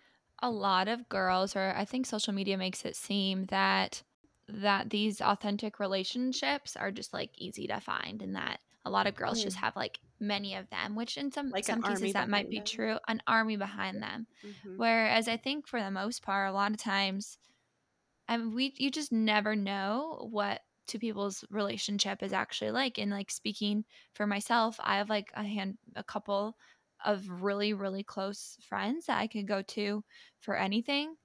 a 0.45 0.51
lot 0.51 0.87
of 0.87 1.09
girls 1.09 1.55
or 1.55 1.73
I 1.75 1.85
think 1.85 2.05
social 2.05 2.33
media 2.33 2.57
makes 2.57 2.85
it 2.85 2.95
seem 2.95 3.45
that 3.45 4.03
that 4.47 4.91
these 4.91 5.21
authentic 5.21 5.79
relationships 5.79 6.75
are 6.75 6.91
just 6.91 7.13
like 7.13 7.31
easy 7.37 7.67
to 7.67 7.79
find 7.81 8.21
and 8.21 8.35
that 8.35 8.59
a 8.85 8.91
lot 8.91 9.07
of 9.07 9.15
girls 9.15 9.41
just 9.41 9.57
Mhm. 9.57 9.59
have 9.59 9.75
like 9.75 9.99
many 10.19 10.53
of 10.55 10.69
them, 10.69 10.95
which 10.95 11.17
in 11.17 11.31
some 11.31 11.53
Like 11.53 11.65
some 11.65 11.81
cases 11.81 12.13
that 12.13 12.29
might 12.29 12.49
be 12.49 12.61
them. 12.61 12.61
true, 12.61 12.99
an 13.07 13.21
army 13.27 13.55
behind 13.57 14.03
them. 14.03 14.27
Mhm. 14.43 14.77
Whereas 14.77 15.27
I 15.27 15.37
think 15.37 15.67
for 15.67 15.81
the 15.81 15.89
most 15.91 16.21
part, 16.21 16.49
a 16.49 16.53
lot 16.53 16.71
of 16.71 16.77
times, 16.77 17.37
I 18.27 18.37
mean, 18.37 18.53
we 18.53 18.73
you 18.77 18.91
just 18.91 19.11
never 19.11 19.55
know 19.55 20.27
what 20.31 20.61
two 20.87 20.99
people's 20.99 21.43
relationship 21.49 22.21
is 22.23 22.33
actually 22.33 22.71
like. 22.71 22.97
And 22.99 23.11
like 23.11 23.31
speaking 23.31 23.85
for 24.13 24.27
myself, 24.27 24.77
I 24.79 24.97
have 24.97 25.09
like 25.09 25.31
a 25.35 25.43
hand, 25.43 25.77
a 25.95 26.03
couple 26.03 26.57
of 27.05 27.29
really 27.29 27.73
really 27.73 28.03
close 28.03 28.57
friends 28.61 29.07
that 29.07 29.19
I 29.19 29.27
could 29.27 29.47
go 29.47 29.61
to 29.63 30.03
for 30.41 30.55
anything, 30.57 31.15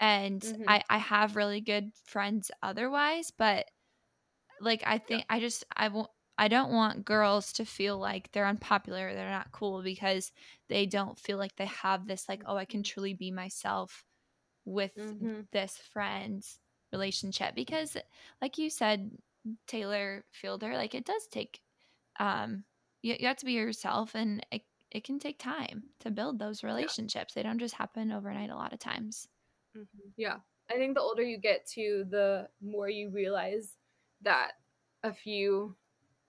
and 0.00 0.42
Mhm. 0.42 0.68
I 0.68 0.82
I 0.90 0.98
have 0.98 1.36
really 1.36 1.60
good 1.62 1.92
friends 2.06 2.50
otherwise, 2.62 3.30
but 3.32 3.66
like 4.60 4.82
I 4.86 4.98
Yeah. 5.08 5.18
think 5.18 5.26
I 5.28 5.40
just 5.40 5.64
I 5.76 5.88
won't. 5.88 6.10
I 6.40 6.46
don't 6.48 6.72
want 6.72 7.04
girls 7.04 7.52
to 7.54 7.64
feel 7.64 7.98
like 7.98 8.30
they're 8.30 8.46
unpopular, 8.46 9.12
they're 9.12 9.30
not 9.30 9.50
cool 9.52 9.82
because 9.82 10.30
they 10.68 10.86
don't 10.86 11.18
feel 11.18 11.36
like 11.36 11.56
they 11.56 11.66
have 11.66 12.06
this 12.06 12.28
like, 12.28 12.42
oh, 12.46 12.56
I 12.56 12.64
can 12.64 12.84
truly 12.84 13.12
be 13.14 13.32
myself 13.32 14.04
with 14.64 14.92
Mhm. 14.96 15.48
this 15.52 15.76
friend's 15.78 16.60
relationship 16.92 17.54
because 17.54 17.96
like 18.42 18.58
you 18.58 18.70
said 18.70 19.10
Taylor 19.66 20.24
Fielder 20.32 20.74
like 20.74 20.94
it 20.94 21.04
does 21.06 21.26
take 21.28 21.60
um 22.20 22.64
you, 23.02 23.16
you 23.20 23.26
have 23.28 23.36
to 23.38 23.46
be 23.46 23.52
yourself 23.54 24.14
and 24.14 24.44
it, 24.52 24.62
it 24.90 25.04
can 25.04 25.18
take 25.18 25.38
time 25.38 25.90
to 26.00 26.10
build 26.10 26.38
those 26.38 26.64
relationships 26.64 27.34
they 27.34 27.42
don't 27.42 27.58
just 27.58 27.74
happen 27.76 28.12
overnight 28.12 28.50
a 28.50 28.56
lot 28.56 28.72
of 28.72 28.78
times 28.78 29.28
Mhm. 29.76 30.12
Yeah. 30.16 30.40
I 30.70 30.74
think 30.74 30.94
the 30.94 31.00
older 31.02 31.22
you 31.22 31.38
get 31.38 31.66
to, 31.68 32.04
the 32.08 32.50
more 32.60 32.88
you 32.88 33.10
realize 33.10 33.78
that 34.20 34.52
a 35.02 35.12
few 35.14 35.76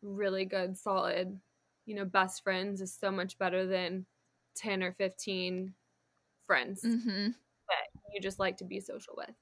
really 0.02 0.46
good, 0.46 0.78
solid, 0.78 1.42
you 1.86 1.96
know, 1.96 2.06
best 2.06 2.44
friends 2.44 2.82
is 2.82 2.94
so 2.94 3.12
much 3.12 3.38
better 3.38 3.66
than 3.66 4.06
10 4.56 4.84
or 4.84 4.94
15 4.94 5.76
friends 6.48 6.84
mm-hmm 6.84 7.34
that 7.70 7.88
you 8.14 8.22
just 8.22 8.40
like 8.40 8.58
to 8.58 8.66
be 8.66 8.80
social 8.82 9.16
with. 9.18 9.36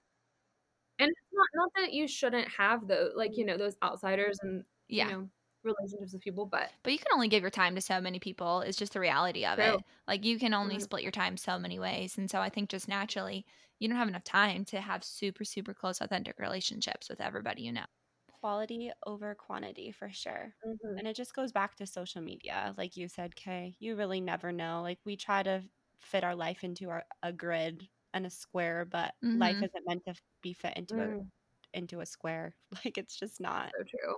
And 1.00 1.10
it's 1.12 1.28
not 1.32 1.48
not 1.54 1.72
that 1.76 1.94
you 1.94 2.08
shouldn't 2.08 2.48
have 2.50 2.88
those 2.88 3.14
like, 3.16 3.38
you 3.38 3.46
know, 3.46 3.58
those 3.58 3.78
outsiders 3.84 4.40
and 4.42 4.66
yeah 4.90 5.08
you 5.08 5.12
know, 5.12 5.30
relationships 5.64 6.14
with 6.14 6.22
people, 6.22 6.46
but 6.46 6.72
but 6.84 6.92
you 6.94 7.00
can 7.00 7.08
only 7.14 7.28
give 7.28 7.42
your 7.42 7.52
time 7.52 7.76
to 7.76 7.82
so 7.82 8.00
many 8.02 8.20
people 8.20 8.62
it's 8.62 8.78
just 8.78 8.94
the 8.94 9.00
reality 9.00 9.46
of 9.46 9.60
True. 9.60 9.60
it 9.60 9.84
like 10.08 10.24
you 10.26 10.40
can 10.40 10.54
only 10.54 10.80
100%. 10.80 10.80
split 10.80 11.04
your 11.04 11.12
time 11.12 11.38
so 11.38 11.60
many 11.60 11.78
ways 11.80 12.18
and 12.18 12.30
so 12.32 12.40
i 12.42 12.50
think 12.50 12.70
just 12.70 12.88
naturally 12.88 13.46
you 13.80 13.88
don't 13.88 13.98
have 13.98 14.08
enough 14.08 14.24
time 14.24 14.66
to 14.66 14.82
have 14.82 15.04
super 15.04 15.44
super 15.44 15.74
close 15.74 16.02
authentic 16.02 16.40
relationships 16.40 17.10
with 17.10 17.22
everybody 17.22 17.62
you 17.64 17.72
know 17.72 17.86
Quality 18.32 18.92
over 19.06 19.34
quantity 19.36 19.92
for 19.92 20.10
sure. 20.12 20.56
Mhm. 20.64 21.00
And 21.00 21.08
it 21.08 21.16
just 21.16 21.34
goes 21.34 21.52
back 21.52 21.76
to 21.76 21.88
social 21.88 22.22
media. 22.22 22.74
Like 22.78 22.96
you 22.98 23.08
said, 23.08 23.36
Kay, 23.36 23.76
you 23.80 23.96
really 23.96 24.22
never 24.22 24.52
know. 24.52 24.82
Like 24.82 25.00
we 25.06 25.16
try 25.18 25.44
to 25.44 25.64
fit 26.00 26.24
our 26.24 26.36
life 26.36 26.64
into 26.64 26.90
our, 26.90 27.06
a 27.24 27.34
grid 27.34 27.90
and 28.14 28.26
a 28.26 28.30
square, 28.30 28.86
but 28.86 29.16
life 29.34 29.58
Mhm. 29.58 29.62
isn't 29.62 29.88
meant 29.88 30.06
to 30.06 30.16
be 30.42 30.54
fit 30.54 30.78
into 30.78 30.94
Mm, 30.94 31.32
a 31.74 31.78
into 31.78 32.00
a 32.02 32.06
square. 32.06 32.56
Like 32.86 32.98
it's 32.98 33.18
just 33.18 33.40
not. 33.42 33.74
so 33.74 33.84
true. 33.84 34.16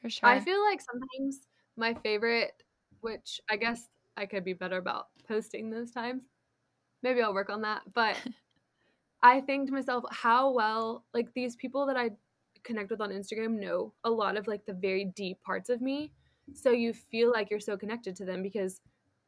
For 0.00 0.10
sure 0.10 0.28
I 0.28 0.40
feel 0.40 0.62
like 0.64 0.80
sometimes 0.80 1.46
my 1.76 1.94
favorite, 1.94 2.62
which 3.00 3.40
I 3.50 3.56
guess 3.56 3.88
I 4.16 4.26
could 4.26 4.44
be 4.44 4.52
better 4.52 4.78
about 4.78 5.06
posting 5.26 5.70
those 5.70 5.90
times. 5.90 6.22
Maybe 7.02 7.22
I'll 7.22 7.34
work 7.34 7.50
on 7.50 7.62
that. 7.62 7.82
But 7.94 8.16
I 9.22 9.40
think 9.40 9.68
to 9.68 9.72
myself, 9.72 10.04
how 10.10 10.52
well, 10.52 11.04
like 11.14 11.32
these 11.34 11.56
people 11.56 11.86
that 11.86 11.96
I 11.96 12.10
connect 12.64 12.90
with 12.90 13.00
on 13.00 13.10
Instagram 13.10 13.58
know 13.58 13.94
a 14.04 14.10
lot 14.10 14.36
of 14.36 14.46
like 14.46 14.66
the 14.66 14.72
very 14.72 15.04
deep 15.04 15.40
parts 15.42 15.70
of 15.70 15.80
me. 15.80 16.12
So 16.54 16.70
you 16.70 16.92
feel 16.92 17.30
like 17.30 17.50
you're 17.50 17.60
so 17.60 17.76
connected 17.76 18.16
to 18.16 18.24
them 18.24 18.42
because 18.42 18.80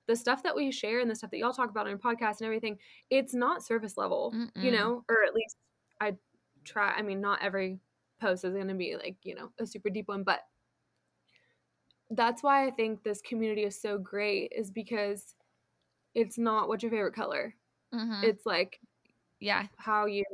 the 0.06 0.16
stuff 0.16 0.42
that 0.42 0.56
we 0.56 0.72
share 0.72 1.00
and 1.00 1.10
the 1.10 1.14
stuff 1.14 1.30
that 1.30 1.38
y'all 1.38 1.52
talk 1.52 1.70
about 1.70 1.86
on 1.86 1.90
your 1.90 1.98
podcast 1.98 2.38
and 2.38 2.46
everything, 2.46 2.78
it's 3.10 3.34
not 3.34 3.64
surface 3.64 3.96
level, 3.96 4.34
you 4.56 4.70
Mm-mm. 4.70 4.72
know, 4.72 5.04
or 5.08 5.24
at 5.24 5.34
least 5.34 5.56
I 6.00 6.16
try. 6.64 6.92
I 6.92 7.02
mean, 7.02 7.20
not 7.20 7.42
every 7.42 7.78
post 8.20 8.44
is 8.44 8.54
going 8.54 8.68
to 8.68 8.74
be 8.74 8.96
like, 8.96 9.16
you 9.22 9.34
know, 9.34 9.50
a 9.60 9.66
super 9.66 9.90
deep 9.90 10.08
one, 10.08 10.24
but 10.24 10.40
that's 12.10 12.42
why 12.42 12.66
I 12.66 12.70
think 12.70 13.02
this 13.02 13.20
community 13.22 13.62
is 13.64 13.80
so 13.80 13.98
great 13.98 14.52
is 14.54 14.70
because 14.70 15.34
it's 16.14 16.38
not 16.38 16.68
what's 16.68 16.82
your 16.82 16.90
favorite 16.90 17.14
color. 17.14 17.54
Mhm. 17.94 18.24
It's 18.24 18.44
like 18.46 18.80
yeah 19.40 19.66
how 19.76 20.06
you 20.06 20.24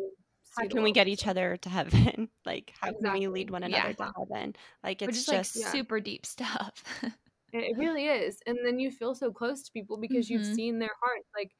How 0.57 0.67
can 0.69 0.83
we 0.83 0.93
get 0.93 1.07
each 1.09 1.27
other 1.27 1.57
to 1.59 1.69
heaven? 1.69 2.29
Like 2.47 2.73
how 2.81 2.93
can 2.93 3.13
we 3.13 3.29
lead 3.29 3.51
one 3.51 3.63
Yeah. 3.63 3.87
another 3.89 3.95
to 3.95 4.13
heaven? 4.19 4.57
Like 4.83 5.03
it's 5.03 5.27
like 5.29 5.39
just 5.39 5.57
yeah. 5.57 5.71
super 5.73 6.01
deep 6.01 6.25
stuff 6.25 6.83
It 7.53 7.77
really 7.79 8.07
is. 8.07 8.39
And 8.47 8.59
then 8.65 8.79
you 8.79 8.91
feel 8.91 9.15
so 9.15 9.31
close 9.31 9.63
to 9.63 9.73
people 9.73 9.97
because 9.99 10.29
you've 10.29 10.43
Mhm. 10.43 10.55
seen 10.55 10.79
their 10.79 10.91
hearts. 11.01 11.29
Like, 11.35 11.53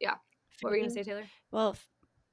yeah. 0.00 0.16
What 0.60 0.70
were 0.70 0.76
you 0.76 0.82
going 0.82 0.90
to 0.90 0.94
say, 0.94 1.02
Taylor? 1.08 1.24
Well, 1.50 1.76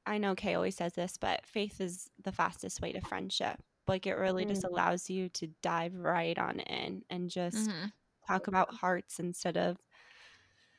I 0.05 0.17
know 0.17 0.35
Kay 0.35 0.55
always 0.55 0.75
says 0.75 0.93
this, 0.93 1.17
but 1.17 1.45
faith 1.45 1.79
is 1.79 2.09
the 2.21 2.31
fastest 2.31 2.81
way 2.81 2.91
to 2.91 3.01
friendship. 3.01 3.61
Like 3.87 4.07
it 4.07 4.15
really 4.15 4.45
just 4.45 4.63
Mm. 4.63 4.73
allows 4.73 5.09
you 5.09 5.29
to 5.29 5.47
dive 5.61 5.95
right 5.95 6.37
on 6.37 6.59
in 6.61 7.03
and 7.09 7.29
just 7.29 7.71
Mhm. 7.71 7.93
talk 8.27 8.47
about 8.47 8.73
hearts 8.75 9.19
instead 9.19 9.57
of 9.57 9.77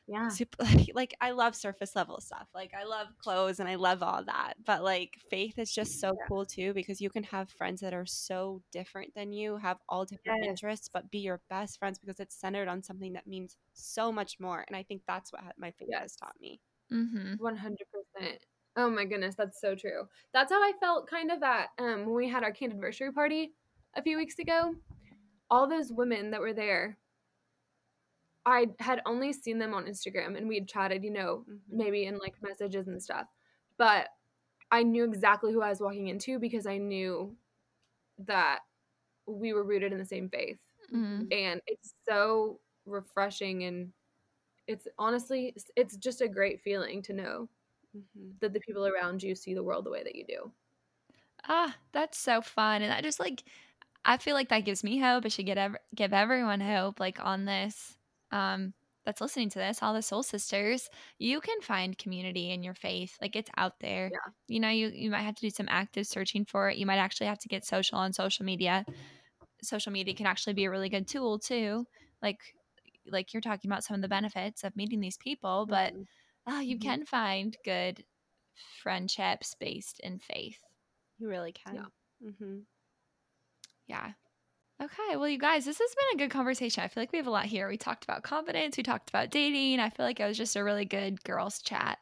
Yeah. 0.07 0.29
super 0.29 0.57
like, 0.63 0.89
like 0.93 1.13
I 1.21 1.31
love 1.31 1.55
surface 1.55 1.95
level 1.95 2.19
stuff. 2.21 2.47
Like 2.53 2.73
I 2.73 2.83
love 2.83 3.07
clothes 3.17 3.59
and 3.59 3.69
I 3.69 3.75
love 3.75 4.01
all 4.03 4.23
that. 4.25 4.55
But 4.65 4.83
like 4.83 5.17
faith 5.29 5.57
is 5.59 5.73
just 5.73 5.99
so 5.99 6.17
Yeah. 6.17 6.27
cool 6.27 6.45
too 6.45 6.73
because 6.73 7.01
you 7.01 7.09
can 7.09 7.23
have 7.23 7.49
friends 7.49 7.81
that 7.81 7.93
are 7.93 8.05
so 8.05 8.61
different 8.71 9.13
than 9.15 9.31
you, 9.33 9.57
have 9.57 9.79
all 9.89 10.05
different 10.05 10.37
Yes. 10.37 10.39
interests, 10.41 10.89
but 10.91 11.11
be 11.11 11.19
your 11.19 11.41
best 11.49 11.79
friends 11.79 11.99
because 11.99 12.19
it's 12.19 12.35
centered 12.35 12.67
on 12.67 12.83
something 12.83 13.13
that 13.13 13.27
means 13.27 13.57
so 13.73 14.11
much 14.11 14.39
more. 14.39 14.63
And 14.67 14.75
I 14.75 14.83
think 14.83 15.03
that's 15.07 15.31
what 15.31 15.41
my 15.57 15.71
faith 15.71 15.95
has 15.99 16.15
taught 16.15 16.39
me. 16.39 16.61
Mm-hmm. 16.91 17.35
One 17.37 17.57
hundred 17.57 17.87
percent. 17.91 18.45
Oh 18.77 18.89
my 18.89 19.05
goodness, 19.05 19.35
that's 19.35 19.61
so 19.61 19.73
true. 19.75 20.07
That's 20.33 20.51
how 20.51 20.61
I 20.61 20.73
felt 20.79 21.09
kind 21.09 21.31
of 21.31 21.41
at 21.43 21.69
um, 21.77 22.05
when 22.05 22.15
we 22.15 22.29
had 22.29 22.43
our 22.43 22.53
anniversary 22.61 23.11
party 23.11 23.53
a 23.95 24.01
few 24.01 24.17
weeks 24.17 24.39
ago. 24.39 24.75
All 25.49 25.67
those 25.67 25.91
women 25.91 26.31
that 26.31 26.41
were 26.41 26.53
there, 26.53 26.97
I 28.45 28.67
had 28.79 29.01
only 29.05 29.31
seen 29.31 29.57
them 29.57 29.73
on 29.73 29.85
Instagram 29.85 30.37
and 30.37 30.47
we 30.47 30.55
had 30.55 30.67
chatted, 30.67 31.03
you 31.03 31.11
know, 31.11 31.45
maybe 31.69 32.05
in 32.05 32.17
like 32.17 32.35
messages 32.41 32.87
and 32.87 33.01
stuff. 33.01 33.27
But 33.77 34.09
I 34.71 34.83
knew 34.83 35.03
exactly 35.03 35.53
who 35.53 35.61
I 35.61 35.69
was 35.69 35.79
walking 35.79 36.07
into 36.07 36.39
because 36.39 36.65
I 36.65 36.77
knew 36.77 37.35
that 38.19 38.59
we 39.25 39.53
were 39.53 39.63
rooted 39.63 39.93
in 39.93 39.99
the 39.99 40.05
same 40.05 40.29
faith. 40.29 40.57
Mm-hmm. 40.93 41.25
And 41.31 41.61
it's 41.67 41.93
so 42.07 42.59
refreshing 42.85 43.63
and 43.63 43.91
it's 44.67 44.87
honestly 44.97 45.55
it's 45.75 45.95
just 45.97 46.21
a 46.21 46.27
great 46.27 46.61
feeling 46.61 47.01
to 47.01 47.13
know 47.13 47.49
Mhm. 47.95 48.39
that 48.41 48.53
the 48.53 48.59
people 48.59 48.85
around 48.85 49.23
you 49.23 49.33
see 49.35 49.53
the 49.55 49.63
world 49.63 49.85
the 49.85 49.89
way 49.91 50.03
that 50.03 50.15
you 50.15 50.25
do. 50.25 50.53
Ah, 51.43 51.77
that's 51.91 52.17
so 52.17 52.41
fun. 52.41 52.81
And 52.81 52.91
that 52.91 53.03
just 53.03 53.19
like 53.19 53.43
I 54.05 54.17
feel 54.17 54.35
like 54.35 54.49
that 54.49 54.65
gives 54.65 54.83
me 54.83 54.99
hope. 54.99 55.25
It 55.25 55.31
should 55.31 55.45
get 55.45 55.57
ev- 55.57 55.77
give 55.95 56.13
everyone 56.13 56.61
hope 56.61 56.99
like 56.99 57.19
on 57.23 57.45
this 57.45 57.97
um 58.31 58.73
that's 59.05 59.21
listening 59.21 59.49
to 59.51 59.59
this, 59.59 59.83
all 59.83 59.93
the 59.93 60.01
soul 60.01 60.23
sisters, 60.23 60.89
you 61.19 61.39
can 61.41 61.61
find 61.61 61.95
community 61.97 62.49
in 62.51 62.63
your 62.63 62.73
faith. 62.73 63.17
Like 63.21 63.35
it's 63.35 63.51
out 63.57 63.79
there. 63.79 64.11
Yeah. 64.11 64.31
You 64.47 64.59
know, 64.59 64.69
you 64.69 64.89
you 64.89 65.09
might 65.11 65.21
have 65.23 65.35
to 65.35 65.41
do 65.41 65.49
some 65.51 65.67
active 65.69 66.07
searching 66.07 66.45
for 66.45 66.69
it. 66.69 66.77
You 66.77 66.85
might 66.87 66.97
actually 66.97 67.27
have 67.27 67.39
to 67.39 67.49
get 67.49 67.65
social 67.65 67.97
on 67.99 68.13
social 68.13 68.45
media. 68.45 68.85
Social 69.63 69.91
media 69.91 70.13
can 70.15 70.27
actually 70.27 70.53
be 70.53 70.65
a 70.65 70.71
really 70.71 70.89
good 70.89 71.07
tool 71.07 71.39
too. 71.39 71.87
Like 72.21 72.41
like 73.07 73.33
you're 73.33 73.41
talking 73.41 73.69
about 73.71 73.83
some 73.83 73.95
of 73.95 74.01
the 74.01 74.07
benefits 74.09 74.63
of 74.63 74.75
meeting 74.75 74.99
these 75.01 75.17
people, 75.17 75.67
but 75.67 75.93
Mhm. 75.93 76.07
Oh, 76.47 76.59
you 76.59 76.77
Mhm. 76.77 76.81
can 76.81 77.05
find 77.05 77.55
good 77.65 78.03
friendships 78.81 79.55
based 79.59 79.99
in 79.99 80.19
faith. 80.19 80.59
You 81.19 81.27
really 81.29 81.51
can. 81.51 81.75
Yeah. 81.75 82.27
Mm-hmm. 82.29 82.59
Yeah. 83.87 84.11
Okay. 84.81 85.15
Well, 85.15 85.29
you 85.29 85.37
guys, 85.39 85.63
this 85.65 85.77
has 85.79 85.95
been 85.95 86.19
a 86.19 86.23
good 86.25 86.31
conversation. 86.33 86.83
I 86.83 86.87
feel 86.89 87.01
like 87.01 87.11
we 87.11 87.17
have 87.17 87.27
a 87.27 87.31
lot 87.31 87.45
here. 87.45 87.67
We 87.69 87.77
talked 87.77 88.03
about 88.03 88.23
confidence, 88.23 88.75
we 88.77 88.83
talked 88.83 89.09
about 89.09 89.29
dating. 89.31 89.79
I 89.79 89.89
feel 89.89 90.05
like 90.05 90.19
it 90.19 90.25
was 90.25 90.37
just 90.37 90.55
a 90.57 90.63
really 90.63 90.85
good 90.85 91.23
girls' 91.23 91.61
chat. 91.61 91.99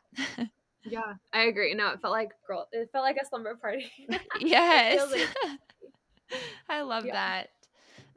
Yeah, 0.83 1.13
I 1.33 1.43
agree. 1.43 1.73
No, 1.75 1.89
it 1.91 2.01
felt 2.01 2.11
like 2.13 2.31
girl. 2.47 2.67
It 2.71 2.89
felt 2.91 3.03
like 3.03 3.17
a 3.21 3.25
slumber 3.25 3.55
party. 3.55 3.91
yes. 4.39 5.11
like- 5.11 5.59
I 6.69 6.81
love 6.81 7.05
Yeah. 7.05 7.13
that. 7.13 7.49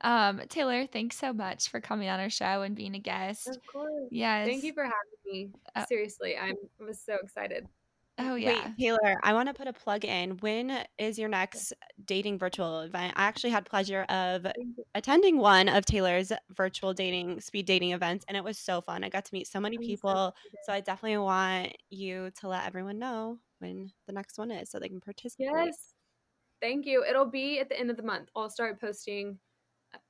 Um, 0.06 0.40
Taylor, 0.48 0.86
thanks 0.86 1.18
so 1.18 1.32
much 1.32 1.68
for 1.68 1.80
coming 1.80 2.08
on 2.08 2.20
our 2.20 2.30
show 2.30 2.62
and 2.62 2.76
being 2.76 2.94
a 2.94 3.00
guest. 3.00 3.48
of 3.48 3.58
course. 3.66 4.06
Yes. 4.12 4.46
Thank 4.46 4.62
you 4.62 4.72
for 4.72 4.84
having 4.84 4.94
me. 5.24 5.50
Uh, 5.74 5.84
Seriously, 5.86 6.36
I 6.38 6.52
was 6.78 7.00
so 7.04 7.16
excited. 7.20 7.66
Oh, 8.16 8.36
yeah. 8.36 8.66
Wait, 8.66 8.78
Taylor, 8.78 9.16
I 9.24 9.32
want 9.32 9.48
to 9.48 9.52
put 9.52 9.66
a 9.66 9.72
plug 9.72 10.04
in. 10.04 10.36
When 10.38 10.84
is 10.96 11.18
your 11.18 11.28
next 11.28 11.72
dating 12.04 12.38
virtual 12.38 12.82
event? 12.82 13.14
I 13.16 13.24
actually 13.24 13.50
had 13.50 13.66
pleasure 13.66 14.04
of 14.04 14.46
attending 14.94 15.38
one 15.38 15.68
of 15.68 15.84
Taylor's 15.84 16.30
virtual 16.54 16.94
dating 16.94 17.40
speed 17.40 17.66
dating 17.66 17.90
events 17.90 18.24
and 18.28 18.36
it 18.36 18.44
was 18.44 18.58
so 18.58 18.80
fun. 18.80 19.02
I 19.02 19.08
got 19.08 19.24
to 19.24 19.34
meet 19.34 19.48
so 19.48 19.58
many 19.58 19.76
people. 19.76 20.36
So 20.62 20.72
I 20.72 20.80
definitely 20.80 21.18
want 21.18 21.76
you 21.90 22.30
to 22.40 22.48
let 22.48 22.64
everyone 22.64 23.00
know 23.00 23.40
when 23.58 23.90
the 24.06 24.12
next 24.12 24.38
one 24.38 24.52
is 24.52 24.70
so 24.70 24.78
they 24.78 24.88
can 24.88 25.00
participate. 25.00 25.48
Yes. 25.52 25.94
Thank 26.62 26.86
you. 26.86 27.04
It'll 27.04 27.26
be 27.26 27.58
at 27.58 27.68
the 27.68 27.78
end 27.78 27.90
of 27.90 27.96
the 27.96 28.04
month. 28.04 28.28
I'll 28.36 28.48
start 28.48 28.80
posting 28.80 29.38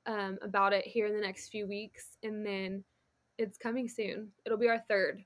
um, 0.05 0.37
about 0.41 0.73
it 0.73 0.85
here 0.85 1.07
in 1.07 1.13
the 1.15 1.21
next 1.21 1.49
few 1.49 1.67
weeks, 1.67 2.17
and 2.23 2.45
then 2.45 2.83
it's 3.37 3.57
coming 3.57 3.87
soon. 3.87 4.31
It'll 4.45 4.57
be 4.57 4.69
our 4.69 4.83
third, 4.89 5.23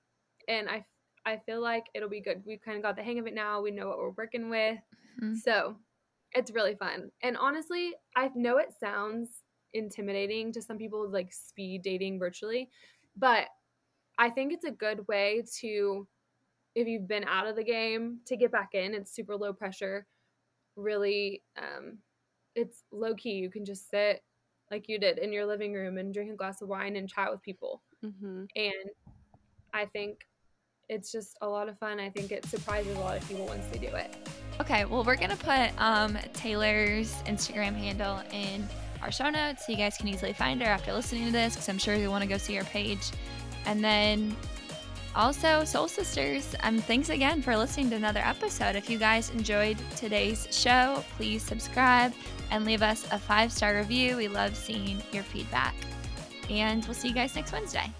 and 0.47 0.69
I 0.69 0.85
I 1.25 1.37
feel 1.37 1.61
like 1.61 1.85
it'll 1.93 2.09
be 2.09 2.21
good. 2.21 2.43
We've 2.45 2.61
kind 2.61 2.77
of 2.77 2.83
got 2.83 2.95
the 2.95 3.03
hang 3.03 3.19
of 3.19 3.27
it 3.27 3.33
now. 3.33 3.61
We 3.61 3.71
know 3.71 3.87
what 3.87 3.97
we're 3.99 4.11
working 4.11 4.49
with, 4.49 4.79
Mhm. 5.21 5.43
so 5.43 5.77
it's 6.33 6.51
really 6.51 6.75
fun. 6.75 7.11
And 7.21 7.37
honestly, 7.37 7.95
I 8.15 8.31
know 8.35 8.57
it 8.57 8.73
sounds 8.79 9.43
intimidating 9.73 10.51
to 10.53 10.61
some 10.61 10.77
people, 10.77 11.09
like 11.09 11.31
speed 11.33 11.83
dating 11.83 12.19
virtually, 12.19 12.69
but 13.15 13.49
I 14.17 14.29
think 14.29 14.53
it's 14.53 14.65
a 14.65 14.71
good 14.71 15.07
way 15.07 15.43
to 15.59 16.07
if 16.75 16.87
you've 16.87 17.07
been 17.07 17.25
out 17.25 17.47
of 17.47 17.55
the 17.55 17.63
game 17.63 18.21
to 18.27 18.37
get 18.37 18.51
back 18.51 18.73
in. 18.73 18.93
It's 18.93 19.13
super 19.13 19.35
low 19.35 19.53
pressure 19.53 20.07
really 20.75 21.43
um 21.57 21.99
it's 22.55 22.83
low 22.91 23.15
key 23.15 23.33
you 23.33 23.49
can 23.49 23.65
just 23.65 23.89
sit 23.89 24.23
like 24.71 24.89
you 24.89 24.97
did 24.97 25.19
in 25.19 25.31
your 25.31 25.45
living 25.45 25.73
room 25.73 25.97
and 25.97 26.13
drink 26.13 26.31
a 26.31 26.35
glass 26.35 26.61
of 26.61 26.69
wine 26.69 26.95
and 26.95 27.07
chat 27.07 27.31
with 27.31 27.41
people. 27.41 27.81
Hmm 28.01 28.45
and 28.55 28.89
i 29.73 29.85
think 29.85 30.25
it's 30.91 31.09
just 31.09 31.37
a 31.41 31.47
lot 31.47 31.69
of 31.69 31.79
fun. 31.79 32.01
I 32.01 32.09
think 32.09 32.33
it 32.33 32.45
surprises 32.45 32.95
a 32.97 32.99
lot 32.99 33.15
of 33.15 33.25
people 33.27 33.45
once 33.45 33.65
they 33.67 33.79
do 33.79 33.95
it. 33.95 34.13
Okay, 34.59 34.83
well, 34.83 35.05
we're 35.05 35.15
going 35.15 35.29
to 35.29 35.37
put 35.37 35.71
um, 35.81 36.17
Taylor's 36.33 37.13
Instagram 37.25 37.73
handle 37.75 38.21
in 38.33 38.67
our 39.01 39.09
show 39.09 39.29
notes 39.29 39.65
so 39.65 39.71
you 39.71 39.77
guys 39.77 39.95
can 39.95 40.09
easily 40.09 40.33
find 40.33 40.61
her 40.61 40.67
after 40.67 40.91
listening 40.91 41.25
to 41.27 41.31
this 41.31 41.53
because 41.53 41.69
I'm 41.69 41.77
sure 41.77 41.95
you 41.95 42.11
want 42.11 42.23
to 42.23 42.27
go 42.27 42.37
see 42.37 42.55
her 42.55 42.65
page. 42.65 43.09
And 43.65 43.81
then 43.81 44.35
also, 45.15 45.65
Soul 45.65 45.87
Sisters, 45.87 46.55
um, 46.61 46.77
thanks 46.77 47.09
again 47.09 47.41
for 47.41 47.57
listening 47.57 47.89
to 47.89 47.95
another 47.95 48.21
episode. 48.21 48.75
If 48.75 48.89
you 48.89 48.97
guys 48.97 49.29
enjoyed 49.31 49.77
today's 49.95 50.47
show, 50.51 51.03
please 51.17 51.43
subscribe 51.43 52.13
and 52.49 52.65
leave 52.65 52.81
us 52.81 53.05
a 53.11 53.19
five 53.19 53.51
star 53.51 53.75
review. 53.75 54.17
We 54.17 54.27
love 54.27 54.55
seeing 54.55 55.01
your 55.11 55.23
feedback. 55.23 55.75
And 56.49 56.85
we'll 56.85 56.93
see 56.93 57.09
you 57.09 57.13
guys 57.13 57.35
next 57.35 57.51
Wednesday. 57.51 57.91